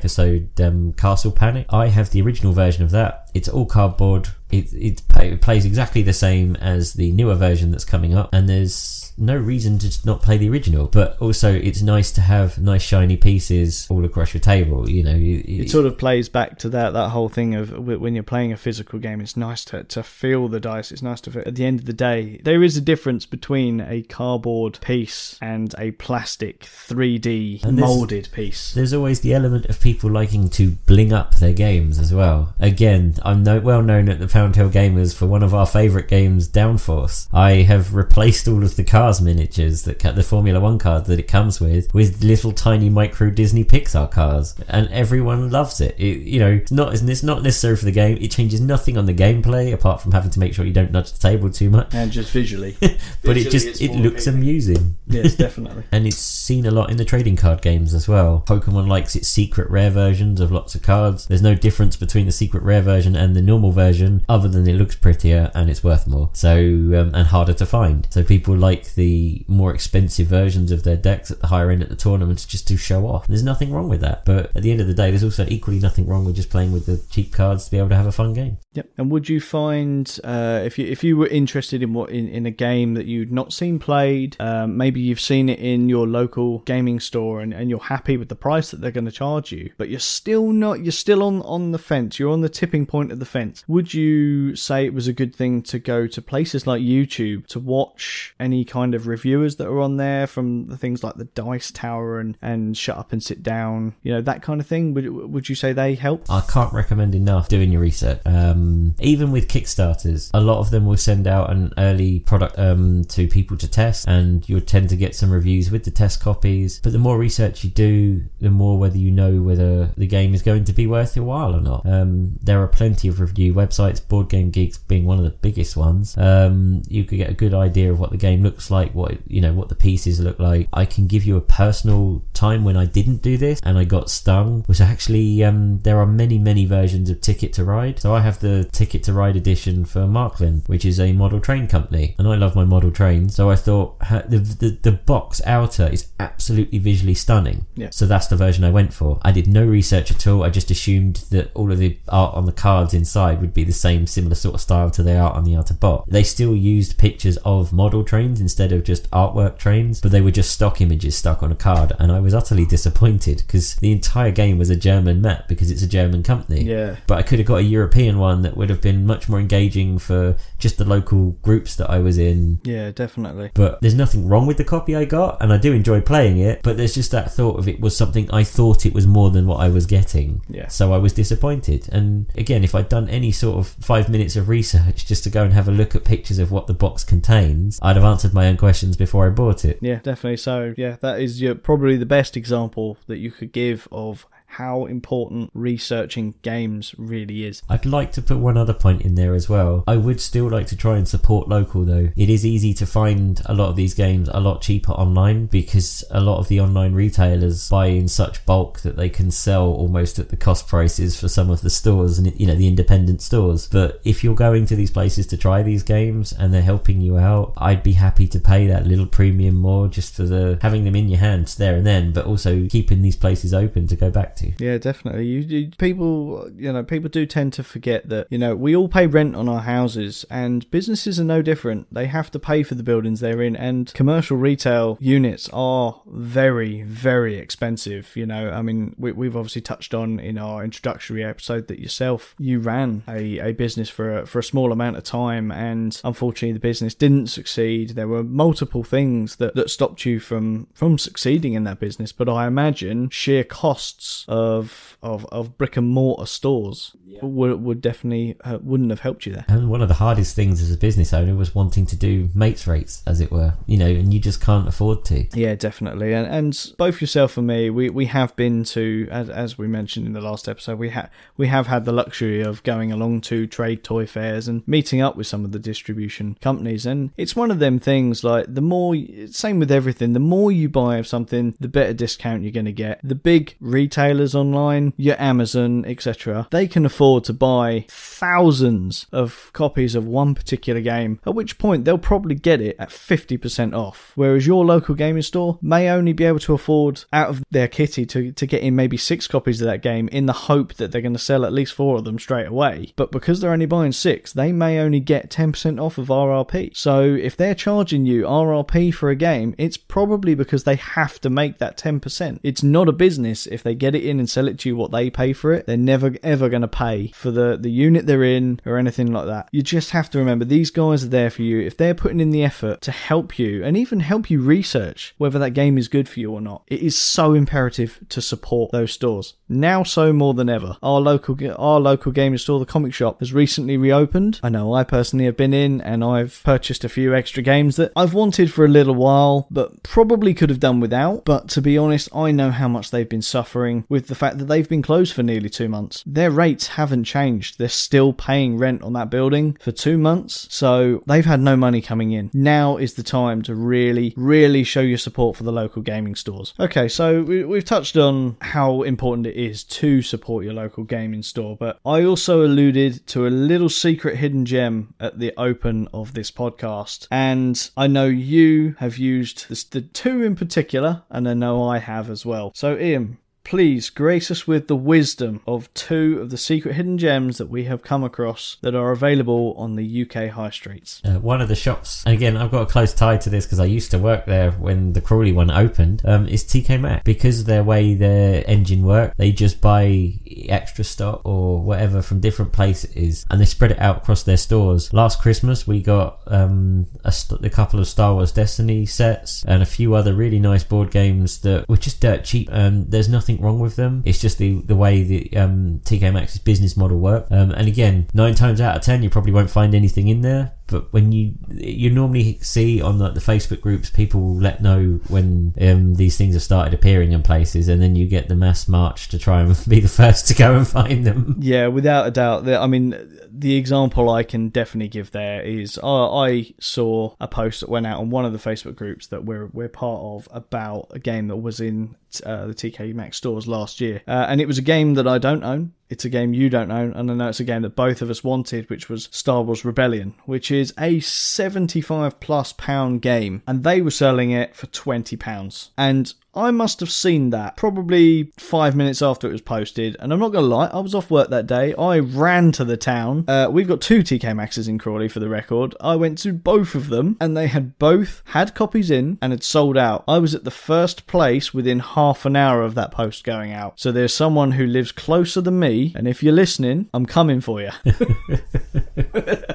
um, 0.60 0.92
Castle 0.94 1.32
Panic. 1.32 1.66
I 1.70 1.88
have 1.88 2.10
the 2.10 2.22
original 2.22 2.52
version 2.52 2.82
of 2.84 2.90
that. 2.90 3.30
It's 3.34 3.48
all 3.48 3.66
cardboard. 3.66 4.28
It, 4.50 4.72
it, 4.72 5.02
it 5.20 5.40
plays 5.40 5.64
exactly 5.64 6.02
the 6.02 6.12
same 6.12 6.56
as 6.56 6.94
the 6.94 7.12
newer 7.12 7.34
version 7.34 7.70
that's 7.70 7.84
coming 7.84 8.14
up, 8.14 8.30
and 8.32 8.48
there's 8.48 9.09
no 9.20 9.36
reason 9.36 9.78
to 9.78 9.94
not 10.06 10.22
play 10.22 10.36
the 10.38 10.48
original. 10.48 10.86
But 10.86 11.16
also, 11.20 11.52
it's 11.52 11.82
nice 11.82 12.10
to 12.12 12.20
have 12.20 12.58
nice 12.58 12.82
shiny 12.82 13.16
pieces 13.16 13.86
all 13.90 14.04
across 14.04 14.34
your 14.34 14.40
table. 14.40 14.88
You 14.88 15.02
know, 15.04 15.14
you- 15.14 15.44
It 15.46 15.70
sort 15.70 15.86
of 15.86 15.98
plays 15.98 16.28
back 16.28 16.58
to 16.60 16.68
that 16.70 16.92
that 16.94 17.10
whole 17.10 17.28
thing 17.28 17.54
of 17.54 17.70
when 17.86 18.14
you're 18.14 18.22
playing 18.22 18.52
a 18.52 18.56
physical 18.56 18.98
game, 18.98 19.20
it's 19.20 19.36
nice 19.36 19.64
to, 19.66 19.84
to 19.84 20.02
feel 20.02 20.48
the 20.48 20.60
dice. 20.60 20.90
It's 20.90 21.02
nice 21.02 21.20
to 21.22 21.30
feel, 21.30 21.42
at 21.46 21.54
the 21.54 21.64
end 21.66 21.80
of 21.80 21.86
the 21.86 21.92
day, 21.92 22.40
there 22.42 22.62
is 22.62 22.76
a 22.76 22.80
difference 22.80 23.26
between 23.26 23.80
a 23.80 24.02
cardboard 24.02 24.78
piece 24.80 25.36
and 25.40 25.74
a 25.78 25.90
plastic 25.92 26.60
3D 26.64 27.62
And 27.64 27.76
molded 27.78 28.28
piece. 28.32 28.72
There's 28.74 28.92
always 28.92 29.20
the 29.20 29.34
element 29.34 29.66
of 29.66 29.80
people 29.80 30.10
liking 30.10 30.48
to 30.50 30.72
bling 30.86 31.12
up 31.12 31.34
their 31.36 31.52
games 31.52 31.98
as 31.98 32.12
well. 32.12 32.54
Again, 32.58 33.14
I'm 33.22 33.42
no, 33.42 33.60
well 33.60 33.82
known 33.82 34.08
at 34.08 34.18
the 34.18 34.28
Pound 34.28 34.56
Hill 34.56 34.70
Gamers 34.70 35.14
for 35.14 35.26
one 35.26 35.42
of 35.42 35.54
our 35.54 35.66
favourite 35.66 36.08
games, 36.08 36.48
Downforce. 36.48 37.28
I 37.32 37.62
have 37.62 37.94
replaced 37.94 38.48
all 38.48 38.62
of 38.62 38.76
the 38.76 38.84
cars 39.10 39.20
miniatures 39.20 39.82
that 39.82 39.98
ca- 39.98 40.12
the 40.12 40.22
Formula 40.22 40.60
One 40.60 40.78
card 40.78 41.06
that 41.06 41.18
it 41.18 41.26
comes 41.26 41.60
with 41.60 41.92
with 41.92 42.22
little 42.22 42.52
tiny 42.52 42.88
micro 42.88 43.30
Disney 43.30 43.64
Pixar 43.64 44.08
cars, 44.10 44.54
and 44.68 44.88
everyone 44.90 45.50
loves 45.50 45.80
it. 45.80 45.96
it 45.98 46.18
you 46.18 46.38
know, 46.38 46.52
it's 46.52 46.70
not 46.70 46.94
it's 46.94 47.22
not 47.22 47.42
necessary 47.42 47.76
for 47.76 47.86
the 47.86 47.92
game. 47.92 48.18
It 48.20 48.30
changes 48.30 48.60
nothing 48.60 48.96
on 48.96 49.06
the 49.06 49.14
gameplay 49.14 49.72
apart 49.72 50.00
from 50.00 50.12
having 50.12 50.30
to 50.30 50.38
make 50.38 50.54
sure 50.54 50.64
you 50.64 50.72
don't 50.72 50.92
nudge 50.92 51.12
the 51.12 51.18
table 51.18 51.50
too 51.50 51.70
much. 51.70 51.92
And 51.92 52.12
just 52.12 52.30
visually. 52.30 52.76
But 53.22 53.36
it 53.36 53.50
just 53.50 53.80
it 53.80 53.92
looks 53.92 54.26
appealing. 54.26 54.42
amusing. 54.42 54.96
yes, 55.06 55.34
definitely. 55.46 55.84
And 55.92 56.06
it's 56.06 56.16
seen 56.16 56.66
a 56.66 56.70
lot 56.70 56.90
in 56.90 56.96
the 56.96 57.04
trading 57.04 57.36
card 57.36 57.60
games 57.62 57.94
as 57.94 58.08
well. 58.08 58.44
Pokemon 58.46 58.88
likes 58.88 59.14
its 59.14 59.28
secret 59.28 59.68
rare 59.70 59.90
versions 59.90 60.40
of 60.40 60.50
lots 60.50 60.74
of 60.74 60.82
cards. 60.82 61.26
There's 61.26 61.42
no 61.42 61.54
difference 61.54 61.96
between 61.96 62.26
the 62.26 62.32
secret 62.32 62.62
rare 62.62 62.82
version 62.82 63.16
and 63.16 63.36
the 63.36 63.42
normal 63.42 63.72
version, 63.72 64.24
other 64.28 64.48
than 64.48 64.66
it 64.68 64.74
looks 64.74 64.94
prettier 64.94 65.50
and 65.54 65.68
it's 65.68 65.84
worth 65.84 66.06
more. 66.06 66.30
So 66.32 66.54
um, 66.56 67.14
and 67.14 67.26
harder 67.26 67.52
to 67.54 67.66
find. 67.66 68.06
So 68.10 68.22
people 68.22 68.56
like 68.56 68.94
the 69.00 69.46
more 69.48 69.74
expensive 69.74 70.26
versions 70.26 70.70
of 70.70 70.84
their 70.84 70.96
decks 70.96 71.30
at 71.30 71.40
the 71.40 71.46
higher 71.46 71.70
end 71.70 71.82
at 71.82 71.88
the 71.88 71.96
tournaments 71.96 72.44
just 72.44 72.68
to 72.68 72.76
show 72.76 73.06
off. 73.06 73.26
There's 73.26 73.42
nothing 73.42 73.72
wrong 73.72 73.88
with 73.88 74.02
that. 74.02 74.26
But 74.26 74.54
at 74.54 74.62
the 74.62 74.70
end 74.70 74.82
of 74.82 74.88
the 74.88 74.92
day, 74.92 75.08
there's 75.08 75.24
also 75.24 75.46
equally 75.48 75.78
nothing 75.78 76.06
wrong 76.06 76.26
with 76.26 76.36
just 76.36 76.50
playing 76.50 76.70
with 76.70 76.84
the 76.84 76.98
cheap 77.10 77.32
cards 77.32 77.64
to 77.64 77.70
be 77.70 77.78
able 77.78 77.88
to 77.88 77.96
have 77.96 78.06
a 78.06 78.12
fun 78.12 78.34
game. 78.34 78.58
Yep. 78.74 78.90
And 78.98 79.10
would 79.10 79.26
you 79.26 79.40
find 79.40 80.20
uh, 80.22 80.60
if 80.64 80.78
you 80.78 80.86
if 80.86 81.02
you 81.02 81.16
were 81.16 81.28
interested 81.28 81.82
in 81.82 81.94
what 81.94 82.10
in, 82.10 82.28
in 82.28 82.44
a 82.44 82.50
game 82.50 82.92
that 82.92 83.06
you'd 83.06 83.32
not 83.32 83.54
seen 83.54 83.78
played, 83.78 84.36
um, 84.38 84.76
maybe 84.76 85.00
you've 85.00 85.20
seen 85.20 85.48
it 85.48 85.58
in 85.58 85.88
your 85.88 86.06
local 86.06 86.58
gaming 86.60 87.00
store 87.00 87.40
and, 87.40 87.54
and 87.54 87.70
you're 87.70 87.80
happy 87.80 88.18
with 88.18 88.28
the 88.28 88.36
price 88.36 88.70
that 88.70 88.82
they're 88.82 88.90
going 88.90 89.06
to 89.06 89.10
charge 89.10 89.50
you, 89.50 89.72
but 89.78 89.88
you're 89.88 89.98
still 89.98 90.52
not 90.52 90.84
you're 90.84 90.92
still 90.92 91.22
on 91.22 91.40
on 91.42 91.72
the 91.72 91.78
fence. 91.78 92.18
You're 92.18 92.30
on 92.30 92.42
the 92.42 92.50
tipping 92.50 92.84
point 92.84 93.12
of 93.12 93.18
the 93.18 93.24
fence. 93.24 93.64
Would 93.66 93.94
you 93.94 94.54
say 94.56 94.84
it 94.84 94.92
was 94.92 95.08
a 95.08 95.14
good 95.14 95.34
thing 95.34 95.62
to 95.62 95.78
go 95.78 96.06
to 96.06 96.20
places 96.20 96.66
like 96.66 96.82
YouTube 96.82 97.46
to 97.48 97.58
watch 97.58 98.34
any 98.38 98.64
kind 98.64 98.79
of 98.94 99.06
reviewers 99.06 99.56
that 99.56 99.68
are 99.68 99.80
on 99.80 99.96
there 99.96 100.26
from 100.26 100.68
things 100.76 101.04
like 101.04 101.14
the 101.14 101.24
Dice 101.24 101.70
Tower 101.70 102.18
and 102.18 102.36
and 102.42 102.76
Shut 102.76 102.98
Up 102.98 103.12
and 103.12 103.22
Sit 103.22 103.42
Down, 103.42 103.94
you 104.02 104.12
know 104.12 104.20
that 104.22 104.42
kind 104.42 104.60
of 104.60 104.66
thing? 104.66 104.94
Would 104.94 105.08
would 105.08 105.48
you 105.48 105.54
say 105.54 105.72
they 105.72 105.94
help? 105.94 106.28
I 106.28 106.40
can't 106.40 106.72
recommend 106.72 107.14
enough 107.14 107.48
doing 107.48 107.70
your 107.70 107.80
research. 107.80 108.20
Um, 108.26 108.94
even 108.98 109.30
with 109.30 109.46
Kickstarters, 109.46 110.30
a 110.34 110.40
lot 110.40 110.58
of 110.58 110.70
them 110.70 110.86
will 110.86 110.96
send 110.96 111.26
out 111.26 111.50
an 111.50 111.72
early 111.78 112.20
product 112.20 112.58
um, 112.58 113.04
to 113.04 113.28
people 113.28 113.56
to 113.58 113.68
test, 113.68 114.08
and 114.08 114.48
you'll 114.48 114.60
tend 114.60 114.80
tend 114.80 114.88
to 114.88 114.96
get 114.96 115.14
some 115.14 115.30
reviews 115.30 115.70
with 115.70 115.84
the 115.84 115.90
test 115.90 116.20
copies. 116.20 116.80
But 116.80 116.92
the 116.92 116.98
more 116.98 117.18
research 117.18 117.62
you 117.64 117.70
do, 117.70 118.22
the 118.40 118.50
more 118.50 118.78
whether 118.78 118.96
you 118.96 119.10
know 119.10 119.42
whether 119.42 119.86
the 119.96 120.06
game 120.06 120.34
is 120.34 120.42
going 120.42 120.64
to 120.64 120.72
be 120.72 120.86
worth 120.86 121.16
your 121.16 121.26
while 121.26 121.54
or 121.54 121.60
not. 121.60 121.84
Um, 121.84 122.38
there 122.42 122.62
are 122.62 122.68
plenty 122.68 123.08
of 123.08 123.20
review 123.20 123.52
websites, 123.52 124.06
Board 124.06 124.30
Game 124.30 124.50
Geeks 124.50 124.78
being 124.78 125.04
one 125.04 125.18
of 125.18 125.24
the 125.24 125.30
biggest 125.30 125.76
ones. 125.76 126.16
Um, 126.16 126.82
you 126.88 127.04
could 127.04 127.18
get 127.18 127.28
a 127.30 127.34
good 127.34 127.52
idea 127.52 127.92
of 127.92 128.00
what 128.00 128.10
the 128.10 128.16
game 128.16 128.42
looks 128.42 128.69
like, 128.70 128.94
what 128.94 129.18
you 129.26 129.40
know, 129.40 129.52
what 129.52 129.68
the 129.68 129.74
pieces 129.74 130.20
look 130.20 130.38
like. 130.38 130.68
I 130.72 130.84
can 130.84 131.06
give 131.06 131.24
you 131.24 131.36
a 131.36 131.40
personal 131.40 132.22
time 132.34 132.64
when 132.64 132.76
I 132.76 132.86
didn't 132.86 133.22
do 133.22 133.36
this 133.36 133.60
and 133.62 133.78
I 133.78 133.84
got 133.84 134.10
stung. 134.10 134.64
Was 134.68 134.80
actually 134.80 135.42
um, 135.44 135.80
there 135.80 135.98
are 135.98 136.06
many 136.06 136.38
many 136.38 136.64
versions 136.64 137.10
of 137.10 137.20
Ticket 137.20 137.52
to 137.54 137.64
Ride. 137.64 137.98
So 138.00 138.14
I 138.14 138.20
have 138.20 138.40
the 138.40 138.68
Ticket 138.72 139.02
to 139.04 139.12
Ride 139.12 139.36
edition 139.36 139.84
for 139.84 140.00
Marklin, 140.00 140.66
which 140.68 140.84
is 140.84 141.00
a 141.00 141.12
model 141.12 141.40
train 141.40 141.66
company, 141.66 142.14
and 142.18 142.28
I 142.28 142.36
love 142.36 142.54
my 142.54 142.64
model 142.64 142.90
trains. 142.90 143.34
So 143.34 143.50
I 143.50 143.56
thought 143.56 143.98
the 144.00 144.38
the, 144.38 144.78
the 144.82 144.92
box 144.92 145.40
outer 145.46 145.88
is 145.92 146.08
absolutely 146.18 146.78
visually 146.78 147.14
stunning. 147.14 147.66
Yeah. 147.74 147.90
So 147.90 148.06
that's 148.06 148.26
the 148.26 148.36
version 148.36 148.64
I 148.64 148.70
went 148.70 148.92
for. 148.92 149.18
I 149.22 149.32
did 149.32 149.46
no 149.46 149.64
research 149.64 150.10
at 150.10 150.26
all. 150.26 150.42
I 150.42 150.50
just 150.50 150.70
assumed 150.70 151.16
that 151.30 151.50
all 151.54 151.72
of 151.72 151.78
the 151.78 151.96
art 152.08 152.34
on 152.34 152.46
the 152.46 152.52
cards 152.52 152.94
inside 152.94 153.40
would 153.40 153.54
be 153.54 153.64
the 153.64 153.72
same, 153.72 154.06
similar 154.06 154.34
sort 154.34 154.54
of 154.54 154.60
style 154.60 154.90
to 154.90 155.02
the 155.02 155.18
art 155.18 155.36
on 155.36 155.44
the 155.44 155.56
outer 155.56 155.74
box. 155.74 156.08
They 156.10 156.22
still 156.22 156.54
used 156.54 156.98
pictures 156.98 157.38
of 157.38 157.72
model 157.72 158.04
trains 158.04 158.40
instead 158.40 158.59
of 158.60 158.84
just 158.84 159.10
artwork 159.10 159.58
trains, 159.58 160.00
but 160.00 160.12
they 160.12 160.20
were 160.20 160.30
just 160.30 160.52
stock 160.52 160.80
images 160.80 161.16
stuck 161.16 161.42
on 161.42 161.52
a 161.52 161.56
card, 161.56 161.92
and 161.98 162.12
I 162.12 162.20
was 162.20 162.34
utterly 162.34 162.66
disappointed 162.66 163.42
because 163.46 163.76
the 163.76 163.92
entire 163.92 164.30
game 164.30 164.58
was 164.58 164.70
a 164.70 164.76
German 164.76 165.20
map 165.20 165.48
because 165.48 165.70
it's 165.70 165.82
a 165.82 165.88
German 165.88 166.22
company. 166.22 166.62
Yeah. 166.64 166.96
But 167.06 167.18
I 167.18 167.22
could 167.22 167.38
have 167.38 167.48
got 167.48 167.56
a 167.56 167.62
European 167.62 168.18
one 168.18 168.42
that 168.42 168.56
would 168.56 168.70
have 168.70 168.80
been 168.80 169.06
much 169.06 169.28
more 169.28 169.40
engaging 169.40 169.98
for 169.98 170.36
just 170.58 170.78
the 170.78 170.84
local 170.84 171.32
groups 171.42 171.76
that 171.76 171.90
I 171.90 171.98
was 171.98 172.18
in. 172.18 172.60
Yeah, 172.64 172.90
definitely. 172.90 173.50
But 173.54 173.80
there's 173.80 173.94
nothing 173.94 174.28
wrong 174.28 174.46
with 174.46 174.56
the 174.56 174.64
copy 174.64 174.94
I 174.94 175.04
got, 175.04 175.40
and 175.40 175.52
I 175.52 175.56
do 175.56 175.72
enjoy 175.72 176.00
playing 176.00 176.38
it. 176.38 176.62
But 176.62 176.76
there's 176.76 176.94
just 176.94 177.10
that 177.12 177.32
thought 177.32 177.58
of 177.58 177.68
it 177.68 177.80
was 177.80 177.96
something 177.96 178.30
I 178.30 178.44
thought 178.44 178.86
it 178.86 178.94
was 178.94 179.06
more 179.06 179.30
than 179.30 179.46
what 179.46 179.60
I 179.60 179.68
was 179.68 179.86
getting. 179.86 180.42
Yeah. 180.48 180.68
So 180.68 180.92
I 180.92 180.98
was 180.98 181.12
disappointed. 181.12 181.88
And 181.92 182.26
again, 182.36 182.64
if 182.64 182.74
I'd 182.74 182.88
done 182.88 183.08
any 183.08 183.32
sort 183.32 183.58
of 183.58 183.68
five 183.68 184.08
minutes 184.08 184.36
of 184.36 184.48
research 184.48 185.06
just 185.06 185.24
to 185.24 185.30
go 185.30 185.44
and 185.44 185.52
have 185.52 185.68
a 185.68 185.72
look 185.72 185.94
at 185.94 186.04
pictures 186.04 186.38
of 186.38 186.50
what 186.50 186.66
the 186.66 186.74
box 186.74 187.04
contains, 187.04 187.78
I'd 187.82 187.96
have 187.96 188.04
answered 188.04 188.34
my 188.34 188.46
own 188.50 188.56
questions 188.56 188.96
before 188.96 189.26
I 189.26 189.30
bought 189.30 189.64
it. 189.64 189.78
Yeah, 189.80 189.96
definitely. 189.96 190.36
So, 190.36 190.74
yeah, 190.76 190.96
that 191.00 191.20
is 191.20 191.40
your, 191.40 191.54
probably 191.54 191.96
the 191.96 192.06
best 192.06 192.36
example 192.36 192.98
that 193.06 193.18
you 193.18 193.30
could 193.30 193.52
give 193.52 193.88
of 193.90 194.26
how 194.50 194.86
important 194.86 195.48
researching 195.54 196.34
games 196.42 196.92
really 196.98 197.44
is. 197.44 197.62
I'd 197.68 197.86
like 197.86 198.10
to 198.12 198.22
put 198.22 198.38
one 198.38 198.56
other 198.56 198.74
point 198.74 199.02
in 199.02 199.14
there 199.14 199.34
as 199.34 199.48
well. 199.48 199.84
I 199.86 199.96
would 199.96 200.20
still 200.20 200.50
like 200.50 200.66
to 200.68 200.76
try 200.76 200.96
and 200.96 201.06
support 201.06 201.48
local 201.48 201.84
though. 201.84 202.08
It 202.16 202.28
is 202.28 202.44
easy 202.44 202.74
to 202.74 202.86
find 202.86 203.40
a 203.46 203.54
lot 203.54 203.68
of 203.68 203.76
these 203.76 203.94
games 203.94 204.28
a 204.32 204.40
lot 204.40 204.60
cheaper 204.60 204.92
online 204.92 205.46
because 205.46 206.02
a 206.10 206.20
lot 206.20 206.40
of 206.40 206.48
the 206.48 206.60
online 206.60 206.94
retailers 206.94 207.68
buy 207.68 207.86
in 207.86 208.08
such 208.08 208.44
bulk 208.44 208.80
that 208.80 208.96
they 208.96 209.08
can 209.08 209.30
sell 209.30 209.66
almost 209.66 210.18
at 210.18 210.30
the 210.30 210.36
cost 210.36 210.66
prices 210.66 211.18
for 211.18 211.28
some 211.28 211.48
of 211.48 211.60
the 211.60 211.70
stores 211.70 212.18
and 212.18 212.38
you 212.38 212.46
know 212.46 212.56
the 212.56 212.66
independent 212.66 213.22
stores. 213.22 213.68
But 213.68 214.00
if 214.04 214.24
you're 214.24 214.34
going 214.34 214.66
to 214.66 214.76
these 214.76 214.90
places 214.90 215.28
to 215.28 215.36
try 215.36 215.62
these 215.62 215.84
games 215.84 216.32
and 216.32 216.52
they're 216.52 216.60
helping 216.60 217.00
you 217.00 217.18
out, 217.18 217.52
I'd 217.56 217.84
be 217.84 217.92
happy 217.92 218.26
to 218.26 218.40
pay 218.40 218.66
that 218.66 218.86
little 218.86 219.06
premium 219.06 219.54
more 219.54 219.86
just 219.86 220.16
for 220.16 220.24
the 220.24 220.58
having 220.60 220.84
them 220.84 220.96
in 220.96 221.08
your 221.08 221.20
hands 221.20 221.54
there 221.54 221.76
and 221.76 221.86
then, 221.86 222.12
but 222.12 222.26
also 222.26 222.66
keeping 222.66 223.02
these 223.02 223.16
places 223.16 223.54
open 223.54 223.86
to 223.86 223.94
go 223.94 224.10
back 224.10 224.34
to. 224.36 224.39
Yeah, 224.58 224.78
definitely. 224.78 225.26
You, 225.26 225.40
you 225.40 225.70
people, 225.78 226.50
you 226.56 226.72
know, 226.72 226.82
people 226.82 227.08
do 227.08 227.26
tend 227.26 227.52
to 227.54 227.64
forget 227.64 228.08
that 228.08 228.26
you 228.30 228.38
know 228.38 228.54
we 228.56 228.74
all 228.74 228.88
pay 228.88 229.06
rent 229.06 229.36
on 229.36 229.48
our 229.48 229.60
houses, 229.60 230.24
and 230.30 230.70
businesses 230.70 231.18
are 231.20 231.24
no 231.24 231.42
different. 231.42 231.92
They 231.92 232.06
have 232.06 232.30
to 232.32 232.38
pay 232.38 232.62
for 232.62 232.74
the 232.74 232.82
buildings 232.82 233.20
they're 233.20 233.42
in, 233.42 233.56
and 233.56 233.92
commercial 233.94 234.36
retail 234.36 234.98
units 235.00 235.48
are 235.52 236.00
very, 236.06 236.82
very 236.82 237.36
expensive. 237.36 238.16
You 238.16 238.26
know, 238.26 238.50
I 238.50 238.62
mean, 238.62 238.94
we, 238.98 239.12
we've 239.12 239.36
obviously 239.36 239.62
touched 239.62 239.94
on 239.94 240.20
in 240.20 240.38
our 240.38 240.64
introductory 240.64 241.24
episode 241.24 241.68
that 241.68 241.78
yourself 241.78 242.34
you 242.38 242.58
ran 242.58 243.02
a, 243.08 243.38
a 243.38 243.52
business 243.52 243.88
for 243.88 244.18
a, 244.18 244.26
for 244.26 244.38
a 244.38 244.44
small 244.44 244.72
amount 244.72 244.96
of 244.96 245.04
time, 245.04 245.50
and 245.52 246.00
unfortunately 246.04 246.52
the 246.52 246.60
business 246.60 246.94
didn't 246.94 247.28
succeed. 247.28 247.90
There 247.90 248.08
were 248.08 248.24
multiple 248.24 248.84
things 248.84 249.36
that 249.36 249.54
that 249.54 249.70
stopped 249.70 250.04
you 250.04 250.20
from 250.20 250.68
from 250.74 250.98
succeeding 250.98 251.54
in 251.54 251.64
that 251.64 251.80
business, 251.80 252.12
but 252.12 252.28
I 252.28 252.46
imagine 252.46 253.10
sheer 253.10 253.44
costs 253.44 254.24
of 254.30 254.96
of, 255.02 255.26
of 255.26 255.58
brick 255.58 255.76
and 255.76 255.88
mortar 255.88 256.24
stores 256.24 256.94
yeah. 257.04 257.18
would 257.22 257.62
would 257.62 257.80
definitely 257.80 258.36
uh, 258.44 258.58
wouldn't 258.62 258.90
have 258.90 259.00
helped 259.00 259.26
you 259.26 259.32
there. 259.32 259.44
And 259.48 259.68
one 259.68 259.82
of 259.82 259.88
the 259.88 259.94
hardest 259.94 260.36
things 260.36 260.62
as 260.62 260.70
a 260.70 260.76
business 260.76 261.12
owner 261.12 261.34
was 261.34 261.52
wanting 261.52 261.84
to 261.86 261.96
do 261.96 262.28
mates 262.32 262.66
rates, 262.66 263.02
as 263.06 263.20
it 263.20 263.32
were, 263.32 263.54
you 263.66 263.76
know, 263.76 263.88
and 263.88 264.14
you 264.14 264.20
just 264.20 264.40
can't 264.40 264.68
afford 264.68 265.04
to. 265.06 265.26
Yeah, 265.34 265.56
definitely. 265.56 266.14
And 266.14 266.28
and 266.28 266.74
both 266.78 267.00
yourself 267.00 267.36
and 267.36 267.48
me, 267.48 267.70
we, 267.70 267.90
we 267.90 268.06
have 268.06 268.36
been 268.36 268.62
to 268.64 269.08
as, 269.10 269.28
as 269.28 269.58
we 269.58 269.66
mentioned 269.66 270.06
in 270.06 270.12
the 270.12 270.20
last 270.20 270.48
episode, 270.48 270.78
we 270.78 270.90
have 270.90 271.10
we 271.36 271.48
have 271.48 271.66
had 271.66 271.84
the 271.84 271.92
luxury 271.92 272.40
of 272.40 272.62
going 272.62 272.92
along 272.92 273.22
to 273.22 273.48
trade 273.48 273.82
toy 273.82 274.06
fairs 274.06 274.46
and 274.46 274.66
meeting 274.68 275.00
up 275.00 275.16
with 275.16 275.26
some 275.26 275.44
of 275.44 275.50
the 275.50 275.58
distribution 275.58 276.36
companies, 276.40 276.86
and 276.86 277.10
it's 277.16 277.34
one 277.34 277.50
of 277.50 277.58
them 277.58 277.80
things 277.80 278.22
like 278.22 278.46
the 278.48 278.60
more 278.60 278.94
same 279.30 279.58
with 279.58 279.72
everything, 279.72 280.12
the 280.12 280.20
more 280.20 280.52
you 280.52 280.68
buy 280.68 280.98
of 280.98 281.06
something, 281.08 281.56
the 281.58 281.68
better 281.68 281.92
discount 281.92 282.44
you're 282.44 282.52
going 282.52 282.64
to 282.64 282.72
get. 282.72 283.00
The 283.02 283.16
big 283.16 283.56
retailers 283.60 284.19
online, 284.34 284.92
your 284.96 285.20
Amazon, 285.20 285.84
etc., 285.84 286.48
they 286.50 286.66
can 286.66 286.86
afford 286.86 287.24
to 287.24 287.32
buy 287.32 287.86
thousands 287.88 289.06
of 289.12 289.50
copies 289.52 289.94
of 289.94 290.06
one 290.06 290.34
particular 290.34 290.80
game, 290.80 291.20
at 291.26 291.34
which 291.34 291.58
point 291.58 291.84
they'll 291.84 291.98
probably 291.98 292.34
get 292.34 292.60
it 292.60 292.76
at 292.78 292.90
50% 292.90 293.74
off. 293.74 294.12
Whereas 294.14 294.46
your 294.46 294.64
local 294.64 294.94
gaming 294.94 295.22
store 295.22 295.58
may 295.62 295.88
only 295.88 296.12
be 296.12 296.24
able 296.24 296.38
to 296.40 296.54
afford 296.54 297.04
out 297.12 297.30
of 297.30 297.44
their 297.50 297.68
kitty 297.68 298.06
to, 298.06 298.32
to 298.32 298.46
get 298.46 298.62
in 298.62 298.76
maybe 298.76 298.96
six 298.96 299.26
copies 299.26 299.60
of 299.60 299.66
that 299.66 299.82
game 299.82 300.08
in 300.08 300.26
the 300.26 300.32
hope 300.32 300.74
that 300.74 300.92
they're 300.92 301.00
going 301.00 301.12
to 301.12 301.18
sell 301.18 301.44
at 301.44 301.52
least 301.52 301.74
four 301.74 301.96
of 301.96 302.04
them 302.04 302.18
straight 302.18 302.46
away. 302.46 302.92
But 302.96 303.12
because 303.12 303.40
they're 303.40 303.52
only 303.52 303.66
buying 303.66 303.92
six, 303.92 304.32
they 304.32 304.52
may 304.52 304.78
only 304.78 305.00
get 305.00 305.30
10% 305.30 305.80
off 305.80 305.98
of 305.98 306.08
RRP. 306.08 306.76
So 306.76 307.02
if 307.02 307.36
they're 307.36 307.54
charging 307.54 308.06
you 308.06 308.24
RRP 308.24 308.92
for 308.94 309.10
a 309.10 309.16
game, 309.16 309.54
it's 309.58 309.76
probably 309.76 310.34
because 310.34 310.64
they 310.64 310.76
have 310.76 311.20
to 311.22 311.30
make 311.30 311.58
that 311.58 311.76
10%. 311.76 312.40
It's 312.42 312.62
not 312.62 312.88
a 312.88 312.92
business 312.92 313.46
if 313.46 313.62
they 313.62 313.74
get 313.74 313.94
it 313.94 314.04
in 314.10 314.18
and 314.18 314.28
sell 314.28 314.48
it 314.48 314.58
to 314.60 314.68
you 314.68 314.76
what 314.76 314.90
they 314.90 315.08
pay 315.10 315.32
for 315.32 315.52
it. 315.52 315.66
They're 315.66 315.76
never 315.76 316.14
ever 316.22 316.48
going 316.48 316.62
to 316.62 316.68
pay 316.68 317.08
for 317.08 317.30
the, 317.30 317.56
the 317.58 317.70
unit 317.70 318.06
they're 318.06 318.24
in 318.24 318.60
or 318.66 318.76
anything 318.76 319.12
like 319.12 319.26
that. 319.26 319.48
You 319.52 319.62
just 319.62 319.90
have 319.90 320.10
to 320.10 320.18
remember 320.18 320.44
these 320.44 320.70
guys 320.70 321.04
are 321.04 321.08
there 321.08 321.30
for 321.30 321.42
you. 321.42 321.60
If 321.60 321.76
they're 321.76 321.94
putting 321.94 322.20
in 322.20 322.30
the 322.30 322.44
effort 322.44 322.80
to 322.82 322.92
help 322.92 323.38
you 323.38 323.64
and 323.64 323.76
even 323.76 324.00
help 324.00 324.30
you 324.30 324.40
research 324.40 325.14
whether 325.18 325.38
that 325.38 325.50
game 325.50 325.78
is 325.78 325.88
good 325.88 326.08
for 326.08 326.20
you 326.20 326.32
or 326.32 326.40
not, 326.40 326.62
it 326.66 326.80
is 326.80 326.96
so 326.96 327.34
imperative 327.34 328.00
to 328.10 328.20
support 328.20 328.72
those 328.72 328.92
stores. 328.92 329.34
Now 329.48 329.82
so 329.82 330.12
more 330.12 330.34
than 330.34 330.48
ever. 330.48 330.76
Our 330.82 331.00
local 331.00 331.36
our 331.56 331.80
local 331.80 332.12
gaming 332.12 332.38
store, 332.38 332.58
the 332.58 332.66
comic 332.66 332.94
shop, 332.94 333.20
has 333.20 333.32
recently 333.32 333.76
reopened. 333.76 334.40
I 334.42 334.48
know 334.48 334.74
I 334.74 334.84
personally 334.84 335.24
have 335.24 335.36
been 335.36 335.54
in 335.54 335.80
and 335.80 336.04
I've 336.04 336.40
purchased 336.44 336.84
a 336.84 336.88
few 336.88 337.14
extra 337.14 337.42
games 337.42 337.76
that 337.76 337.92
I've 337.96 338.14
wanted 338.14 338.52
for 338.52 338.64
a 338.64 338.68
little 338.68 338.94
while, 338.94 339.46
but 339.50 339.82
probably 339.82 340.34
could 340.34 340.50
have 340.50 340.60
done 340.60 340.80
without. 340.80 341.24
But 341.24 341.48
to 341.50 341.62
be 341.62 341.78
honest, 341.78 342.08
I 342.14 342.30
know 342.30 342.50
how 342.50 342.68
much 342.68 342.90
they've 342.90 343.08
been 343.08 343.22
suffering 343.22 343.84
with 343.88 343.99
the 344.06 344.14
fact 344.14 344.38
that 344.38 344.46
they've 344.46 344.68
been 344.68 344.82
closed 344.82 345.14
for 345.14 345.22
nearly 345.22 345.48
two 345.48 345.68
months. 345.68 346.02
Their 346.06 346.30
rates 346.30 346.68
haven't 346.68 347.04
changed. 347.04 347.58
They're 347.58 347.68
still 347.68 348.12
paying 348.12 348.58
rent 348.58 348.82
on 348.82 348.92
that 348.94 349.10
building 349.10 349.56
for 349.60 349.72
two 349.72 349.98
months, 349.98 350.46
so 350.50 351.02
they've 351.06 351.24
had 351.24 351.40
no 351.40 351.56
money 351.56 351.80
coming 351.80 352.12
in. 352.12 352.30
Now 352.32 352.76
is 352.76 352.94
the 352.94 353.02
time 353.02 353.42
to 353.42 353.54
really, 353.54 354.14
really 354.16 354.64
show 354.64 354.80
your 354.80 354.98
support 354.98 355.36
for 355.36 355.44
the 355.44 355.52
local 355.52 355.82
gaming 355.82 356.14
stores. 356.14 356.54
Okay, 356.58 356.88
so 356.88 357.22
we, 357.22 357.56
have 357.56 357.64
touched 357.64 357.96
on 357.96 358.36
how 358.40 358.82
important 358.82 359.26
it 359.26 359.36
is 359.36 359.64
to 359.64 360.02
support 360.02 360.44
your 360.44 360.54
local 360.54 360.84
gaming 360.84 361.22
store, 361.22 361.56
but 361.56 361.78
I 361.84 362.04
also 362.04 362.44
alluded 362.44 363.06
to 363.08 363.26
a 363.26 363.28
little 363.28 363.68
secret 363.68 364.16
hidden 364.16 364.44
gem 364.44 364.94
at 364.98 365.18
the 365.18 365.32
open 365.36 365.88
of 365.92 366.14
this 366.14 366.30
podcast, 366.30 367.06
and 367.10 367.70
I 367.76 367.86
know 367.86 368.06
you 368.06 368.74
have 368.78 368.98
used 368.98 369.70
the 369.70 369.80
two 369.80 370.22
in 370.22 370.36
particular, 370.36 371.02
and 371.10 371.28
I 371.28 371.34
know 371.34 371.62
I 371.62 371.78
have 371.78 372.10
as 372.10 372.24
well. 372.24 372.52
So, 372.54 372.78
Ian, 372.78 373.18
please 373.50 373.90
grace 373.90 374.30
us 374.30 374.46
with 374.46 374.68
the 374.68 374.76
wisdom 374.76 375.40
of 375.44 375.74
two 375.74 376.20
of 376.20 376.30
the 376.30 376.38
secret 376.38 376.76
hidden 376.76 376.96
gems 376.96 377.36
that 377.36 377.48
we 377.48 377.64
have 377.64 377.82
come 377.82 378.04
across 378.04 378.56
that 378.60 378.76
are 378.76 378.92
available 378.92 379.56
on 379.58 379.74
the 379.74 380.02
UK 380.02 380.28
high 380.30 380.50
streets. 380.50 381.02
Uh, 381.04 381.14
one 381.14 381.40
of 381.40 381.48
the 381.48 381.56
shops, 381.56 382.04
and 382.06 382.14
again, 382.14 382.36
I've 382.36 382.52
got 382.52 382.62
a 382.62 382.66
close 382.66 382.94
tie 382.94 383.16
to 383.16 383.28
this 383.28 383.46
because 383.46 383.58
I 383.58 383.64
used 383.64 383.90
to 383.90 383.98
work 383.98 384.24
there 384.24 384.52
when 384.52 384.92
the 384.92 385.00
Crawley 385.00 385.32
one 385.32 385.50
opened, 385.50 386.00
um, 386.04 386.28
is 386.28 386.44
TK 386.44 386.80
Maxx. 386.80 387.02
Because 387.02 387.40
of 387.40 387.46
their 387.46 387.64
way 387.64 387.94
their 387.94 388.48
engine 388.48 388.84
work, 388.84 389.14
they 389.16 389.32
just 389.32 389.60
buy 389.60 390.12
extra 390.48 390.84
stock 390.84 391.22
or 391.24 391.60
whatever 391.60 392.02
from 392.02 392.20
different 392.20 392.52
places 392.52 393.26
and 393.30 393.40
they 393.40 393.46
spread 393.46 393.72
it 393.72 393.80
out 393.80 393.96
across 393.96 394.22
their 394.22 394.36
stores. 394.36 394.92
Last 394.92 395.20
Christmas, 395.20 395.66
we 395.66 395.82
got 395.82 396.20
um, 396.28 396.86
a, 397.04 397.10
st- 397.10 397.44
a 397.44 397.50
couple 397.50 397.80
of 397.80 397.88
Star 397.88 398.14
Wars 398.14 398.30
Destiny 398.30 398.86
sets 398.86 399.44
and 399.48 399.60
a 399.60 399.66
few 399.66 399.94
other 399.94 400.14
really 400.14 400.38
nice 400.38 400.62
board 400.62 400.92
games 400.92 401.40
that 401.40 401.68
were 401.68 401.76
just 401.76 402.00
dirt 402.00 402.22
cheap 402.22 402.48
and 402.52 402.88
there's 402.92 403.08
nothing 403.08 403.39
wrong 403.40 403.58
with 403.58 403.76
them. 403.76 404.02
It's 404.06 404.20
just 404.20 404.38
the 404.38 404.60
the 404.62 404.76
way 404.76 405.02
the 405.02 405.36
um, 405.36 405.80
TK 405.84 406.12
Maxx's 406.12 406.38
business 406.38 406.76
model 406.76 406.98
works. 406.98 407.30
Um, 407.30 407.50
and 407.52 407.68
again, 407.68 408.06
nine 408.14 408.34
times 408.34 408.60
out 408.60 408.76
of 408.76 408.82
ten, 408.82 409.02
you 409.02 409.10
probably 409.10 409.32
won't 409.32 409.50
find 409.50 409.74
anything 409.74 410.08
in 410.08 410.20
there 410.20 410.52
but 410.70 410.92
when 410.92 411.12
you 411.12 411.34
you 411.50 411.90
normally 411.90 412.38
see 412.38 412.80
on 412.80 412.98
the, 412.98 413.10
the 413.10 413.20
Facebook 413.20 413.60
groups, 413.60 413.90
people 413.90 414.34
let 414.36 414.62
know 414.62 415.00
when 415.08 415.54
um, 415.60 415.94
these 415.94 416.16
things 416.16 416.34
have 416.34 416.42
started 416.42 416.72
appearing 416.72 417.12
in 417.12 417.22
places, 417.22 417.68
and 417.68 417.82
then 417.82 417.96
you 417.96 418.06
get 418.06 418.28
the 418.28 418.34
mass 418.34 418.68
march 418.68 419.08
to 419.08 419.18
try 419.18 419.40
and 419.40 419.64
be 419.68 419.80
the 419.80 419.88
first 419.88 420.28
to 420.28 420.34
go 420.34 420.56
and 420.56 420.66
find 420.66 421.06
them. 421.06 421.36
Yeah, 421.38 421.66
without 421.66 422.06
a 422.06 422.10
doubt. 422.10 422.48
I 422.48 422.66
mean, 422.66 422.96
the 423.30 423.56
example 423.56 424.10
I 424.10 424.22
can 424.22 424.48
definitely 424.48 424.88
give 424.88 425.10
there 425.10 425.42
is 425.42 425.78
I, 425.82 425.88
I 425.88 426.54
saw 426.60 427.14
a 427.20 427.28
post 427.28 427.60
that 427.60 427.68
went 427.68 427.86
out 427.86 427.98
on 427.98 428.10
one 428.10 428.24
of 428.24 428.32
the 428.32 428.38
Facebook 428.38 428.76
groups 428.76 429.08
that 429.08 429.24
we're 429.24 429.46
we're 429.46 429.68
part 429.68 430.00
of 430.02 430.28
about 430.30 430.88
a 430.90 430.98
game 430.98 431.28
that 431.28 431.36
was 431.36 431.60
in 431.60 431.96
uh, 432.24 432.46
the 432.46 432.54
TK 432.54 432.94
Maxx 432.94 433.16
stores 433.16 433.46
last 433.46 433.80
year, 433.80 434.02
uh, 434.06 434.26
and 434.28 434.40
it 434.40 434.46
was 434.46 434.58
a 434.58 434.62
game 434.62 434.94
that 434.94 435.08
I 435.08 435.18
don't 435.18 435.44
own. 435.44 435.72
It's 435.90 436.04
a 436.04 436.08
game 436.08 436.32
you 436.32 436.48
don't 436.48 436.70
own, 436.70 436.92
and 436.92 437.10
I 437.10 437.14
know 437.14 437.28
it's 437.28 437.40
a 437.40 437.44
game 437.44 437.62
that 437.62 437.74
both 437.74 438.00
of 438.00 438.10
us 438.10 438.22
wanted, 438.22 438.70
which 438.70 438.88
was 438.88 439.08
Star 439.10 439.42
Wars 439.42 439.64
Rebellion, 439.64 440.14
which 440.24 440.52
is 440.52 440.72
a 440.78 441.00
75 441.00 442.20
plus 442.20 442.52
pound 442.52 443.02
game, 443.02 443.42
and 443.46 443.64
they 443.64 443.82
were 443.82 443.90
selling 443.90 444.30
it 444.30 444.54
for 444.54 444.66
20 444.68 445.16
pounds. 445.16 445.70
And 445.76 446.14
I 446.34 446.52
must 446.52 446.80
have 446.80 446.90
seen 446.90 447.30
that 447.30 447.56
probably 447.56 448.32
five 448.38 448.76
minutes 448.76 449.02
after 449.02 449.28
it 449.28 449.32
was 449.32 449.40
posted, 449.40 449.96
and 449.98 450.12
I'm 450.12 450.20
not 450.20 450.28
gonna 450.32 450.46
lie, 450.46 450.66
I 450.66 450.78
was 450.78 450.94
off 450.94 451.10
work 451.10 451.30
that 451.30 451.46
day. 451.46 451.74
I 451.74 451.98
ran 451.98 452.52
to 452.52 452.64
the 452.64 452.76
town. 452.76 453.24
Uh, 453.26 453.48
we've 453.50 453.66
got 453.66 453.80
two 453.80 454.02
TK 454.02 454.36
Maxxes 454.36 454.68
in 454.68 454.78
Crawley 454.78 455.08
for 455.08 455.18
the 455.18 455.28
record. 455.28 455.74
I 455.80 455.96
went 455.96 456.18
to 456.18 456.32
both 456.32 456.74
of 456.74 456.88
them, 456.88 457.16
and 457.20 457.36
they 457.36 457.48
had 457.48 457.78
both 457.78 458.22
had 458.26 458.54
copies 458.54 458.90
in 458.90 459.18
and 459.20 459.32
had 459.32 459.42
sold 459.42 459.76
out. 459.76 460.04
I 460.06 460.18
was 460.18 460.34
at 460.34 460.44
the 460.44 460.50
first 460.50 461.06
place 461.06 461.52
within 461.52 461.80
half 461.80 462.24
an 462.24 462.36
hour 462.36 462.62
of 462.62 462.76
that 462.76 462.92
post 462.92 463.24
going 463.24 463.52
out. 463.52 463.80
So 463.80 463.90
there's 463.90 464.14
someone 464.14 464.52
who 464.52 464.66
lives 464.66 464.92
closer 464.92 465.40
than 465.40 465.58
me, 465.58 465.92
and 465.96 466.06
if 466.06 466.22
you're 466.22 466.32
listening, 466.32 466.88
I'm 466.94 467.06
coming 467.06 467.40
for 467.40 467.60
you. 467.60 467.70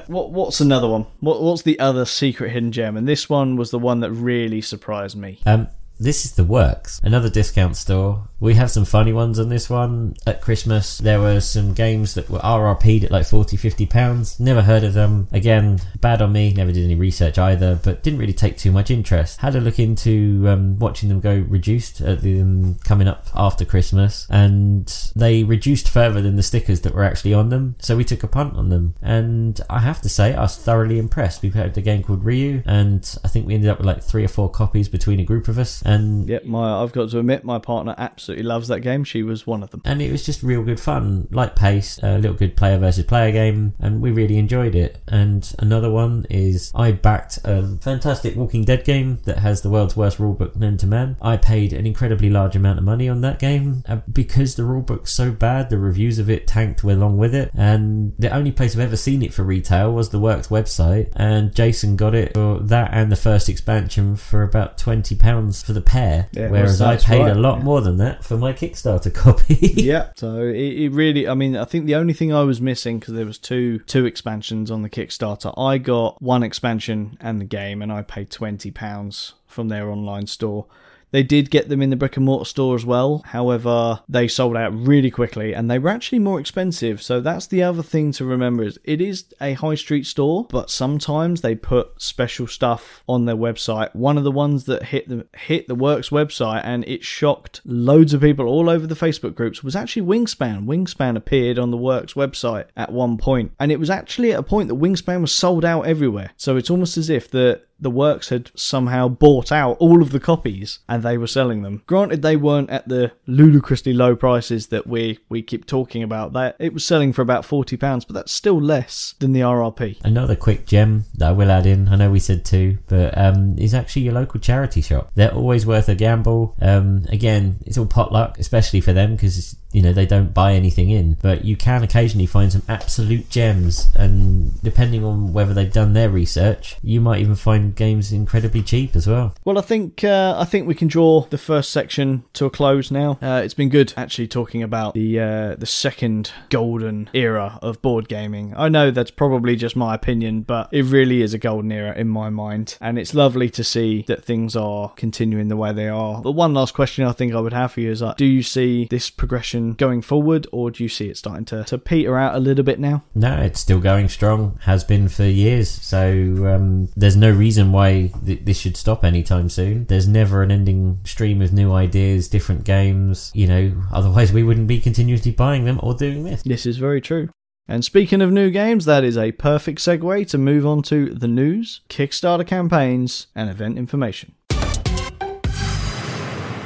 what, 0.06 0.30
what's 0.32 0.60
another 0.60 0.88
one? 0.88 1.06
What, 1.20 1.42
what's 1.42 1.62
the 1.62 1.78
other 1.78 2.04
secret 2.04 2.50
hidden 2.50 2.72
gem? 2.72 2.96
And 2.96 3.08
this 3.08 3.30
one 3.30 3.56
was 3.56 3.70
the 3.70 3.78
one 3.78 4.00
that 4.00 4.12
really 4.12 4.60
surprised 4.60 5.16
me. 5.16 5.40
Um, 5.46 5.68
this 5.98 6.24
is 6.24 6.32
the 6.32 6.44
works. 6.44 7.00
Another 7.02 7.30
discount 7.30 7.76
store. 7.76 8.28
We 8.38 8.54
have 8.54 8.70
some 8.70 8.84
funny 8.84 9.12
ones 9.12 9.38
on 9.38 9.48
this 9.48 9.70
one. 9.70 10.14
At 10.26 10.42
Christmas, 10.42 10.98
there 10.98 11.20
were 11.20 11.40
some 11.40 11.72
games 11.72 12.14
that 12.14 12.28
were 12.28 12.38
RRP'd 12.40 13.04
at 13.04 13.10
like 13.10 13.26
40, 13.26 13.56
50 13.56 13.86
pounds. 13.86 14.38
Never 14.38 14.62
heard 14.62 14.84
of 14.84 14.92
them. 14.92 15.28
Again, 15.32 15.80
bad 16.00 16.20
on 16.20 16.32
me. 16.32 16.52
Never 16.52 16.72
did 16.72 16.84
any 16.84 16.94
research 16.94 17.38
either, 17.38 17.80
but 17.82 18.02
didn't 18.02 18.18
really 18.18 18.34
take 18.34 18.58
too 18.58 18.70
much 18.70 18.90
interest. 18.90 19.40
Had 19.40 19.56
a 19.56 19.60
look 19.60 19.78
into 19.78 20.44
um, 20.48 20.78
watching 20.78 21.08
them 21.08 21.20
go 21.20 21.44
reduced 21.48 22.00
at 22.02 22.20
the 22.20 22.40
um, 22.40 22.76
coming 22.84 23.08
up 23.08 23.26
after 23.34 23.64
Christmas, 23.64 24.26
and 24.28 24.86
they 25.16 25.42
reduced 25.42 25.88
further 25.88 26.20
than 26.20 26.36
the 26.36 26.42
stickers 26.42 26.82
that 26.82 26.94
were 26.94 27.04
actually 27.04 27.32
on 27.32 27.48
them. 27.48 27.76
So 27.78 27.96
we 27.96 28.04
took 28.04 28.22
a 28.22 28.28
punt 28.28 28.54
on 28.56 28.68
them, 28.68 28.94
and 29.00 29.58
I 29.70 29.78
have 29.80 30.02
to 30.02 30.08
say 30.10 30.34
I 30.34 30.42
was 30.42 30.56
thoroughly 30.56 30.98
impressed. 30.98 31.42
We 31.42 31.50
played 31.50 31.76
a 31.76 31.80
game 31.80 32.02
called 32.02 32.24
Ryu, 32.24 32.62
and 32.66 33.18
I 33.24 33.28
think 33.28 33.46
we 33.46 33.54
ended 33.54 33.70
up 33.70 33.78
with 33.78 33.86
like 33.86 34.02
three 34.02 34.24
or 34.24 34.28
four 34.28 34.50
copies 34.50 34.88
between 34.90 35.20
a 35.20 35.24
group 35.24 35.48
of 35.48 35.58
us 35.58 35.82
and 35.82 36.28
yep, 36.28 36.44
my 36.44 36.82
I've 36.82 36.92
got 36.92 37.10
to 37.10 37.18
admit, 37.18 37.44
my 37.44 37.58
partner 37.58 37.94
absolutely 37.96 38.25
loves 38.28 38.68
that 38.68 38.80
game. 38.80 39.04
She 39.04 39.22
was 39.22 39.46
one 39.46 39.62
of 39.62 39.70
them, 39.70 39.82
and 39.84 40.02
it 40.02 40.10
was 40.10 40.24
just 40.24 40.42
real 40.42 40.62
good 40.62 40.80
fun, 40.80 41.28
light 41.30 41.56
pace, 41.56 41.98
a 42.02 42.18
little 42.18 42.36
good 42.36 42.56
player 42.56 42.78
versus 42.78 43.04
player 43.04 43.32
game, 43.32 43.74
and 43.78 44.00
we 44.00 44.10
really 44.10 44.38
enjoyed 44.38 44.74
it. 44.74 44.98
And 45.08 45.52
another 45.58 45.90
one 45.90 46.26
is 46.30 46.72
I 46.74 46.92
backed 46.92 47.38
a 47.44 47.76
fantastic 47.80 48.36
Walking 48.36 48.64
Dead 48.64 48.84
game 48.84 49.20
that 49.24 49.38
has 49.38 49.62
the 49.62 49.70
world's 49.70 49.96
worst 49.96 50.18
rulebook 50.18 50.56
known 50.56 50.76
to 50.78 50.86
man. 50.86 51.16
I 51.20 51.36
paid 51.36 51.72
an 51.72 51.86
incredibly 51.86 52.30
large 52.30 52.56
amount 52.56 52.78
of 52.78 52.84
money 52.84 53.08
on 53.08 53.20
that 53.22 53.38
game 53.38 53.84
uh, 53.88 53.96
because 54.12 54.54
the 54.54 54.62
rulebook's 54.62 55.12
so 55.12 55.30
bad. 55.30 55.70
The 55.70 55.78
reviews 55.78 56.18
of 56.18 56.30
it 56.30 56.46
tanked 56.46 56.82
along 56.82 57.18
with 57.18 57.34
it, 57.34 57.50
and 57.54 58.14
the 58.18 58.34
only 58.34 58.52
place 58.52 58.74
I've 58.74 58.80
ever 58.80 58.96
seen 58.96 59.22
it 59.22 59.32
for 59.32 59.42
retail 59.42 59.92
was 59.92 60.10
the 60.10 60.18
Works 60.18 60.48
website. 60.48 61.12
And 61.16 61.54
Jason 61.54 61.96
got 61.96 62.14
it 62.14 62.34
for 62.34 62.60
that 62.60 62.90
and 62.92 63.10
the 63.10 63.16
first 63.16 63.48
expansion 63.48 64.16
for 64.16 64.42
about 64.42 64.78
twenty 64.78 65.14
pounds 65.14 65.62
for 65.62 65.72
the 65.72 65.80
pair, 65.80 66.28
yeah, 66.32 66.48
whereas 66.48 66.80
I 66.80 66.96
paid 66.96 67.22
right, 67.22 67.36
a 67.36 67.38
lot 67.38 67.58
yeah. 67.58 67.64
more 67.64 67.80
than 67.80 67.96
that 67.98 68.15
for 68.22 68.36
my 68.36 68.52
Kickstarter 68.52 69.12
copy. 69.14 69.72
yeah, 69.76 70.10
so 70.16 70.40
it, 70.40 70.56
it, 70.56 70.92
really, 70.92 71.28
I 71.28 71.34
mean, 71.34 71.56
I 71.56 71.64
think 71.64 71.86
the 71.86 71.94
only 71.94 72.12
thing 72.12 72.32
I 72.32 72.42
was 72.42 72.60
missing 72.60 72.98
because 72.98 73.14
there 73.14 73.26
was 73.26 73.38
two 73.38 73.80
two 73.80 74.06
expansions 74.06 74.70
on 74.70 74.82
the 74.82 74.90
Kickstarter. 74.90 75.52
I 75.58 75.78
got 75.78 76.20
one 76.20 76.42
expansion 76.42 77.16
and 77.20 77.40
the 77.40 77.44
game, 77.44 77.82
and 77.82 77.92
I 77.92 78.02
paid 78.02 78.30
twenty 78.30 78.70
pounds 78.70 79.34
from 79.46 79.68
their 79.68 79.90
online 79.90 80.26
store. 80.26 80.66
They 81.10 81.22
did 81.22 81.50
get 81.50 81.68
them 81.68 81.82
in 81.82 81.90
the 81.90 81.96
brick 81.96 82.16
and 82.16 82.26
mortar 82.26 82.44
store 82.44 82.74
as 82.74 82.84
well. 82.84 83.22
However, 83.26 84.00
they 84.08 84.28
sold 84.28 84.56
out 84.56 84.74
really 84.74 85.10
quickly 85.10 85.54
and 85.54 85.70
they 85.70 85.78
were 85.78 85.88
actually 85.88 86.18
more 86.18 86.40
expensive. 86.40 87.02
So 87.02 87.20
that's 87.20 87.46
the 87.46 87.62
other 87.62 87.82
thing 87.82 88.12
to 88.12 88.24
remember 88.24 88.64
is 88.64 88.78
it 88.84 89.00
is 89.00 89.26
a 89.40 89.54
high 89.54 89.76
street 89.76 90.06
store, 90.06 90.46
but 90.50 90.70
sometimes 90.70 91.40
they 91.40 91.54
put 91.54 92.00
special 92.02 92.46
stuff 92.46 93.02
on 93.08 93.24
their 93.24 93.36
website. 93.36 93.94
One 93.94 94.18
of 94.18 94.24
the 94.24 94.32
ones 94.32 94.64
that 94.64 94.84
hit 94.84 95.08
the 95.08 95.26
hit 95.36 95.68
the 95.68 95.74
Works 95.74 96.10
website 96.10 96.62
and 96.64 96.84
it 96.88 97.04
shocked 97.04 97.60
loads 97.64 98.12
of 98.12 98.20
people 98.20 98.46
all 98.46 98.68
over 98.68 98.86
the 98.86 98.94
Facebook 98.94 99.34
groups 99.34 99.62
was 99.62 99.76
actually 99.76 100.06
Wingspan. 100.06 100.66
Wingspan 100.66 101.16
appeared 101.16 101.58
on 101.58 101.70
the 101.70 101.76
Works 101.76 102.14
website 102.14 102.66
at 102.76 102.92
one 102.92 103.16
point, 103.16 103.52
and 103.60 103.70
it 103.70 103.80
was 103.80 103.90
actually 103.90 104.32
at 104.32 104.40
a 104.40 104.42
point 104.42 104.68
that 104.68 104.80
Wingspan 104.80 105.20
was 105.20 105.32
sold 105.32 105.64
out 105.64 105.86
everywhere. 105.86 106.30
So 106.36 106.56
it's 106.56 106.70
almost 106.70 106.96
as 106.96 107.10
if 107.10 107.30
the 107.30 107.62
the 107.78 107.90
works 107.90 108.30
had 108.30 108.50
somehow 108.54 109.08
bought 109.08 109.52
out 109.52 109.76
all 109.78 110.02
of 110.02 110.10
the 110.10 110.20
copies 110.20 110.80
and 110.88 111.02
they 111.02 111.18
were 111.18 111.26
selling 111.26 111.62
them. 111.62 111.82
Granted, 111.86 112.22
they 112.22 112.36
weren't 112.36 112.70
at 112.70 112.88
the 112.88 113.12
ludicrously 113.26 113.92
low 113.92 114.16
prices 114.16 114.68
that 114.68 114.86
we, 114.86 115.18
we 115.28 115.42
keep 115.42 115.66
talking 115.66 116.02
about. 116.02 116.32
That 116.32 116.56
it 116.58 116.72
was 116.72 116.84
selling 116.84 117.12
for 117.12 117.22
about 117.22 117.44
forty 117.44 117.76
pounds, 117.76 118.04
but 118.04 118.14
that's 118.14 118.32
still 118.32 118.60
less 118.60 119.14
than 119.18 119.32
the 119.32 119.40
RRP. 119.40 120.02
Another 120.04 120.36
quick 120.36 120.66
gem 120.66 121.04
that 121.14 121.28
I 121.28 121.32
will 121.32 121.50
add 121.50 121.66
in. 121.66 121.88
I 121.88 121.96
know 121.96 122.10
we 122.10 122.18
said 122.18 122.44
two, 122.44 122.78
but 122.88 123.16
um, 123.16 123.58
is 123.58 123.74
actually 123.74 124.02
your 124.02 124.14
local 124.14 124.40
charity 124.40 124.80
shop. 124.80 125.10
They're 125.14 125.32
always 125.34 125.66
worth 125.66 125.88
a 125.88 125.94
gamble. 125.94 126.56
Um, 126.60 127.04
again, 127.08 127.58
it's 127.66 127.78
all 127.78 127.86
potluck, 127.86 128.38
especially 128.38 128.80
for 128.80 128.92
them 128.92 129.16
because 129.16 129.56
you 129.72 129.82
know 129.82 129.92
they 129.92 130.06
don't 130.06 130.32
buy 130.32 130.54
anything 130.54 130.88
in 130.88 131.18
but 131.20 131.44
you 131.44 131.54
can 131.54 131.82
occasionally 131.82 132.24
find 132.24 132.50
some 132.50 132.62
absolute 132.66 133.28
gems 133.28 133.88
and 133.94 134.58
depending 134.62 135.04
on 135.04 135.34
whether 135.34 135.52
they've 135.52 135.72
done 135.72 135.92
their 135.92 136.08
research 136.08 136.76
you 136.82 136.98
might 136.98 137.20
even 137.20 137.34
find 137.34 137.65
games 137.74 138.12
incredibly 138.12 138.62
cheap 138.62 138.96
as 138.96 139.06
well. 139.06 139.34
Well 139.44 139.58
i 139.58 139.62
think 139.62 140.04
uh, 140.04 140.36
i 140.38 140.44
think 140.44 140.66
we 140.66 140.74
can 140.74 140.88
draw 140.88 141.22
the 141.22 141.38
first 141.38 141.70
section 141.70 142.24
to 142.34 142.46
a 142.46 142.50
close 142.50 142.90
now. 142.90 143.18
Uh, 143.22 143.40
it's 143.44 143.54
been 143.54 143.68
good 143.68 143.92
actually 143.96 144.28
talking 144.28 144.62
about 144.62 144.94
the 144.94 145.20
uh, 145.20 145.54
the 145.56 145.66
second 145.66 146.32
golden 146.50 147.10
era 147.12 147.58
of 147.62 147.80
board 147.82 148.08
gaming. 148.08 148.54
I 148.56 148.68
know 148.68 148.90
that's 148.90 149.10
probably 149.10 149.56
just 149.56 149.76
my 149.76 149.94
opinion 149.94 150.42
but 150.42 150.68
it 150.72 150.84
really 150.84 151.22
is 151.22 151.34
a 151.34 151.38
golden 151.38 151.72
era 151.72 151.94
in 151.96 152.08
my 152.08 152.30
mind. 152.30 152.76
And 152.80 152.98
it's 152.98 153.14
lovely 153.14 153.50
to 153.50 153.64
see 153.64 154.04
that 154.08 154.24
things 154.24 154.56
are 154.56 154.90
continuing 154.96 155.48
the 155.48 155.56
way 155.56 155.72
they 155.72 155.88
are. 155.88 156.20
But 156.22 156.32
one 156.32 156.54
last 156.54 156.74
question 156.74 157.04
i 157.04 157.12
think 157.12 157.34
i 157.34 157.40
would 157.40 157.52
have 157.52 157.72
for 157.72 157.80
you 157.80 157.90
is 157.90 158.02
uh, 158.02 158.14
do 158.14 158.26
you 158.26 158.42
see 158.42 158.86
this 158.90 159.10
progression 159.10 159.72
going 159.72 160.02
forward, 160.02 160.46
or 160.52 160.70
do 160.70 160.82
you 160.82 160.88
see 160.88 161.08
it 161.08 161.16
starting 161.16 161.44
to, 161.46 161.64
to 161.64 161.78
peter 161.78 162.16
out 162.16 162.34
a 162.34 162.38
little 162.38 162.64
bit 162.64 162.78
now? 162.78 163.02
No, 163.14 163.40
it's 163.40 163.60
still 163.60 163.80
going 163.80 164.08
strong, 164.08 164.58
has 164.62 164.84
been 164.84 165.08
for 165.08 165.24
years. 165.24 165.70
So 165.70 166.08
um, 166.46 166.88
there's 166.96 167.16
no 167.16 167.30
reason 167.30 167.55
why 167.72 168.12
th- 168.24 168.44
this 168.44 168.58
should 168.58 168.76
stop 168.76 169.04
anytime 169.04 169.48
soon. 169.48 169.86
There's 169.86 170.08
never 170.08 170.42
an 170.42 170.50
ending 170.50 170.98
stream 171.04 171.42
of 171.42 171.52
new 171.52 171.72
ideas, 171.72 172.28
different 172.28 172.64
games, 172.64 173.30
you 173.34 173.46
know, 173.46 173.72
otherwise 173.92 174.32
we 174.32 174.42
wouldn't 174.42 174.68
be 174.68 174.80
continuously 174.80 175.32
buying 175.32 175.64
them 175.64 175.80
or 175.82 175.94
doing 175.94 176.24
this. 176.24 176.42
This 176.42 176.66
is 176.66 176.76
very 176.76 177.00
true. 177.00 177.28
And 177.68 177.84
speaking 177.84 178.22
of 178.22 178.30
new 178.30 178.50
games, 178.50 178.84
that 178.84 179.02
is 179.02 179.18
a 179.18 179.32
perfect 179.32 179.80
segue 179.80 180.28
to 180.28 180.38
move 180.38 180.64
on 180.64 180.82
to 180.82 181.12
the 181.12 181.26
news, 181.26 181.80
Kickstarter 181.88 182.46
campaigns, 182.46 183.26
and 183.34 183.50
event 183.50 183.76
information. 183.76 184.34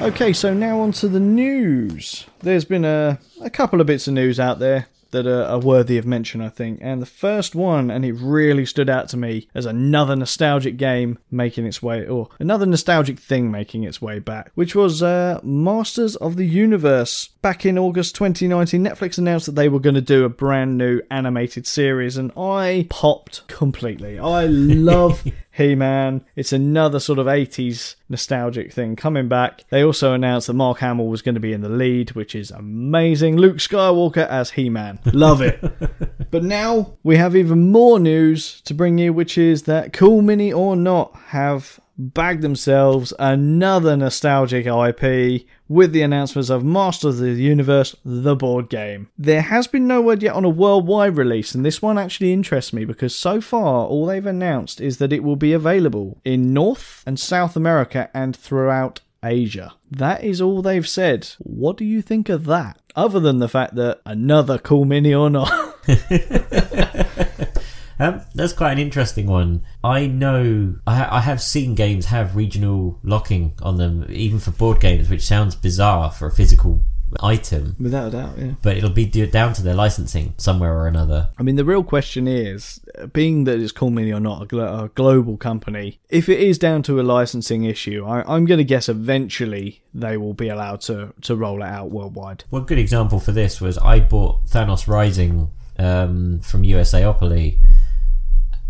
Okay, 0.03 0.33
so 0.33 0.55
now 0.55 0.81
on 0.81 0.93
to 0.93 1.09
the 1.09 1.21
news. 1.21 2.27
There's 2.41 2.65
been 2.65 2.85
a, 2.85 3.19
a 3.43 3.51
couple 3.51 3.81
of 3.81 3.87
bits 3.87 4.09
of 4.09 4.15
news 4.15 4.41
out 4.41 4.59
there 4.59 4.87
that 5.11 5.27
are, 5.27 5.45
are, 5.45 5.59
worthy 5.59 5.99
of 5.99 6.07
mention, 6.07 6.41
I 6.41 6.49
think. 6.49 6.79
And 6.81 7.01
the 7.01 7.07
first 7.07 7.55
one, 7.55 7.91
and 7.91 8.05
it 8.05 8.13
really 8.15 8.65
stood 8.65 8.89
out 8.89 9.09
to 9.11 9.17
me 9.17 9.49
as 9.55 9.67
another 9.67 10.17
nostalgic 10.17 10.77
game 10.77 11.19
making 11.31 11.67
its 11.67 11.83
way, 11.83 12.07
or 12.07 12.29
another 12.39 12.67
nostalgic 12.67 13.19
thing 13.19 13.51
making 13.51 13.85
its 13.85 14.01
way 14.01 14.19
back, 14.19 14.51
which 14.55 14.75
was 14.75 15.03
uh, 15.03 15.41
Masters 15.43 16.17
of 16.17 16.37
the 16.37 16.47
Universe. 16.47 17.29
Back 17.43 17.65
in 17.65 17.79
August 17.79 18.15
2019, 18.17 18.85
Netflix 18.85 19.19
announced 19.19 19.47
that 19.47 19.55
they 19.55 19.69
were 19.69 19.81
going 19.81 19.95
to 19.95 20.01
do 20.01 20.25
a 20.25 20.29
brand 20.29 20.79
new 20.79 21.01
animated 21.11 21.67
series, 21.67 22.17
and 22.17 22.33
I 22.37 22.87
popped 22.91 23.47
completely. 23.49 24.19
I 24.19 24.47
love 24.49 25.25
He 25.51 25.75
Man. 25.75 26.25
It's 26.37 26.53
another 26.53 27.01
sort 27.01 27.19
of 27.19 27.27
80s 27.27 27.97
nostalgic 28.09 28.73
thing 28.73 28.97
coming 28.97 29.29
back. 29.29 29.65
They 29.71 29.83
also 29.83 30.15
announced 30.15 30.47
that 30.47 30.55
Mark 30.55 30.79
Hamill 30.79 31.09
was 31.09 31.23
going 31.23 31.35
to 31.35 31.41
be 31.41 31.53
in 31.53 31.61
the 31.61 31.69
lead, 31.69 32.13
which 32.13 32.35
is 32.35 32.51
amazing. 32.51 33.37
Luke 33.37 33.57
Skywalker 33.57 34.27
as 34.29 34.51
He 34.51 34.71
Man. 34.71 35.01
Love 35.07 35.43
it. 35.43 35.61
but 36.31 36.45
now 36.45 36.97
we 37.03 37.17
have 37.17 37.35
even 37.35 37.71
more 37.71 37.99
news 37.99 38.61
to 38.63 38.75
bring 38.75 38.99
you, 38.99 39.13
which 39.13 39.37
is 39.37 39.65
that 39.65 39.93
Cool 39.93 40.23
Mini 40.23 40.53
or 40.53 40.77
Not 40.77 41.15
have 41.29 41.81
bagged 42.01 42.43
themselves 42.43 43.13
another 43.19 43.97
nostalgic 43.97 44.67
IP 44.67 45.47
with 45.69 45.93
the 45.93 46.03
announcements 46.03 46.51
of 46.51 46.65
Masters 46.65 47.21
of 47.21 47.27
the 47.27 47.43
Universe, 47.43 47.95
the 48.05 48.35
board 48.35 48.69
game. 48.69 49.09
There 49.17 49.43
has 49.43 49.67
been 49.67 49.87
no 49.87 50.01
word 50.01 50.23
yet 50.23 50.35
on 50.35 50.45
a 50.45 50.49
worldwide 50.49 51.17
release, 51.17 51.55
and 51.55 51.65
this 51.65 51.81
one 51.81 51.99
actually 51.99 52.33
interests 52.33 52.73
me 52.73 52.85
because 52.85 53.15
so 53.15 53.41
far 53.41 53.87
all 53.87 54.07
they've 54.07 54.27
announced 54.27 54.81
is 54.81 54.99
that 54.99 55.13
it 55.13 55.23
will 55.23 55.37
be 55.37 55.53
available 55.53 56.21
in 56.25 56.53
North 56.53 57.05
and 57.07 57.21
South 57.21 57.55
America 57.55 58.11
and 58.15 58.35
throughout 58.35 59.01
Asia. 59.23 59.75
That 59.91 60.25
is 60.25 60.41
all 60.41 60.63
they've 60.63 60.89
said. 60.89 61.29
What 61.39 61.77
do 61.77 61.85
you 61.85 62.03
think 62.03 62.29
of 62.29 62.47
that? 62.47 62.79
Other 62.97 63.21
than 63.21 63.39
the 63.39 63.49
fact 63.49 63.75
that 63.77 64.01
another 64.05 64.59
cool 64.59 64.85
mini 64.85 65.15
or 65.15 65.31
not. 65.31 65.53
Um, 68.01 68.23
that's 68.35 68.55
quite 68.55 68.73
an 68.73 68.79
interesting 68.79 69.27
one. 69.27 69.63
I 69.85 70.07
know 70.07 70.77
I, 70.87 70.97
ha- 70.97 71.09
I 71.13 71.21
have 71.21 71.43
seen 71.43 71.75
games 71.75 72.07
have 72.07 72.35
regional 72.35 72.99
locking 73.03 73.53
on 73.63 73.77
them, 73.77 74.07
even 74.09 74.39
for 74.39 74.53
board 74.53 74.81
games, 74.81 75.11
which 75.11 75.23
sounds 75.23 75.55
bizarre 75.55 76.11
for 76.11 76.27
a 76.27 76.33
physical 76.33 76.83
item. 77.21 77.77
Without 77.79 78.09
a 78.09 78.11
doubt, 78.13 78.39
yeah. 78.39 78.53
But 78.63 78.79
it'll 78.79 78.89
be 78.89 79.05
d- 79.05 79.27
down 79.27 79.53
to 79.55 79.63
their 79.63 79.75
licensing 79.75 80.33
somewhere 80.39 80.73
or 80.73 80.87
another. 80.87 81.29
I 81.39 81.43
mean, 81.43 81.57
the 81.57 81.65
real 81.65 81.83
question 81.85 82.27
is, 82.27 82.81
being 83.13 83.45
that 83.45 83.61
it's 83.61 83.73
Cool 83.73 83.91
Mini 83.91 84.13
or 84.13 84.21
not 84.21 84.45
a, 84.45 84.47
glo- 84.47 84.85
a 84.85 84.89
global 84.95 85.37
company, 85.37 86.01
if 86.09 86.29
it 86.29 86.41
is 86.41 86.57
down 86.57 86.83
to 86.85 87.01
a 87.01 87.03
licensing 87.03 87.65
issue, 87.65 88.07
I, 88.07 88.23
I'm 88.23 88.47
going 88.47 88.59
to 88.59 88.65
guess 88.65 88.89
eventually 88.89 89.83
they 89.93 90.17
will 90.17 90.35
be 90.35 90.49
allowed 90.49 90.81
to, 90.83 91.13
to 91.23 91.37
roll 91.37 91.63
it 91.63 91.67
out 91.67 91.91
worldwide. 91.91 92.45
One 92.49 92.65
good 92.65 92.79
example 92.79 93.21
for 93.21 93.33
this 93.33 93.61
was 93.61 93.77
I 93.77 94.01
bought 94.01 94.47
Thanos 94.47 94.87
Rising 94.87 95.51
um, 95.79 96.41
from 96.41 96.63
USAopoly. 96.63 97.59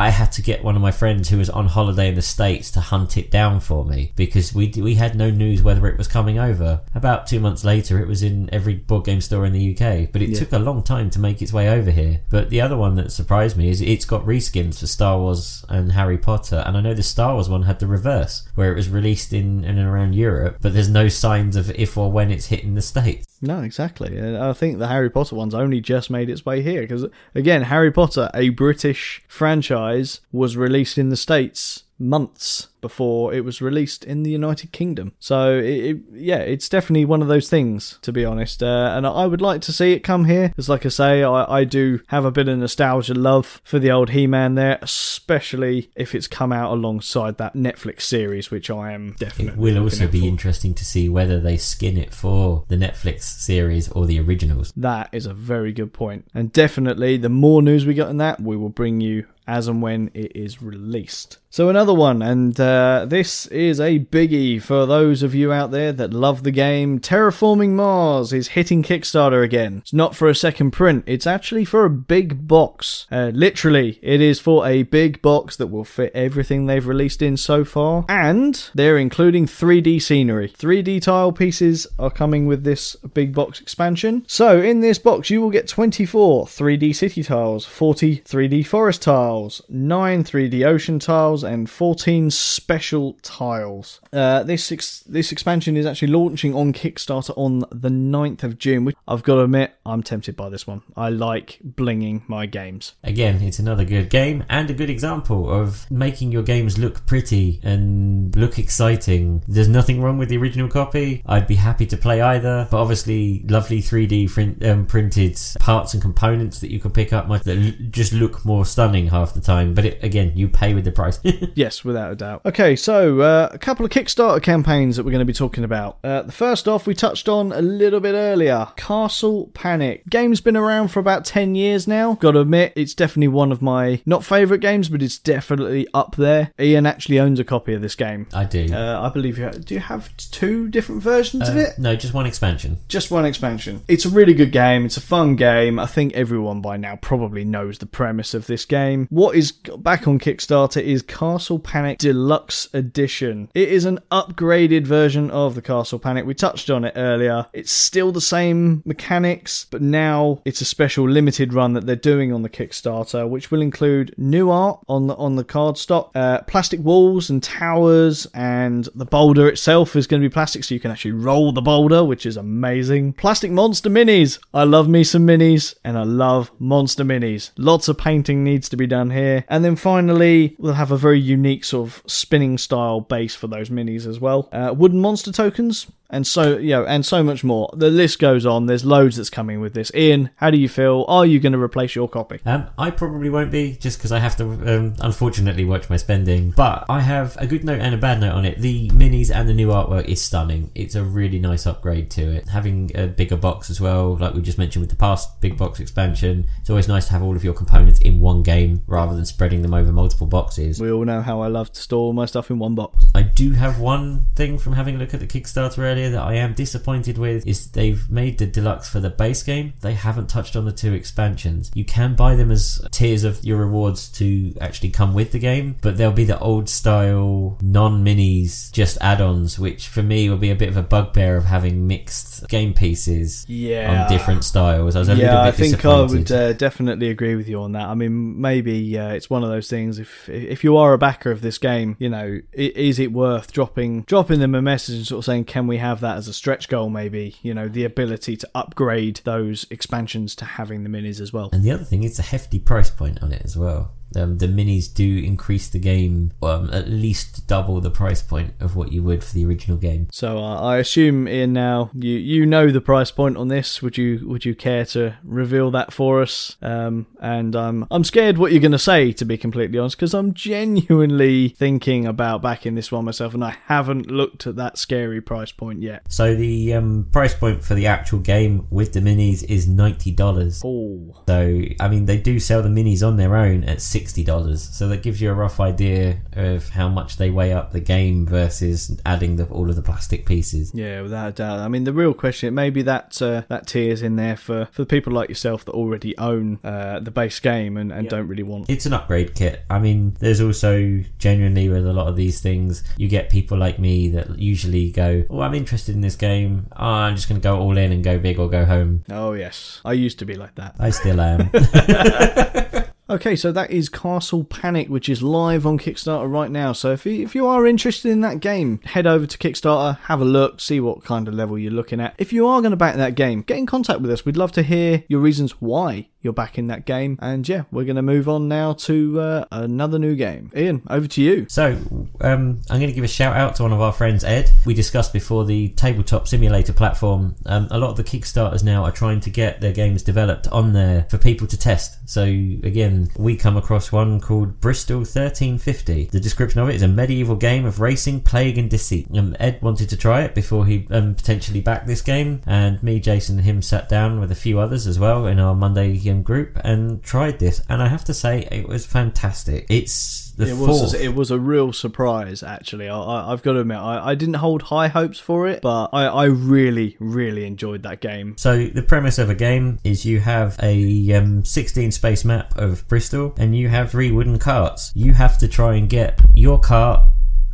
I 0.00 0.08
had 0.08 0.32
to 0.32 0.42
get 0.42 0.64
one 0.64 0.76
of 0.76 0.80
my 0.80 0.92
friends 0.92 1.28
who 1.28 1.36
was 1.36 1.50
on 1.50 1.66
holiday 1.66 2.08
in 2.08 2.14
the 2.14 2.22
States 2.22 2.70
to 2.70 2.80
hunt 2.80 3.18
it 3.18 3.30
down 3.30 3.60
for 3.60 3.84
me 3.84 4.12
because 4.16 4.54
we 4.54 4.72
we 4.78 4.94
had 4.94 5.14
no 5.14 5.28
news 5.28 5.62
whether 5.62 5.86
it 5.88 5.98
was 5.98 6.08
coming 6.08 6.38
over. 6.38 6.80
About 6.94 7.26
two 7.26 7.38
months 7.38 7.64
later, 7.64 8.00
it 8.00 8.08
was 8.08 8.22
in 8.22 8.48
every 8.50 8.76
board 8.76 9.04
game 9.04 9.20
store 9.20 9.44
in 9.44 9.52
the 9.52 9.72
UK, 9.76 10.08
but 10.10 10.22
it 10.22 10.30
Yeah. 10.30 10.38
took 10.38 10.52
a 10.54 10.58
long 10.58 10.82
time 10.82 11.10
to 11.10 11.18
make 11.18 11.42
its 11.42 11.52
way 11.52 11.68
over 11.68 11.90
here. 11.90 12.20
But 12.30 12.48
the 12.48 12.62
other 12.62 12.78
one 12.78 12.94
that 12.94 13.12
surprised 13.12 13.58
me 13.58 13.68
is 13.68 13.82
it's 13.82 14.06
got 14.06 14.24
reskins 14.24 14.80
for 14.80 14.86
Star 14.86 15.18
Wars 15.18 15.66
and 15.68 15.92
Harry 15.92 16.16
Potter, 16.16 16.64
and 16.66 16.78
I 16.78 16.80
know 16.80 16.94
the 16.94 17.02
Star 17.02 17.34
Wars 17.34 17.50
one 17.50 17.64
had 17.64 17.78
the 17.78 17.86
reverse, 17.86 18.48
where 18.54 18.72
it 18.72 18.76
was 18.76 18.88
released 18.88 19.34
in, 19.34 19.64
in 19.64 19.76
and 19.76 19.86
around 19.86 20.14
Europe, 20.14 20.56
but 20.62 20.72
there's 20.72 20.88
no 20.88 21.08
signs 21.08 21.56
of 21.56 21.70
if 21.72 21.98
or 21.98 22.10
when 22.10 22.30
it's 22.30 22.46
hitting 22.46 22.74
the 22.74 22.80
States. 22.80 23.26
No, 23.42 23.62
exactly. 23.62 24.20
I 24.20 24.52
think 24.52 24.78
the 24.78 24.88
Harry 24.88 25.08
Potter 25.08 25.34
one's 25.34 25.54
only 25.54 25.80
just 25.80 26.10
made 26.10 26.28
its 26.28 26.44
way 26.44 26.60
here 26.62 26.82
because, 26.82 27.06
again, 27.34 27.62
Harry 27.62 27.90
Potter, 27.90 28.30
a 28.34 28.50
British 28.50 29.22
franchise, 29.28 30.20
was 30.30 30.56
released 30.56 30.98
in 30.98 31.08
the 31.08 31.16
States 31.16 31.84
months 32.00 32.68
before 32.80 33.34
it 33.34 33.44
was 33.44 33.60
released 33.60 34.04
in 34.04 34.22
the 34.22 34.30
United 34.30 34.72
Kingdom. 34.72 35.12
So, 35.18 35.58
it, 35.58 35.64
it, 35.64 35.96
yeah, 36.12 36.38
it's 36.38 36.68
definitely 36.68 37.04
one 37.04 37.22
of 37.22 37.28
those 37.28 37.50
things, 37.50 37.98
to 38.02 38.12
be 38.12 38.24
honest. 38.24 38.62
Uh, 38.62 38.92
and 38.96 39.06
I 39.06 39.26
would 39.26 39.42
like 39.42 39.60
to 39.62 39.72
see 39.72 39.92
it 39.92 40.00
come 40.00 40.24
here 40.24 40.48
because, 40.48 40.68
like 40.68 40.86
I 40.86 40.88
say, 40.88 41.22
I, 41.22 41.60
I 41.60 41.64
do 41.64 42.00
have 42.08 42.24
a 42.24 42.30
bit 42.30 42.48
of 42.48 42.58
nostalgia 42.58 43.14
love 43.14 43.60
for 43.64 43.78
the 43.78 43.90
old 43.90 44.10
He 44.10 44.26
Man 44.26 44.54
there, 44.54 44.78
especially 44.80 45.90
if 45.94 46.14
it's 46.14 46.26
come 46.26 46.52
out 46.52 46.72
alongside 46.72 47.36
that 47.38 47.54
Netflix 47.54 48.02
series, 48.02 48.50
which 48.50 48.70
I 48.70 48.92
am 48.92 49.14
definitely. 49.18 49.52
It 49.52 49.58
will 49.58 49.82
also 49.82 50.08
be 50.08 50.20
for. 50.20 50.26
interesting 50.26 50.74
to 50.74 50.84
see 50.84 51.08
whether 51.08 51.38
they 51.38 51.56
skin 51.56 51.98
it 51.98 52.14
for 52.14 52.64
the 52.68 52.76
Netflix 52.76 53.22
series 53.22 53.90
or 53.90 54.06
the 54.06 54.18
originals. 54.20 54.72
That 54.76 55.10
is 55.12 55.26
a 55.26 55.34
very 55.34 55.72
good 55.72 55.92
point. 55.92 56.26
And 56.34 56.52
definitely, 56.52 57.18
the 57.18 57.28
more 57.28 57.60
news 57.62 57.84
we 57.84 57.94
get 57.94 58.08
in 58.08 58.16
that, 58.18 58.40
we 58.40 58.56
will 58.56 58.70
bring 58.70 59.00
you 59.00 59.26
as 59.50 59.66
and 59.66 59.82
when 59.82 60.12
it 60.14 60.30
is 60.36 60.62
released. 60.62 61.38
So, 61.52 61.68
another 61.68 61.92
one, 61.92 62.22
and 62.22 62.58
uh, 62.60 63.06
this 63.08 63.46
is 63.46 63.80
a 63.80 63.98
biggie 63.98 64.62
for 64.62 64.86
those 64.86 65.24
of 65.24 65.34
you 65.34 65.52
out 65.52 65.72
there 65.72 65.92
that 65.92 66.14
love 66.14 66.44
the 66.44 66.52
game. 66.52 67.00
Terraforming 67.00 67.70
Mars 67.70 68.32
is 68.32 68.48
hitting 68.48 68.84
Kickstarter 68.84 69.42
again. 69.42 69.78
It's 69.78 69.92
not 69.92 70.14
for 70.14 70.28
a 70.28 70.34
second 70.34 70.70
print, 70.70 71.02
it's 71.08 71.26
actually 71.26 71.64
for 71.64 71.84
a 71.84 71.90
big 71.90 72.46
box. 72.46 73.08
Uh, 73.10 73.32
literally, 73.34 73.98
it 74.00 74.20
is 74.20 74.38
for 74.38 74.64
a 74.64 74.84
big 74.84 75.20
box 75.22 75.56
that 75.56 75.66
will 75.66 75.82
fit 75.82 76.12
everything 76.14 76.66
they've 76.66 76.86
released 76.86 77.20
in 77.20 77.36
so 77.36 77.64
far. 77.64 78.04
And 78.08 78.70
they're 78.72 78.98
including 78.98 79.46
3D 79.46 80.00
scenery. 80.00 80.50
3D 80.50 81.02
tile 81.02 81.32
pieces 81.32 81.88
are 81.98 82.12
coming 82.12 82.46
with 82.46 82.62
this 82.62 82.94
big 82.94 83.34
box 83.34 83.60
expansion. 83.60 84.22
So, 84.28 84.60
in 84.60 84.82
this 84.82 85.00
box, 85.00 85.30
you 85.30 85.40
will 85.40 85.50
get 85.50 85.66
24 85.66 86.46
3D 86.46 86.94
city 86.94 87.24
tiles, 87.24 87.66
40 87.66 88.18
3D 88.18 88.64
forest 88.64 89.02
tiles, 89.02 89.39
9 89.68 90.24
3D 90.24 90.64
ocean 90.66 90.98
tiles, 90.98 91.44
and 91.44 91.68
14 91.68 92.30
special 92.30 93.14
tiles. 93.22 94.00
Uh, 94.12 94.42
this 94.42 94.70
ex- 94.72 95.00
this 95.00 95.32
expansion 95.32 95.76
is 95.76 95.86
actually 95.86 96.08
launching 96.08 96.54
on 96.54 96.72
Kickstarter 96.72 97.32
on 97.36 97.60
the 97.70 97.88
9th 97.88 98.42
of 98.42 98.58
June, 98.58 98.84
which 98.84 98.96
I've 99.06 99.22
got 99.22 99.36
to 99.36 99.42
admit, 99.42 99.74
I'm 99.86 100.02
tempted 100.02 100.36
by 100.36 100.48
this 100.48 100.66
one. 100.66 100.82
I 100.96 101.08
like 101.08 101.58
blinging 101.64 102.28
my 102.28 102.46
games. 102.46 102.94
Again, 103.02 103.42
it's 103.42 103.58
another 103.58 103.84
good 103.84 104.10
game 104.10 104.44
and 104.48 104.68
a 104.70 104.74
good 104.74 104.90
example 104.90 105.50
of 105.50 105.90
making 105.90 106.32
your 106.32 106.42
games 106.42 106.78
look 106.78 107.06
pretty 107.06 107.60
and 107.62 108.34
look 108.36 108.58
exciting. 108.58 109.42
There's 109.48 109.68
nothing 109.68 110.02
wrong 110.02 110.18
with 110.18 110.28
the 110.28 110.36
original 110.36 110.68
copy. 110.68 111.22
I'd 111.26 111.46
be 111.46 111.54
happy 111.54 111.86
to 111.86 111.96
play 111.96 112.20
either, 112.20 112.68
but 112.70 112.80
obviously, 112.80 113.44
lovely 113.48 113.80
3D 113.80 114.30
print, 114.30 114.64
um, 114.64 114.86
printed 114.86 115.38
parts 115.58 115.94
and 115.94 116.02
components 116.02 116.60
that 116.60 116.70
you 116.70 116.80
can 116.80 116.90
pick 116.90 117.12
up 117.12 117.28
that 117.28 117.90
just 117.90 118.12
look 118.12 118.44
more 118.44 118.64
stunning 118.64 119.08
half 119.20 119.34
the 119.34 119.40
time. 119.40 119.74
But 119.74 119.84
it, 119.86 120.02
again, 120.04 120.32
you 120.34 120.48
pay 120.48 120.74
with 120.74 120.84
the 120.84 120.92
price. 120.92 121.18
Yes, 121.54 121.84
without 121.84 122.12
a 122.12 122.16
doubt. 122.16 122.42
Okay, 122.46 122.74
so 122.76 123.20
uh, 123.20 123.48
a 123.52 123.58
couple 123.58 123.84
of 123.84 123.90
Kickstarter 123.90 124.42
campaigns 124.42 124.96
that 124.96 125.04
we're 125.04 125.10
going 125.10 125.20
to 125.20 125.24
be 125.26 125.32
talking 125.32 125.64
about. 125.64 125.98
Uh, 126.04 126.22
the 126.22 126.32
first 126.32 126.66
off, 126.68 126.86
we 126.86 126.94
touched 126.94 127.28
on 127.28 127.52
a 127.52 127.60
little 127.62 128.00
bit 128.00 128.14
earlier 128.14 128.68
Castle 128.76 129.50
Panic. 129.54 130.02
Game's 130.08 130.40
been 130.40 130.56
around 130.56 130.88
for 130.88 131.00
about 131.00 131.24
10 131.24 131.54
years 131.54 131.86
now. 131.86 132.14
Got 132.14 132.32
to 132.32 132.40
admit, 132.40 132.72
it's 132.76 132.94
definitely 132.94 133.28
one 133.28 133.52
of 133.52 133.60
my 133.62 134.00
not 134.06 134.24
favourite 134.24 134.60
games, 134.60 134.88
but 134.88 135.02
it's 135.02 135.18
definitely 135.18 135.86
up 135.94 136.16
there. 136.16 136.52
Ian 136.58 136.86
actually 136.86 137.18
owns 137.20 137.38
a 137.40 137.44
copy 137.44 137.74
of 137.74 137.82
this 137.82 137.94
game. 137.94 138.26
I 138.32 138.44
do. 138.44 138.68
Uh, 138.72 139.00
I 139.02 139.12
believe 139.12 139.36
you 139.38 139.44
have, 139.44 139.64
do 139.64 139.74
you 139.74 139.80
have 139.80 140.16
two 140.16 140.68
different 140.68 141.02
versions 141.02 141.48
of 141.48 141.56
Uh, 141.56 141.60
it? 141.60 141.78
No, 141.78 141.94
just 141.96 142.14
one 142.14 142.26
expansion. 142.26 142.78
Just 142.88 143.10
one 143.10 143.24
expansion. 143.24 143.82
It's 143.88 144.04
a 144.04 144.10
really 144.10 144.34
good 144.34 144.52
game. 144.52 144.84
It's 144.86 144.96
a 144.96 145.00
fun 145.02 145.36
game. 145.36 145.78
I 145.78 145.86
think 145.86 146.14
everyone 146.14 146.60
by 146.60 146.76
now 146.76 146.96
probably 146.96 147.44
knows 147.44 147.78
the 147.78 147.86
premise 147.86 148.34
of 148.34 148.46
this 148.46 148.64
game. 148.64 149.08
What 149.10 149.34
is 149.34 149.50
back 149.50 150.06
on 150.06 150.20
Kickstarter 150.20 150.80
is 150.80 151.02
Castle 151.02 151.58
Panic 151.58 151.98
Deluxe 151.98 152.68
Edition. 152.72 153.50
It 153.54 153.68
is 153.68 153.84
an 153.84 153.98
upgraded 154.12 154.86
version 154.86 155.32
of 155.32 155.56
the 155.56 155.62
Castle 155.62 155.98
Panic. 155.98 156.26
We 156.26 156.34
touched 156.34 156.70
on 156.70 156.84
it 156.84 156.92
earlier. 156.94 157.48
It's 157.52 157.72
still 157.72 158.12
the 158.12 158.20
same 158.20 158.84
mechanics, 158.86 159.66
but 159.68 159.82
now 159.82 160.40
it's 160.44 160.60
a 160.60 160.64
special 160.64 161.08
limited 161.08 161.52
run 161.52 161.72
that 161.72 161.86
they're 161.86 161.96
doing 161.96 162.32
on 162.32 162.42
the 162.42 162.48
Kickstarter, 162.48 163.28
which 163.28 163.50
will 163.50 163.62
include 163.62 164.14
new 164.16 164.48
art 164.48 164.78
on 164.88 165.08
the 165.08 165.16
on 165.16 165.34
the 165.34 165.42
card 165.42 165.76
stock, 165.76 166.12
uh, 166.14 166.42
plastic 166.42 166.78
walls 166.78 167.30
and 167.30 167.42
towers, 167.42 168.28
and 168.32 168.88
the 168.94 169.06
boulder 169.06 169.48
itself 169.48 169.96
is 169.96 170.06
going 170.06 170.22
to 170.22 170.28
be 170.28 170.32
plastic, 170.32 170.62
so 170.62 170.72
you 170.72 170.80
can 170.80 170.92
actually 170.92 171.10
roll 171.10 171.50
the 171.50 171.60
boulder, 171.60 172.04
which 172.04 172.26
is 172.26 172.36
amazing. 172.36 173.14
Plastic 173.14 173.50
monster 173.50 173.90
minis. 173.90 174.38
I 174.54 174.62
love 174.62 174.88
me 174.88 175.02
some 175.02 175.26
minis, 175.26 175.74
and 175.84 175.98
I 175.98 176.04
love 176.04 176.52
monster 176.60 177.02
minis. 177.02 177.50
Lots 177.58 177.88
of 177.88 177.98
painting 177.98 178.44
needs 178.44 178.68
to 178.68 178.76
be 178.76 178.86
done 178.86 178.99
here, 179.08 179.44
and 179.48 179.64
then 179.64 179.76
finally 179.76 180.54
we'll 180.58 180.74
have 180.74 180.90
a 180.90 180.96
very 180.98 181.18
unique 181.18 181.64
sort 181.64 181.88
of 181.88 182.02
spinning 182.06 182.58
style 182.58 183.00
base 183.00 183.34
for 183.34 183.46
those 183.46 183.70
minis 183.70 184.06
as 184.06 184.20
well. 184.20 184.50
Uh, 184.52 184.74
wooden 184.76 185.00
monster 185.00 185.32
tokens 185.32 185.86
and 186.10 186.26
so 186.26 186.58
you 186.58 186.70
know 186.70 186.84
and 186.84 187.04
so 187.06 187.22
much 187.22 187.42
more 187.44 187.70
the 187.76 187.90
list 187.90 188.18
goes 188.18 188.44
on 188.46 188.66
there's 188.66 188.84
loads 188.84 189.16
that's 189.16 189.30
coming 189.30 189.60
with 189.60 189.74
this 189.74 189.90
ian 189.94 190.30
how 190.36 190.50
do 190.50 190.58
you 190.58 190.68
feel 190.68 191.04
are 191.08 191.24
you 191.26 191.38
going 191.40 191.52
to 191.52 191.58
replace 191.60 191.94
your 191.94 192.08
copy 192.08 192.38
Um, 192.44 192.66
I 192.78 192.90
probably 192.90 193.30
won't 193.30 193.50
be, 193.50 193.76
just 193.76 193.98
because 193.98 194.12
I 194.12 194.18
have 194.18 194.36
to, 194.38 194.44
um, 194.44 194.94
unfortunately, 195.00 195.64
watch 195.64 195.88
my 195.90 195.96
spending. 195.96 196.50
But 196.52 196.86
I 196.88 197.00
have 197.00 197.36
a 197.38 197.46
good 197.46 197.64
note 197.64 197.80
and 197.80 197.94
a 197.94 197.98
bad 197.98 198.20
note 198.20 198.32
on 198.32 198.44
it. 198.44 198.58
The 198.60 198.88
minis 198.90 199.30
and 199.34 199.48
the 199.48 199.54
new 199.54 199.68
artwork 199.68 200.06
is 200.06 200.22
stunning. 200.22 200.70
It's 200.74 200.94
a 200.94 201.04
really 201.04 201.38
nice 201.38 201.66
upgrade 201.66 202.10
to 202.12 202.22
it. 202.22 202.48
Having 202.48 202.92
a 202.94 203.06
bigger 203.06 203.36
box 203.36 203.70
as 203.70 203.80
well, 203.80 204.16
like 204.16 204.34
we 204.34 204.40
just 204.42 204.58
mentioned 204.58 204.80
with 204.82 204.90
the 204.90 204.96
past 204.96 205.40
big 205.40 205.56
box 205.58 205.80
expansion, 205.80 206.46
it's 206.60 206.70
always 206.70 206.88
nice 206.88 207.06
to 207.06 207.12
have 207.12 207.22
all 207.22 207.36
of 207.36 207.44
your 207.44 207.54
components 207.54 208.00
in 208.00 208.20
one 208.20 208.42
game 208.42 208.82
rather 208.86 209.14
than 209.14 209.26
spreading 209.26 209.62
them 209.62 209.74
over 209.74 209.92
multiple 209.92 210.26
boxes. 210.26 210.80
we 210.80 210.90
all 210.90 211.04
know 211.04 211.20
how 211.20 211.40
i 211.40 211.46
love 211.48 211.70
to 211.72 211.80
store 211.80 212.00
all 212.06 212.12
my 212.12 212.24
stuff 212.24 212.50
in 212.50 212.58
one 212.58 212.74
box 212.74 213.04
I 213.14 213.22
do 213.22 213.52
have 213.52 213.78
one 213.80 214.26
thing 214.34 214.56
from 214.58 214.72
having 214.72 214.94
a 214.94 214.98
look 214.98 215.12
at 215.14 215.20
the 215.20 215.26
Kickstarter 215.26 215.78
earlier. 215.78 215.99
Earlier 216.00 216.10
that 216.16 216.22
I 216.22 216.34
am 216.36 216.54
disappointed 216.54 217.18
with 217.18 217.46
is 217.46 217.70
they've 217.70 218.08
made 218.10 218.38
the 218.38 218.46
deluxe 218.46 218.88
for 218.88 219.00
the 219.00 219.10
base 219.10 219.42
game. 219.42 219.74
They 219.80 219.94
haven't 219.94 220.28
touched 220.28 220.56
on 220.56 220.64
the 220.64 220.72
two 220.72 220.94
expansions. 220.94 221.70
You 221.74 221.84
can 221.84 222.14
buy 222.14 222.36
them 222.36 222.50
as 222.50 222.80
tiers 222.90 223.24
of 223.24 223.44
your 223.44 223.58
rewards 223.58 224.08
to 224.12 224.54
actually 224.60 224.90
come 224.90 225.14
with 225.14 225.32
the 225.32 225.38
game, 225.38 225.76
but 225.82 225.96
they'll 225.96 226.12
be 226.12 226.24
the 226.24 226.38
old 226.38 226.68
style 226.68 227.58
non 227.62 228.04
minis, 228.04 228.72
just 228.72 228.96
add 229.00 229.20
ons, 229.20 229.58
which 229.58 229.88
for 229.88 230.02
me 230.02 230.28
will 230.30 230.38
be 230.38 230.50
a 230.50 230.54
bit 230.54 230.68
of 230.68 230.76
a 230.76 230.82
bugbear 230.82 231.36
of 231.36 231.44
having 231.44 231.86
mixed 231.86 232.48
game 232.48 232.72
pieces 232.72 233.44
Yeah. 233.48 234.04
on 234.04 234.10
different 234.10 234.44
styles. 234.44 234.96
I 234.96 235.02
yeah, 235.14 235.42
I 235.42 235.50
think 235.50 235.84
I 235.84 236.02
would 236.02 236.30
uh, 236.32 236.52
definitely 236.54 237.10
agree 237.10 237.34
with 237.34 237.48
you 237.48 237.60
on 237.60 237.72
that. 237.72 237.88
I 237.88 237.94
mean, 237.94 238.40
maybe 238.40 238.98
uh, 238.98 239.10
it's 239.10 239.28
one 239.28 239.42
of 239.42 239.50
those 239.50 239.68
things. 239.68 239.98
If 239.98 240.28
if 240.28 240.64
you 240.64 240.76
are 240.76 240.92
a 240.92 240.98
backer 240.98 241.30
of 241.30 241.40
this 241.42 241.58
game, 241.58 241.96
you 241.98 242.08
know, 242.08 242.40
is 242.52 242.98
it 242.98 243.12
worth 243.12 243.52
dropping 243.52 244.02
dropping 244.02 244.40
them 244.40 244.54
a 244.54 244.62
message 244.62 244.96
and 244.96 245.06
sort 245.06 245.18
of 245.18 245.24
saying, 245.24 245.44
can 245.44 245.66
we 245.66 245.78
have 245.78 245.89
that 245.98 246.16
as 246.16 246.28
a 246.28 246.32
stretch 246.32 246.68
goal? 246.68 246.88
Maybe 246.88 247.34
you 247.42 247.52
know, 247.52 247.66
the 247.66 247.84
ability 247.84 248.36
to 248.36 248.48
upgrade 248.54 249.20
those 249.24 249.66
expansions 249.70 250.36
to 250.36 250.44
having 250.44 250.84
the 250.84 250.88
minis 250.88 251.20
as 251.20 251.32
well. 251.32 251.50
And 251.52 251.64
the 251.64 251.72
other 251.72 251.82
thing, 251.82 252.04
is 252.04 252.20
a 252.20 252.22
hefty 252.22 252.60
price 252.60 252.90
point 252.90 253.20
on 253.20 253.32
it 253.32 253.42
as 253.44 253.56
well. 253.56 253.92
Um, 254.16 254.38
the 254.38 254.46
minis 254.46 254.92
do 254.92 255.18
increase 255.18 255.68
the 255.68 255.78
game 255.78 256.32
um, 256.42 256.70
at 256.72 256.88
least 256.88 257.46
double 257.46 257.80
the 257.80 257.90
price 257.90 258.22
point 258.22 258.54
of 258.60 258.76
what 258.76 258.92
you 258.92 259.02
would 259.02 259.22
for 259.22 259.34
the 259.34 259.44
original 259.44 259.76
game. 259.76 260.08
So 260.10 260.38
uh, 260.38 260.60
I 260.60 260.78
assume 260.78 261.28
Ian, 261.28 261.52
now 261.52 261.90
you 261.94 262.16
you 262.16 262.46
know 262.46 262.70
the 262.70 262.80
price 262.80 263.10
point 263.10 263.36
on 263.36 263.48
this. 263.48 263.82
Would 263.82 263.96
you 263.96 264.26
would 264.28 264.44
you 264.44 264.54
care 264.54 264.84
to 264.86 265.16
reveal 265.22 265.70
that 265.72 265.92
for 265.92 266.22
us? 266.22 266.56
Um, 266.62 267.06
and 267.20 267.54
um, 267.54 267.86
I'm 267.90 268.04
scared 268.04 268.38
what 268.38 268.52
you're 268.52 268.60
going 268.60 268.72
to 268.72 268.78
say, 268.78 269.12
to 269.12 269.24
be 269.24 269.36
completely 269.36 269.78
honest, 269.78 269.96
because 269.96 270.14
I'm 270.14 270.34
genuinely 270.34 271.50
thinking 271.50 272.06
about 272.06 272.42
backing 272.42 272.74
this 272.74 272.90
one 272.90 273.04
myself, 273.04 273.34
and 273.34 273.44
I 273.44 273.56
haven't 273.66 274.10
looked 274.10 274.46
at 274.46 274.56
that 274.56 274.78
scary 274.78 275.20
price 275.20 275.52
point 275.52 275.82
yet. 275.82 276.02
So 276.08 276.34
the 276.34 276.74
um, 276.74 277.08
price 277.12 277.34
point 277.34 277.64
for 277.64 277.74
the 277.74 277.86
actual 277.86 278.18
game 278.18 278.66
with 278.70 278.92
the 278.92 279.00
minis 279.00 279.44
is 279.44 279.68
ninety 279.68 280.10
dollars. 280.10 280.62
Oh, 280.64 281.22
So 281.28 281.62
I 281.78 281.88
mean, 281.88 282.06
they 282.06 282.18
do 282.18 282.38
sell 282.40 282.62
the 282.62 282.68
minis 282.68 283.06
on 283.06 283.16
their 283.16 283.36
own 283.36 283.64
at 283.64 283.80
sixty 284.00 284.24
dollars. 284.24 284.62
So 284.62 284.88
that 284.88 285.02
gives 285.02 285.20
you 285.20 285.30
a 285.30 285.34
rough 285.34 285.60
idea 285.60 286.20
of 286.32 286.70
how 286.70 286.88
much 286.88 287.18
they 287.18 287.30
weigh 287.30 287.52
up 287.52 287.72
the 287.72 287.80
game 287.80 288.26
versus 288.26 288.98
adding 289.04 289.36
the, 289.36 289.44
all 289.46 289.68
of 289.68 289.76
the 289.76 289.82
plastic 289.82 290.24
pieces. 290.24 290.72
yeah, 290.74 291.02
without 291.02 291.28
a 291.28 291.32
doubt. 291.32 291.58
I 291.58 291.68
mean, 291.68 291.84
the 291.84 291.92
real 291.92 292.14
question 292.14 292.54
maybe 292.54 292.80
that 292.82 293.20
uh, 293.20 293.42
that 293.48 293.66
tier's 293.66 294.00
in 294.00 294.16
there 294.16 294.36
for 294.36 294.68
for 294.72 294.86
people 294.86 295.12
like 295.12 295.28
yourself 295.28 295.66
that 295.66 295.72
already 295.72 296.16
own 296.16 296.58
uh, 296.64 297.00
the 297.00 297.10
base 297.10 297.38
game 297.40 297.76
and, 297.76 297.92
and 297.92 298.08
don't 298.08 298.26
really 298.26 298.42
want. 298.42 298.70
It's 298.70 298.86
an 298.86 298.94
upgrade 298.94 299.34
kit. 299.34 299.64
I 299.68 299.78
mean, 299.78 300.16
there's 300.18 300.40
also 300.40 301.02
genuinely 301.18 301.68
with 301.68 301.86
a 301.86 301.92
lot 301.92 302.08
of 302.08 302.16
these 302.16 302.40
things, 302.40 302.82
you 302.96 303.08
get 303.08 303.28
people 303.28 303.58
like 303.58 303.78
me 303.78 304.08
that 304.10 304.38
usually 304.38 304.90
go, 304.90 305.24
"Oh, 305.28 305.40
I'm 305.40 305.54
interested 305.54 305.94
in 305.94 306.00
this 306.00 306.16
game. 306.16 306.68
Oh, 306.72 306.86
I'm 306.86 307.16
just 307.16 307.28
going 307.28 307.40
to 307.40 307.44
go 307.44 307.58
all 307.58 307.76
in 307.76 307.92
and 307.92 308.02
go 308.02 308.18
big 308.18 308.38
or 308.38 308.48
go 308.48 308.64
home." 308.64 309.04
Oh 309.10 309.34
yes, 309.34 309.82
I 309.84 309.92
used 309.92 310.18
to 310.20 310.24
be 310.24 310.34
like 310.34 310.54
that. 310.54 310.74
I 310.78 310.88
still 310.90 311.20
am. 311.20 311.50
Okay, 313.10 313.34
so 313.34 313.50
that 313.50 313.72
is 313.72 313.88
Castle 313.88 314.44
Panic, 314.44 314.86
which 314.86 315.08
is 315.08 315.20
live 315.20 315.66
on 315.66 315.78
Kickstarter 315.78 316.30
right 316.30 316.48
now. 316.48 316.72
So 316.72 316.92
if 316.92 317.04
you, 317.04 317.24
if 317.24 317.34
you 317.34 317.44
are 317.48 317.66
interested 317.66 318.12
in 318.12 318.20
that 318.20 318.38
game, 318.38 318.78
head 318.84 319.04
over 319.04 319.26
to 319.26 319.36
Kickstarter, 319.36 319.98
have 320.02 320.20
a 320.20 320.24
look, 320.24 320.60
see 320.60 320.78
what 320.78 321.02
kind 321.02 321.26
of 321.26 321.34
level 321.34 321.58
you're 321.58 321.72
looking 321.72 322.00
at. 322.00 322.14
If 322.18 322.32
you 322.32 322.46
are 322.46 322.60
going 322.60 322.70
to 322.70 322.76
back 322.76 322.94
that 322.94 323.16
game, 323.16 323.42
get 323.42 323.58
in 323.58 323.66
contact 323.66 324.00
with 324.00 324.12
us. 324.12 324.24
We'd 324.24 324.36
love 324.36 324.52
to 324.52 324.62
hear 324.62 325.02
your 325.08 325.18
reasons 325.18 325.60
why 325.60 326.06
you're 326.22 326.32
backing 326.32 326.66
that 326.66 326.84
game. 326.84 327.18
And 327.20 327.48
yeah, 327.48 327.64
we're 327.70 327.84
going 327.84 327.96
to 327.96 328.02
move 328.02 328.28
on 328.28 328.48
now 328.48 328.74
to 328.74 329.20
uh, 329.20 329.44
another 329.50 329.98
new 329.98 330.14
game. 330.14 330.52
Ian, 330.54 330.82
over 330.88 331.06
to 331.08 331.22
you. 331.22 331.46
So, 331.48 331.76
um, 332.20 332.60
I'm 332.70 332.78
going 332.78 332.88
to 332.88 332.92
give 332.92 333.04
a 333.04 333.08
shout 333.08 333.36
out 333.36 333.56
to 333.56 333.62
one 333.62 333.72
of 333.72 333.80
our 333.80 333.92
friends, 333.92 334.22
Ed. 334.22 334.50
We 334.66 334.74
discussed 334.74 335.12
before 335.12 335.44
the 335.44 335.68
tabletop 335.70 336.28
simulator 336.28 336.72
platform. 336.72 337.34
Um, 337.46 337.68
a 337.70 337.78
lot 337.78 337.90
of 337.90 337.96
the 337.96 338.04
Kickstarters 338.04 338.62
now 338.62 338.84
are 338.84 338.92
trying 338.92 339.20
to 339.20 339.30
get 339.30 339.60
their 339.60 339.72
games 339.72 340.02
developed 340.02 340.46
on 340.48 340.72
there 340.72 341.06
for 341.10 341.18
people 341.18 341.46
to 341.48 341.58
test. 341.58 342.08
So, 342.08 342.22
again, 342.22 342.99
we 343.16 343.36
come 343.36 343.56
across 343.56 343.92
one 343.92 344.20
called 344.20 344.60
Bristol 344.60 344.98
1350. 344.98 346.06
The 346.06 346.20
description 346.20 346.60
of 346.60 346.68
it 346.68 346.74
is 346.74 346.82
a 346.82 346.88
medieval 346.88 347.36
game 347.36 347.64
of 347.64 347.80
racing, 347.80 348.22
plague, 348.22 348.58
and 348.58 348.68
deceit. 348.68 349.06
Um, 349.16 349.36
Ed 349.38 349.62
wanted 349.62 349.88
to 349.90 349.96
try 349.96 350.22
it 350.22 350.34
before 350.34 350.66
he 350.66 350.86
um, 350.90 351.14
potentially 351.14 351.60
backed 351.60 351.86
this 351.86 352.02
game, 352.02 352.42
and 352.46 352.82
me, 352.82 353.00
Jason, 353.00 353.36
and 353.36 353.44
him 353.44 353.62
sat 353.62 353.88
down 353.88 354.20
with 354.20 354.30
a 354.32 354.36
few 354.36 354.58
others 354.58 354.86
as 354.86 354.98
well 354.98 355.26
in 355.26 355.38
our 355.38 355.54
Monday 355.54 356.00
um, 356.10 356.22
group 356.22 356.58
and 356.64 357.02
tried 357.02 357.38
this. 357.38 357.62
And 357.68 357.82
I 357.82 357.88
have 357.88 358.04
to 358.04 358.14
say, 358.14 358.48
it 358.50 358.68
was 358.68 358.86
fantastic. 358.86 359.66
It's 359.68 360.29
the 360.40 360.50
It 360.52 360.56
fourth. 360.56 360.68
was 360.68 360.94
it 360.94 361.14
was 361.14 361.30
a 361.30 361.38
real 361.38 361.72
surprise, 361.72 362.42
actually. 362.42 362.88
I, 362.88 362.98
I, 362.98 363.32
I've 363.32 363.42
got 363.42 363.52
to 363.52 363.60
admit, 363.60 363.78
I, 363.78 364.10
I 364.10 364.14
didn't 364.14 364.34
hold 364.34 364.62
high 364.62 364.88
hopes 364.88 365.18
for 365.18 365.46
it, 365.48 365.62
but 365.62 365.88
I, 365.92 366.06
I 366.06 366.24
really, 366.24 366.96
really 366.98 367.44
enjoyed 367.44 367.82
that 367.84 368.00
game. 368.00 368.34
So 368.38 368.66
the 368.66 368.82
premise 368.82 369.18
of 369.18 369.30
a 369.30 369.34
game 369.34 369.78
is 369.84 370.04
you 370.04 370.20
have 370.20 370.56
a 370.62 371.12
um, 371.14 371.44
16 371.44 371.92
space 371.92 372.24
map 372.24 372.56
of 372.58 372.86
Bristol, 372.88 373.34
and 373.38 373.56
you 373.56 373.68
have 373.68 373.90
three 373.90 374.10
wooden 374.10 374.38
carts. 374.38 374.92
You 374.94 375.12
have 375.14 375.38
to 375.38 375.48
try 375.48 375.74
and 375.76 375.88
get 375.88 376.18
your 376.34 376.58
cart 376.58 377.00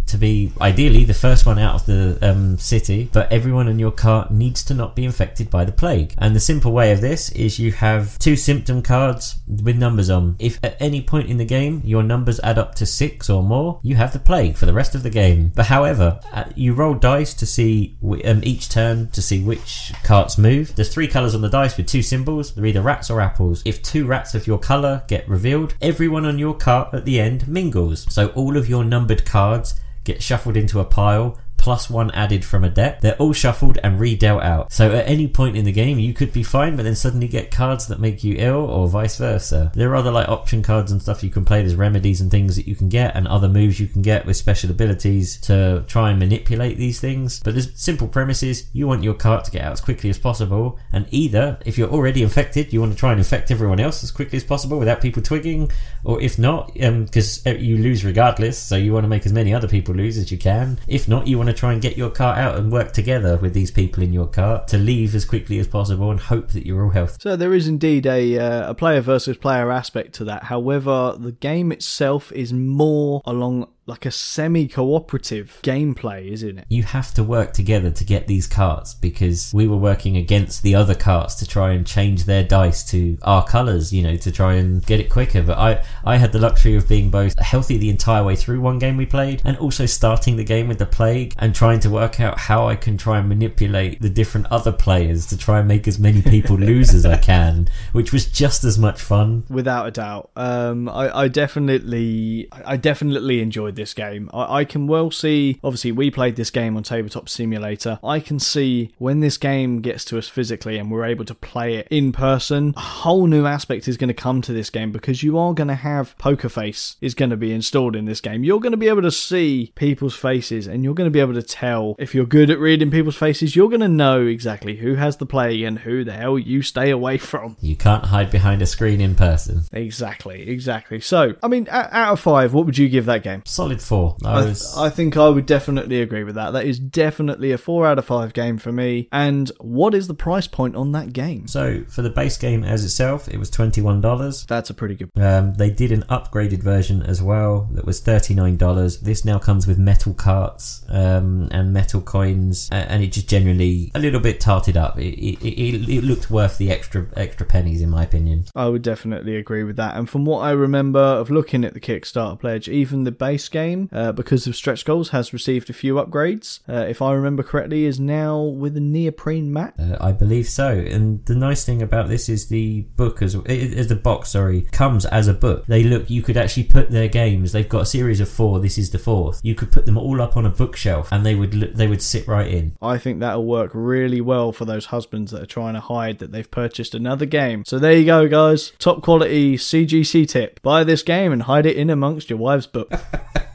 to 0.06 0.18
be 0.18 0.52
ideally 0.60 1.04
the 1.04 1.14
first 1.14 1.46
one 1.46 1.58
out 1.58 1.74
of 1.74 1.86
the 1.86 2.18
um, 2.22 2.58
city, 2.58 3.10
but 3.12 3.30
everyone 3.32 3.68
in 3.68 3.78
your 3.78 3.90
cart 3.90 4.30
needs 4.30 4.64
to 4.64 4.74
not 4.74 4.96
be 4.96 5.04
infected 5.04 5.50
by 5.50 5.64
the 5.64 5.72
plague. 5.72 6.14
And 6.18 6.34
the 6.34 6.40
simple 6.40 6.72
way 6.72 6.92
of 6.92 7.00
this 7.00 7.30
is 7.32 7.58
you 7.58 7.72
have 7.72 8.18
two 8.18 8.36
symptom 8.36 8.82
cards 8.82 9.36
with 9.46 9.76
numbers 9.76 10.10
on. 10.10 10.36
If 10.38 10.58
at 10.62 10.76
any 10.80 11.02
point 11.02 11.28
in 11.28 11.36
the 11.36 11.44
game 11.44 11.82
your 11.84 12.02
numbers 12.02 12.40
add 12.40 12.58
up 12.58 12.74
to 12.76 12.86
six 12.86 13.28
or 13.28 13.42
more, 13.42 13.80
you 13.82 13.96
have 13.96 14.12
the 14.12 14.18
plague 14.18 14.56
for 14.56 14.66
the 14.66 14.72
rest 14.72 14.94
of 14.94 15.02
the 15.02 15.10
game. 15.10 15.52
But 15.54 15.66
however, 15.66 16.20
uh, 16.32 16.44
you 16.54 16.74
roll 16.74 16.94
dice 16.94 17.34
to 17.34 17.46
see 17.46 17.96
um, 18.24 18.40
each 18.44 18.68
turn 18.68 19.10
to 19.10 19.22
see 19.22 19.42
which 19.42 19.92
carts 20.02 20.38
move. 20.38 20.74
There's 20.74 20.92
three 20.92 21.08
colours 21.08 21.34
on 21.34 21.40
the 21.40 21.48
dice 21.48 21.76
with 21.76 21.86
two 21.86 22.02
symbols. 22.02 22.54
They're 22.54 22.66
either 22.66 22.82
rats 22.82 23.10
or 23.10 23.20
apples. 23.20 23.62
If 23.64 23.82
two 23.82 24.06
rats 24.06 24.34
of 24.34 24.46
your 24.46 24.58
colour 24.58 25.02
get 25.08 25.28
revealed, 25.28 25.74
everyone 25.80 26.24
on 26.24 26.38
your 26.38 26.54
cart 26.54 26.94
at 26.94 27.04
the 27.04 27.20
end 27.20 27.48
mingles. 27.48 28.06
So 28.12 28.28
all 28.28 28.56
of 28.56 28.68
your 28.68 28.84
numbered 28.84 29.24
cards 29.24 29.80
get 30.06 30.22
shuffled 30.22 30.56
into 30.56 30.80
a 30.80 30.84
pile 30.84 31.38
plus 31.66 31.90
one 31.90 32.12
added 32.12 32.44
from 32.44 32.62
a 32.62 32.70
deck. 32.70 33.00
They're 33.00 33.16
all 33.16 33.32
shuffled 33.32 33.76
and 33.82 33.98
re-dealt 33.98 34.44
out. 34.44 34.72
So 34.72 34.94
at 34.94 35.08
any 35.08 35.26
point 35.26 35.56
in 35.56 35.64
the 35.64 35.72
game, 35.72 35.98
you 35.98 36.14
could 36.14 36.32
be 36.32 36.44
fine, 36.44 36.76
but 36.76 36.84
then 36.84 36.94
suddenly 36.94 37.26
get 37.26 37.50
cards 37.50 37.88
that 37.88 37.98
make 37.98 38.22
you 38.22 38.36
ill, 38.38 38.70
or 38.70 38.86
vice 38.86 39.16
versa. 39.16 39.72
There 39.74 39.90
are 39.90 39.96
other 39.96 40.12
like 40.12 40.28
option 40.28 40.62
cards 40.62 40.92
and 40.92 41.02
stuff 41.02 41.24
you 41.24 41.30
can 41.30 41.44
play. 41.44 41.62
There's 41.62 41.74
remedies 41.74 42.20
and 42.20 42.30
things 42.30 42.54
that 42.54 42.68
you 42.68 42.76
can 42.76 42.88
get, 42.88 43.16
and 43.16 43.26
other 43.26 43.48
moves 43.48 43.80
you 43.80 43.88
can 43.88 44.00
get 44.00 44.24
with 44.26 44.36
special 44.36 44.70
abilities 44.70 45.40
to 45.40 45.82
try 45.88 46.10
and 46.10 46.20
manipulate 46.20 46.78
these 46.78 47.00
things. 47.00 47.40
But 47.40 47.56
the 47.56 47.62
simple 47.62 48.06
premise 48.06 48.44
is 48.44 48.68
you 48.72 48.86
want 48.86 49.02
your 49.02 49.14
cart 49.14 49.44
to 49.46 49.50
get 49.50 49.62
out 49.62 49.72
as 49.72 49.80
quickly 49.80 50.08
as 50.08 50.20
possible, 50.20 50.78
and 50.92 51.08
either 51.10 51.58
if 51.66 51.76
you're 51.76 51.90
already 51.90 52.22
infected, 52.22 52.72
you 52.72 52.78
want 52.78 52.92
to 52.92 52.98
try 52.98 53.10
and 53.10 53.18
infect 53.18 53.50
everyone 53.50 53.80
else 53.80 54.04
as 54.04 54.12
quickly 54.12 54.36
as 54.36 54.44
possible 54.44 54.78
without 54.78 55.00
people 55.00 55.20
twigging, 55.20 55.68
or 56.04 56.20
if 56.22 56.38
not, 56.38 56.70
um, 56.80 57.06
because 57.06 57.44
uh, 57.44 57.50
you 57.50 57.76
lose 57.76 58.04
regardless, 58.04 58.56
so 58.56 58.76
you 58.76 58.92
want 58.92 59.02
to 59.02 59.08
make 59.08 59.26
as 59.26 59.32
many 59.32 59.52
other 59.52 59.66
people 59.66 59.96
lose 59.96 60.16
as 60.16 60.30
you 60.30 60.38
can. 60.38 60.78
If 60.86 61.08
not, 61.08 61.26
you 61.26 61.38
want 61.38 61.48
to 61.48 61.55
try 61.56 61.72
and 61.72 61.82
get 61.82 61.96
your 61.96 62.10
cart 62.10 62.38
out 62.38 62.56
and 62.56 62.70
work 62.70 62.92
together 62.92 63.36
with 63.38 63.54
these 63.54 63.70
people 63.70 64.02
in 64.02 64.12
your 64.12 64.26
cart 64.26 64.68
to 64.68 64.78
leave 64.78 65.14
as 65.14 65.24
quickly 65.24 65.58
as 65.58 65.66
possible 65.66 66.10
and 66.10 66.20
hope 66.20 66.48
that 66.48 66.66
you're 66.66 66.84
all 66.84 66.90
healthy. 66.90 67.16
So 67.20 67.36
there 67.36 67.54
is 67.54 67.66
indeed 67.66 68.06
a 68.06 68.38
uh, 68.38 68.70
a 68.70 68.74
player 68.74 69.00
versus 69.00 69.36
player 69.36 69.70
aspect 69.70 70.14
to 70.14 70.24
that. 70.24 70.44
However, 70.44 71.16
the 71.18 71.32
game 71.32 71.72
itself 71.72 72.32
is 72.32 72.52
more 72.52 73.22
along 73.24 73.68
like 73.86 74.04
a 74.04 74.10
semi-cooperative 74.10 75.60
gameplay, 75.62 76.32
isn't 76.32 76.58
it? 76.58 76.64
You 76.68 76.82
have 76.82 77.14
to 77.14 77.22
work 77.22 77.52
together 77.52 77.92
to 77.92 78.04
get 78.04 78.26
these 78.26 78.48
carts 78.48 78.94
because 78.94 79.52
we 79.54 79.68
were 79.68 79.76
working 79.76 80.16
against 80.16 80.64
the 80.64 80.74
other 80.74 80.94
carts 80.94 81.36
to 81.36 81.46
try 81.46 81.72
and 81.72 81.86
change 81.86 82.24
their 82.24 82.42
dice 82.42 82.82
to 82.90 83.16
our 83.22 83.44
colours, 83.44 83.92
you 83.92 84.02
know, 84.02 84.16
to 84.16 84.32
try 84.32 84.54
and 84.54 84.84
get 84.86 84.98
it 84.98 85.08
quicker. 85.08 85.40
But 85.40 85.58
I, 85.58 85.84
I 86.04 86.16
had 86.16 86.32
the 86.32 86.40
luxury 86.40 86.74
of 86.74 86.88
being 86.88 87.10
both 87.10 87.38
healthy 87.38 87.76
the 87.76 87.88
entire 87.88 88.24
way 88.24 88.34
through 88.34 88.60
one 88.60 88.80
game 88.80 88.96
we 88.96 89.06
played 89.06 89.40
and 89.44 89.56
also 89.58 89.86
starting 89.86 90.36
the 90.36 90.44
game 90.44 90.66
with 90.66 90.78
the 90.78 90.86
plague 90.86 91.34
and 91.38 91.54
trying 91.54 91.78
to 91.80 91.90
work 91.90 92.18
out 92.18 92.38
how 92.38 92.66
I 92.66 92.74
can 92.74 92.98
try 92.98 93.20
and 93.20 93.28
manipulate 93.28 94.02
the 94.02 94.10
different 94.10 94.48
other 94.48 94.72
players 94.72 95.26
to 95.26 95.38
try 95.38 95.60
and 95.60 95.68
make 95.68 95.86
as 95.86 95.98
many 96.00 96.22
people 96.22 96.56
lose 96.58 96.92
as 96.92 97.06
I 97.06 97.18
can, 97.18 97.68
which 97.92 98.12
was 98.12 98.26
just 98.26 98.64
as 98.64 98.78
much 98.78 99.00
fun. 99.00 99.44
Without 99.48 99.86
a 99.86 99.92
doubt, 99.92 100.30
um, 100.34 100.88
I, 100.88 101.20
I 101.20 101.28
definitely, 101.28 102.48
I 102.64 102.76
definitely 102.76 103.40
enjoyed 103.40 103.75
this 103.76 103.94
game. 103.94 104.30
I, 104.34 104.60
I 104.60 104.64
can 104.64 104.86
well 104.86 105.10
see. 105.10 105.60
Obviously, 105.62 105.92
we 105.92 106.10
played 106.10 106.36
this 106.36 106.50
game 106.50 106.76
on 106.76 106.82
Tabletop 106.82 107.28
Simulator. 107.28 107.98
I 108.02 108.20
can 108.20 108.38
see 108.38 108.92
when 108.98 109.20
this 109.20 109.38
game 109.38 109.80
gets 109.80 110.04
to 110.06 110.18
us 110.18 110.28
physically 110.28 110.78
and 110.78 110.90
we're 110.90 111.04
able 111.04 111.24
to 111.26 111.34
play 111.34 111.76
it 111.76 111.88
in 111.90 112.12
person. 112.12 112.74
A 112.76 112.80
whole 112.80 113.26
new 113.26 113.46
aspect 113.46 113.88
is 113.88 113.96
going 113.96 114.08
to 114.08 114.14
come 114.14 114.42
to 114.42 114.52
this 114.52 114.70
game 114.70 114.92
because 114.92 115.22
you 115.22 115.38
are 115.38 115.54
going 115.54 115.68
to 115.68 115.74
have 115.74 116.16
Poker 116.18 116.48
Face 116.48 116.96
is 117.00 117.14
going 117.14 117.30
to 117.30 117.36
be 117.36 117.52
installed 117.52 117.94
in 117.94 118.06
this 118.06 118.20
game. 118.20 118.44
You're 118.44 118.60
going 118.60 118.72
to 118.72 118.76
be 118.76 118.88
able 118.88 119.02
to 119.02 119.10
see 119.10 119.72
people's 119.74 120.16
faces 120.16 120.66
and 120.66 120.82
you're 120.82 120.94
going 120.94 121.06
to 121.06 121.12
be 121.12 121.20
able 121.20 121.34
to 121.34 121.42
tell 121.42 121.94
if 121.98 122.14
you're 122.14 122.26
good 122.26 122.50
at 122.50 122.58
reading 122.58 122.90
people's 122.90 123.16
faces. 123.16 123.54
You're 123.54 123.68
going 123.68 123.80
to 123.80 123.88
know 123.88 124.26
exactly 124.26 124.76
who 124.76 124.94
has 124.94 125.18
the 125.18 125.26
play 125.26 125.64
and 125.64 125.78
who 125.78 126.04
the 126.04 126.12
hell 126.12 126.38
you 126.38 126.62
stay 126.62 126.90
away 126.90 127.18
from. 127.18 127.56
You 127.60 127.76
can't 127.76 128.04
hide 128.04 128.30
behind 128.30 128.62
a 128.62 128.66
screen 128.66 129.00
in 129.00 129.14
person. 129.14 129.62
Exactly, 129.72 130.48
exactly. 130.48 131.00
So, 131.00 131.34
I 131.42 131.48
mean, 131.48 131.68
out 131.70 132.12
of 132.12 132.20
five, 132.20 132.54
what 132.54 132.66
would 132.66 132.78
you 132.78 132.88
give 132.88 133.06
that 133.06 133.22
game? 133.22 133.42
Solid 133.44 133.65
solid 133.66 133.82
four. 133.82 134.16
I, 134.24 134.40
I, 134.40 134.44
was. 134.44 134.76
I 134.76 134.90
think 134.90 135.16
I 135.16 135.28
would 135.28 135.46
definitely 135.46 136.00
agree 136.00 136.24
with 136.24 136.36
that. 136.36 136.52
That 136.52 136.66
is 136.66 136.78
definitely 136.78 137.52
a 137.52 137.58
four 137.58 137.86
out 137.86 137.98
of 137.98 138.04
five 138.04 138.32
game 138.32 138.58
for 138.58 138.72
me. 138.72 139.08
And 139.12 139.50
what 139.60 139.94
is 139.94 140.06
the 140.06 140.14
price 140.14 140.46
point 140.46 140.76
on 140.76 140.92
that 140.92 141.12
game? 141.12 141.48
so 141.48 141.84
for 141.88 142.02
the 142.02 142.10
base 142.10 142.36
game 142.36 142.64
as 142.64 142.84
itself, 142.84 143.28
it 143.28 143.38
was 143.38 143.50
twenty 143.50 143.80
one 143.80 144.00
dollars. 144.00 144.44
That's 144.46 144.70
a 144.70 144.74
pretty 144.74 144.94
good. 144.94 145.10
Um, 145.16 145.54
they 145.54 145.70
did 145.70 145.92
an 145.92 146.02
upgraded 146.04 146.62
version 146.62 147.02
as 147.02 147.22
well 147.22 147.68
that 147.72 147.84
was 147.84 148.00
$39. 148.00 149.00
This 149.00 149.24
now 149.24 149.38
comes 149.38 149.66
with 149.66 149.78
metal 149.78 150.14
carts 150.14 150.84
um, 150.88 151.48
and 151.50 151.72
metal 151.72 152.00
coins, 152.00 152.68
and 152.70 153.02
it 153.02 153.12
just 153.12 153.28
generally 153.28 153.90
a 153.94 153.98
little 153.98 154.20
bit 154.20 154.40
tarted 154.40 154.76
up. 154.76 154.98
It, 154.98 155.18
it, 155.18 155.44
it, 155.44 155.88
it 155.88 156.04
looked 156.04 156.30
worth 156.30 156.58
the 156.58 156.70
extra 156.70 157.06
extra 157.16 157.46
pennies, 157.46 157.82
in 157.82 157.90
my 157.90 158.04
opinion. 158.04 158.44
I 158.54 158.68
would 158.68 158.82
definitely 158.82 159.36
agree 159.36 159.64
with 159.64 159.76
that. 159.76 159.96
And 159.96 160.08
from 160.08 160.24
what 160.24 160.40
I 160.40 160.52
remember 160.52 161.00
of 161.00 161.30
looking 161.30 161.64
at 161.64 161.74
the 161.74 161.80
Kickstarter 161.80 162.38
pledge, 162.38 162.68
even 162.68 163.04
the 163.04 163.12
base 163.12 163.48
game, 163.56 163.88
uh, 163.90 164.12
because 164.12 164.46
of 164.46 164.54
stretch 164.54 164.84
goals, 164.84 165.08
has 165.10 165.32
received 165.32 165.70
a 165.70 165.72
few 165.72 165.94
upgrades. 165.94 166.60
Uh, 166.68 166.84
if 166.88 167.00
I 167.00 167.12
remember 167.14 167.42
correctly, 167.42 167.86
is 167.86 167.98
now 167.98 168.42
with 168.42 168.76
a 168.76 168.80
neoprene 168.80 169.50
mat. 169.50 169.74
Uh, 169.78 169.96
I 169.98 170.12
believe 170.12 170.46
so. 170.46 170.68
And 170.68 171.24
the 171.24 171.34
nice 171.34 171.64
thing 171.64 171.80
about 171.80 172.08
this 172.08 172.28
is 172.28 172.48
the 172.48 172.82
book 172.96 173.22
as 173.22 173.34
is 173.46 173.88
the 173.88 173.96
box. 173.96 174.30
Sorry, 174.30 174.62
comes 174.72 175.06
as 175.06 175.26
a 175.26 175.34
book. 175.34 175.64
They 175.66 175.82
look. 175.82 176.10
You 176.10 176.22
could 176.22 176.36
actually 176.36 176.64
put 176.64 176.90
their 176.90 177.08
games. 177.08 177.52
They've 177.52 177.68
got 177.68 177.82
a 177.82 177.86
series 177.86 178.20
of 178.20 178.28
four. 178.28 178.60
This 178.60 178.76
is 178.76 178.90
the 178.90 178.98
fourth. 178.98 179.40
You 179.42 179.54
could 179.54 179.72
put 179.72 179.86
them 179.86 179.96
all 179.96 180.20
up 180.20 180.36
on 180.36 180.44
a 180.44 180.50
bookshelf, 180.50 181.08
and 181.10 181.24
they 181.24 181.34
would 181.34 181.54
look, 181.54 181.72
they 181.72 181.86
would 181.86 182.02
sit 182.02 182.28
right 182.28 182.48
in. 182.48 182.76
I 182.82 182.98
think 182.98 183.20
that'll 183.20 183.46
work 183.46 183.70
really 183.72 184.20
well 184.20 184.52
for 184.52 184.66
those 184.66 184.86
husbands 184.86 185.30
that 185.32 185.42
are 185.42 185.46
trying 185.46 185.74
to 185.74 185.80
hide 185.80 186.18
that 186.18 186.32
they've 186.32 186.50
purchased 186.50 186.94
another 186.94 187.26
game. 187.26 187.64
So 187.64 187.78
there 187.78 187.96
you 187.96 188.04
go, 188.04 188.28
guys. 188.28 188.72
Top 188.78 189.02
quality 189.02 189.56
CGC 189.56 190.28
tip. 190.28 190.60
Buy 190.62 190.84
this 190.84 191.02
game 191.02 191.32
and 191.32 191.42
hide 191.42 191.64
it 191.64 191.76
in 191.76 191.88
amongst 191.88 192.28
your 192.28 192.38
wife's 192.38 192.66
book. 192.66 192.92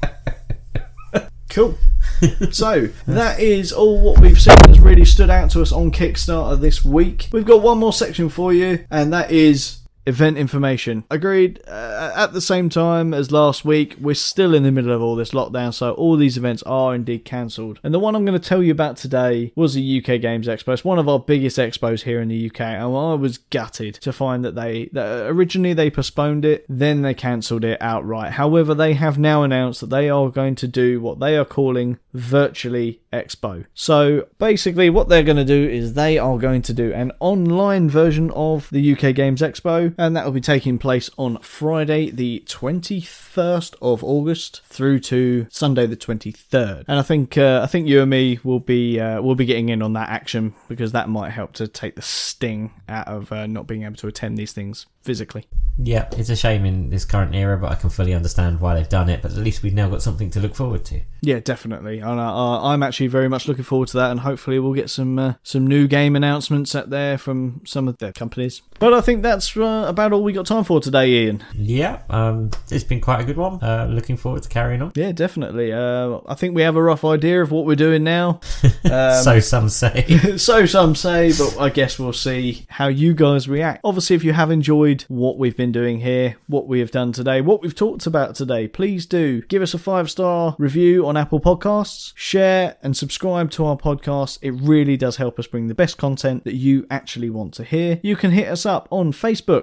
cool. 1.52 1.78
so 2.52 2.88
that 3.06 3.40
is 3.40 3.72
all 3.72 4.00
what 4.02 4.20
we've 4.20 4.40
seen 4.40 4.56
that's 4.66 4.80
really 4.80 5.06
stood 5.06 5.30
out 5.30 5.52
to 5.52 5.62
us 5.62 5.72
on 5.72 5.92
Kickstarter 5.92 6.60
this 6.60 6.84
week. 6.84 7.28
We've 7.32 7.46
got 7.46 7.62
one 7.62 7.78
more 7.78 7.94
section 7.94 8.30
for 8.30 8.54
you, 8.54 8.86
and 8.90 9.14
that 9.14 9.32
is 9.32 9.81
event 10.06 10.38
information. 10.38 11.04
Agreed. 11.10 11.62
Uh, 11.68 12.12
at 12.16 12.34
the 12.34 12.42
same 12.42 12.70
time 12.70 13.14
as 13.14 13.32
last 13.32 13.64
week, 13.64 13.96
we're 14.00 14.16
still 14.16 14.54
in 14.54 14.64
the 14.64 14.72
middle 14.72 14.92
of 14.92 15.02
all 15.02 15.16
this 15.16 15.32
lockdown, 15.32 15.74
so 15.74 15.92
all 15.94 16.16
these 16.16 16.38
events 16.38 16.64
are 16.64 16.96
indeed 16.96 17.26
cancelled. 17.26 17.80
And 17.84 17.94
the 17.94 18.00
one 18.00 18.16
I'm 18.16 18.26
going 18.26 18.40
to 18.40 18.50
tell 18.50 18.64
you 18.64 18.72
about 18.72 18.98
today 18.98 19.52
was 19.56 19.74
the 19.74 19.98
UK 20.00 20.22
Games 20.22 20.48
Expo. 20.48 20.74
It's 20.74 20.86
one 20.86 21.00
of 21.00 21.08
our 21.08 21.20
biggest 21.20 21.58
expos 21.58 22.04
here 22.04 22.22
in 22.22 22.30
the 22.30 22.50
UK, 22.50 22.62
and 22.62 22.84
I 22.84 23.14
was 23.14 23.38
gutted 23.38 23.96
to 23.96 24.14
find 24.14 24.44
that 24.46 24.56
they 24.56 24.90
that 24.94 25.28
originally 25.28 25.74
they 25.74 25.90
postponed 25.90 26.46
it, 26.46 26.66
then 26.68 27.02
they 27.02 27.14
cancelled 27.14 27.64
it 27.64 27.82
outright. 27.82 28.34
However, 28.34 28.74
they 28.74 28.94
have 28.94 29.18
now 29.18 29.44
announced 29.44 29.82
that 29.82 29.90
they 29.90 30.10
are 30.10 30.30
going 30.30 30.56
to 30.56 30.68
do 30.68 31.02
what 31.02 31.20
they 31.20 31.38
are 31.38 31.46
calling 31.46 32.00
virtually 32.14 33.02
expo. 33.14 33.66
So 33.74 34.28
basically, 34.38 34.90
what 34.90 35.10
they're 35.10 35.24
going 35.24 35.38
to 35.38 35.46
do 35.46 35.68
is 35.68 35.94
they 35.94 36.18
are 36.18 36.38
going 36.38 36.62
to 36.64 36.74
do 36.74 36.94
an 36.94 37.12
online 37.20 37.90
version 37.90 38.32
of 38.32 38.70
the 38.70 38.94
UK 38.94 39.14
Games 39.16 39.42
Expo, 39.42 39.94
and 40.02 40.16
that 40.16 40.26
will 40.26 40.32
be 40.32 40.42
taking 40.42 40.80
place 40.80 41.12
on 41.16 41.38
Friday, 41.40 42.10
the 42.10 42.44
21st 42.48 43.76
of 43.82 44.04
August, 44.04 44.62
through 44.66 45.00
to 45.00 45.46
Sunday, 45.52 45.86
the 45.86 45.96
23rd. 45.96 46.86
And 46.88 46.98
I 47.00 47.04
think 47.04 47.38
uh, 47.38 47.62
I 47.64 47.68
think 47.68 47.88
you 47.88 48.02
and 48.02 48.10
me 48.10 48.40
will 48.44 48.60
be 48.60 49.00
uh, 49.00 49.22
will 49.22 49.36
be 49.36 49.46
getting 49.46 49.70
in 49.70 49.82
on 49.84 49.94
that 49.94 50.10
action 50.10 50.56
because 50.68 50.92
that 50.94 51.08
might 51.08 51.30
help 51.30 51.54
to 51.54 51.68
take 51.68 51.96
the 51.96 52.02
sting 52.02 52.72
out 52.90 53.08
of 53.08 53.32
uh, 53.32 53.46
not 53.46 53.68
being 53.68 53.84
able 53.84 53.96
to 53.98 54.08
attend 54.08 54.38
these 54.38 54.54
things 54.54 54.88
physically. 55.02 55.46
Yeah, 55.78 56.08
it's 56.12 56.30
a 56.30 56.36
shame 56.36 56.66
in 56.66 56.90
this 56.90 57.06
current 57.06 57.34
era, 57.34 57.58
but 57.58 57.72
I 57.72 57.76
can 57.76 57.90
fully 57.90 58.14
understand 58.14 58.60
why 58.60 58.76
they've 58.76 58.90
done 58.90 59.10
it. 59.10 59.22
But 59.22 59.32
at 59.32 59.38
least 59.38 59.64
we've 59.64 59.74
now 59.74 59.90
got 59.90 60.02
something 60.02 60.30
to 60.32 60.40
look 60.40 60.54
forward 60.54 60.86
to. 60.86 61.02
Yeah, 61.22 61.40
definitely. 61.40 62.00
And 62.00 62.20
uh, 62.20 62.62
I'm 62.62 62.84
actually 62.84 63.08
very 63.08 63.30
much 63.30 63.48
looking 63.48 63.64
forward 63.64 63.88
to 63.90 63.98
that, 63.98 64.12
and 64.12 64.20
hopefully 64.20 64.60
we'll 64.60 64.74
get 64.74 64.90
some 64.90 65.18
uh, 65.18 65.34
some 65.44 65.66
new 65.66 65.88
game 65.88 66.16
announcements 66.16 66.76
out 66.76 66.90
there 66.90 67.18
from 67.18 67.62
some 67.66 67.88
of 67.88 67.98
the 67.98 68.14
companies. 68.14 68.62
But 68.80 68.94
I 68.94 69.02
think 69.02 69.24
that's 69.24 69.56
uh, 69.56 69.81
about 69.86 70.14
all 70.14 70.24
we 70.24 70.34
got 70.34 70.46
time 70.46 70.64
for 70.64 70.80
today, 70.80 71.08
Ian. 71.08 71.44
Yeah, 71.54 72.02
um, 72.10 72.52
it's 72.70 72.84
been 72.84 73.02
quite 73.02 73.22
a 73.22 73.24
good 73.24 73.38
one. 73.38 73.62
Uh, 73.62 73.88
looking 73.90 74.18
forward 74.18 74.44
to 74.44 74.50
carrying 74.50 74.82
on. 74.82 74.92
Yeah, 74.96 75.12
definitely. 75.12 75.72
Uh, 75.72 76.20
I 76.28 76.36
think 76.36 76.56
we 76.56 76.62
have 76.62 76.76
a 76.76 76.84
rough 76.84 77.04
idea 77.06 77.42
of 77.42 77.52
what 77.52 77.66
we're 77.66 77.76
doing 77.76 78.04
now. 78.04 78.40
Um, 78.84 79.24
so 79.24 79.40
some 79.40 79.70
say. 79.70 80.06
so 80.38 80.66
some 80.66 80.96
say, 80.96 81.32
but 81.38 81.58
I 81.60 81.70
guess 81.70 82.00
we'll 82.00 82.14
see 82.14 82.66
how 82.68 82.88
you 82.88 83.14
guys 83.14 83.48
react. 83.48 83.80
Obviously, 83.84 84.16
if 84.16 84.24
you 84.24 84.34
have 84.34 84.52
enjoyed 84.52 85.04
what 85.08 85.38
we've 85.38 85.56
been 85.56 85.72
doing 85.72 86.02
here, 86.02 86.36
what 86.48 86.68
we 86.68 86.80
have 86.80 86.92
done 86.92 87.12
today, 87.12 87.42
what 87.42 87.62
we've 87.62 87.76
talked 87.76 88.06
about 88.06 88.36
today, 88.36 88.68
please 88.68 89.06
do 89.06 89.44
give 89.44 89.62
us 89.62 89.74
a 89.74 89.78
five 89.78 90.10
star 90.10 90.56
review 90.58 91.08
on 91.08 91.16
Apple 91.16 91.40
Podcasts, 91.40 92.12
share 92.16 92.76
and 92.82 92.98
subscribe 92.98 93.52
to 93.52 93.66
our 93.66 93.78
podcast. 93.78 94.40
It 94.42 94.52
really 94.52 94.98
does 94.98 95.18
help 95.18 95.40
us 95.40 95.48
bring 95.48 95.68
the 95.68 95.76
best 95.76 95.98
content 95.98 96.44
that 96.44 96.56
you 96.56 96.86
actually 96.90 97.30
want 97.30 97.54
to 97.56 97.64
hear. 97.64 98.00
You 98.04 98.16
can 98.16 98.32
hit 98.32 98.48
us 98.48 98.66
up 98.66 98.88
on 98.92 99.12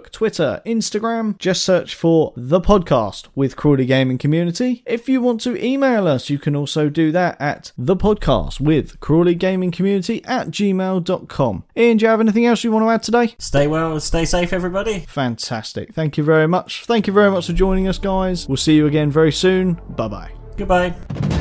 Facebook, 0.09 0.13
Twitter, 0.13 0.63
Instagram. 0.67 1.39
Just 1.39 1.65
search 1.65 1.95
for 1.95 2.33
the 2.37 2.61
podcast 2.61 3.27
with 3.35 3.57
Crawley 3.57 3.87
Gaming 3.87 4.19
Community. 4.19 4.83
If 4.87 5.09
you 5.09 5.21
want 5.21 5.41
to 5.43 5.63
email 5.65 6.07
us, 6.07 6.31
you 6.31 6.39
can 6.39 6.57
also 6.57 6.89
do 6.89 7.13
that 7.13 7.41
at 7.41 7.73
the 7.77 7.97
podcast 7.97 8.61
with 8.61 8.99
Crawley 9.01 9.35
Gaming 9.35 9.71
Community 9.71 10.25
at 10.25 10.49
gmail.com. 10.49 11.65
Ian, 11.77 11.97
do 11.97 12.05
you 12.05 12.09
have 12.09 12.21
anything 12.21 12.47
else 12.47 12.65
you 12.65 12.73
want 12.73 12.85
to 12.85 12.91
add 12.91 13.03
today? 13.03 13.35
stay 13.39 13.67
well, 13.67 13.99
stay 14.01 14.25
safe, 14.25 14.53
everybody. 14.53 15.01
Fantastic. 15.01 15.95
Thank 15.95 16.17
you 16.17 16.25
very 16.25 16.49
much. 16.49 16.85
Thank 16.85 17.07
you 17.07 17.13
very 17.13 17.31
much 17.31 17.47
for 17.47 17.53
joining 17.53 17.89
us, 17.89 17.99
guys. 17.99 18.49
We'll 18.49 18.57
see 18.57 18.75
you 18.77 18.87
again 18.87 19.11
very 19.11 19.33
soon. 19.33 19.75
Bye 19.91 20.09
bye. 20.09 20.31
Goodbye. 20.57 21.38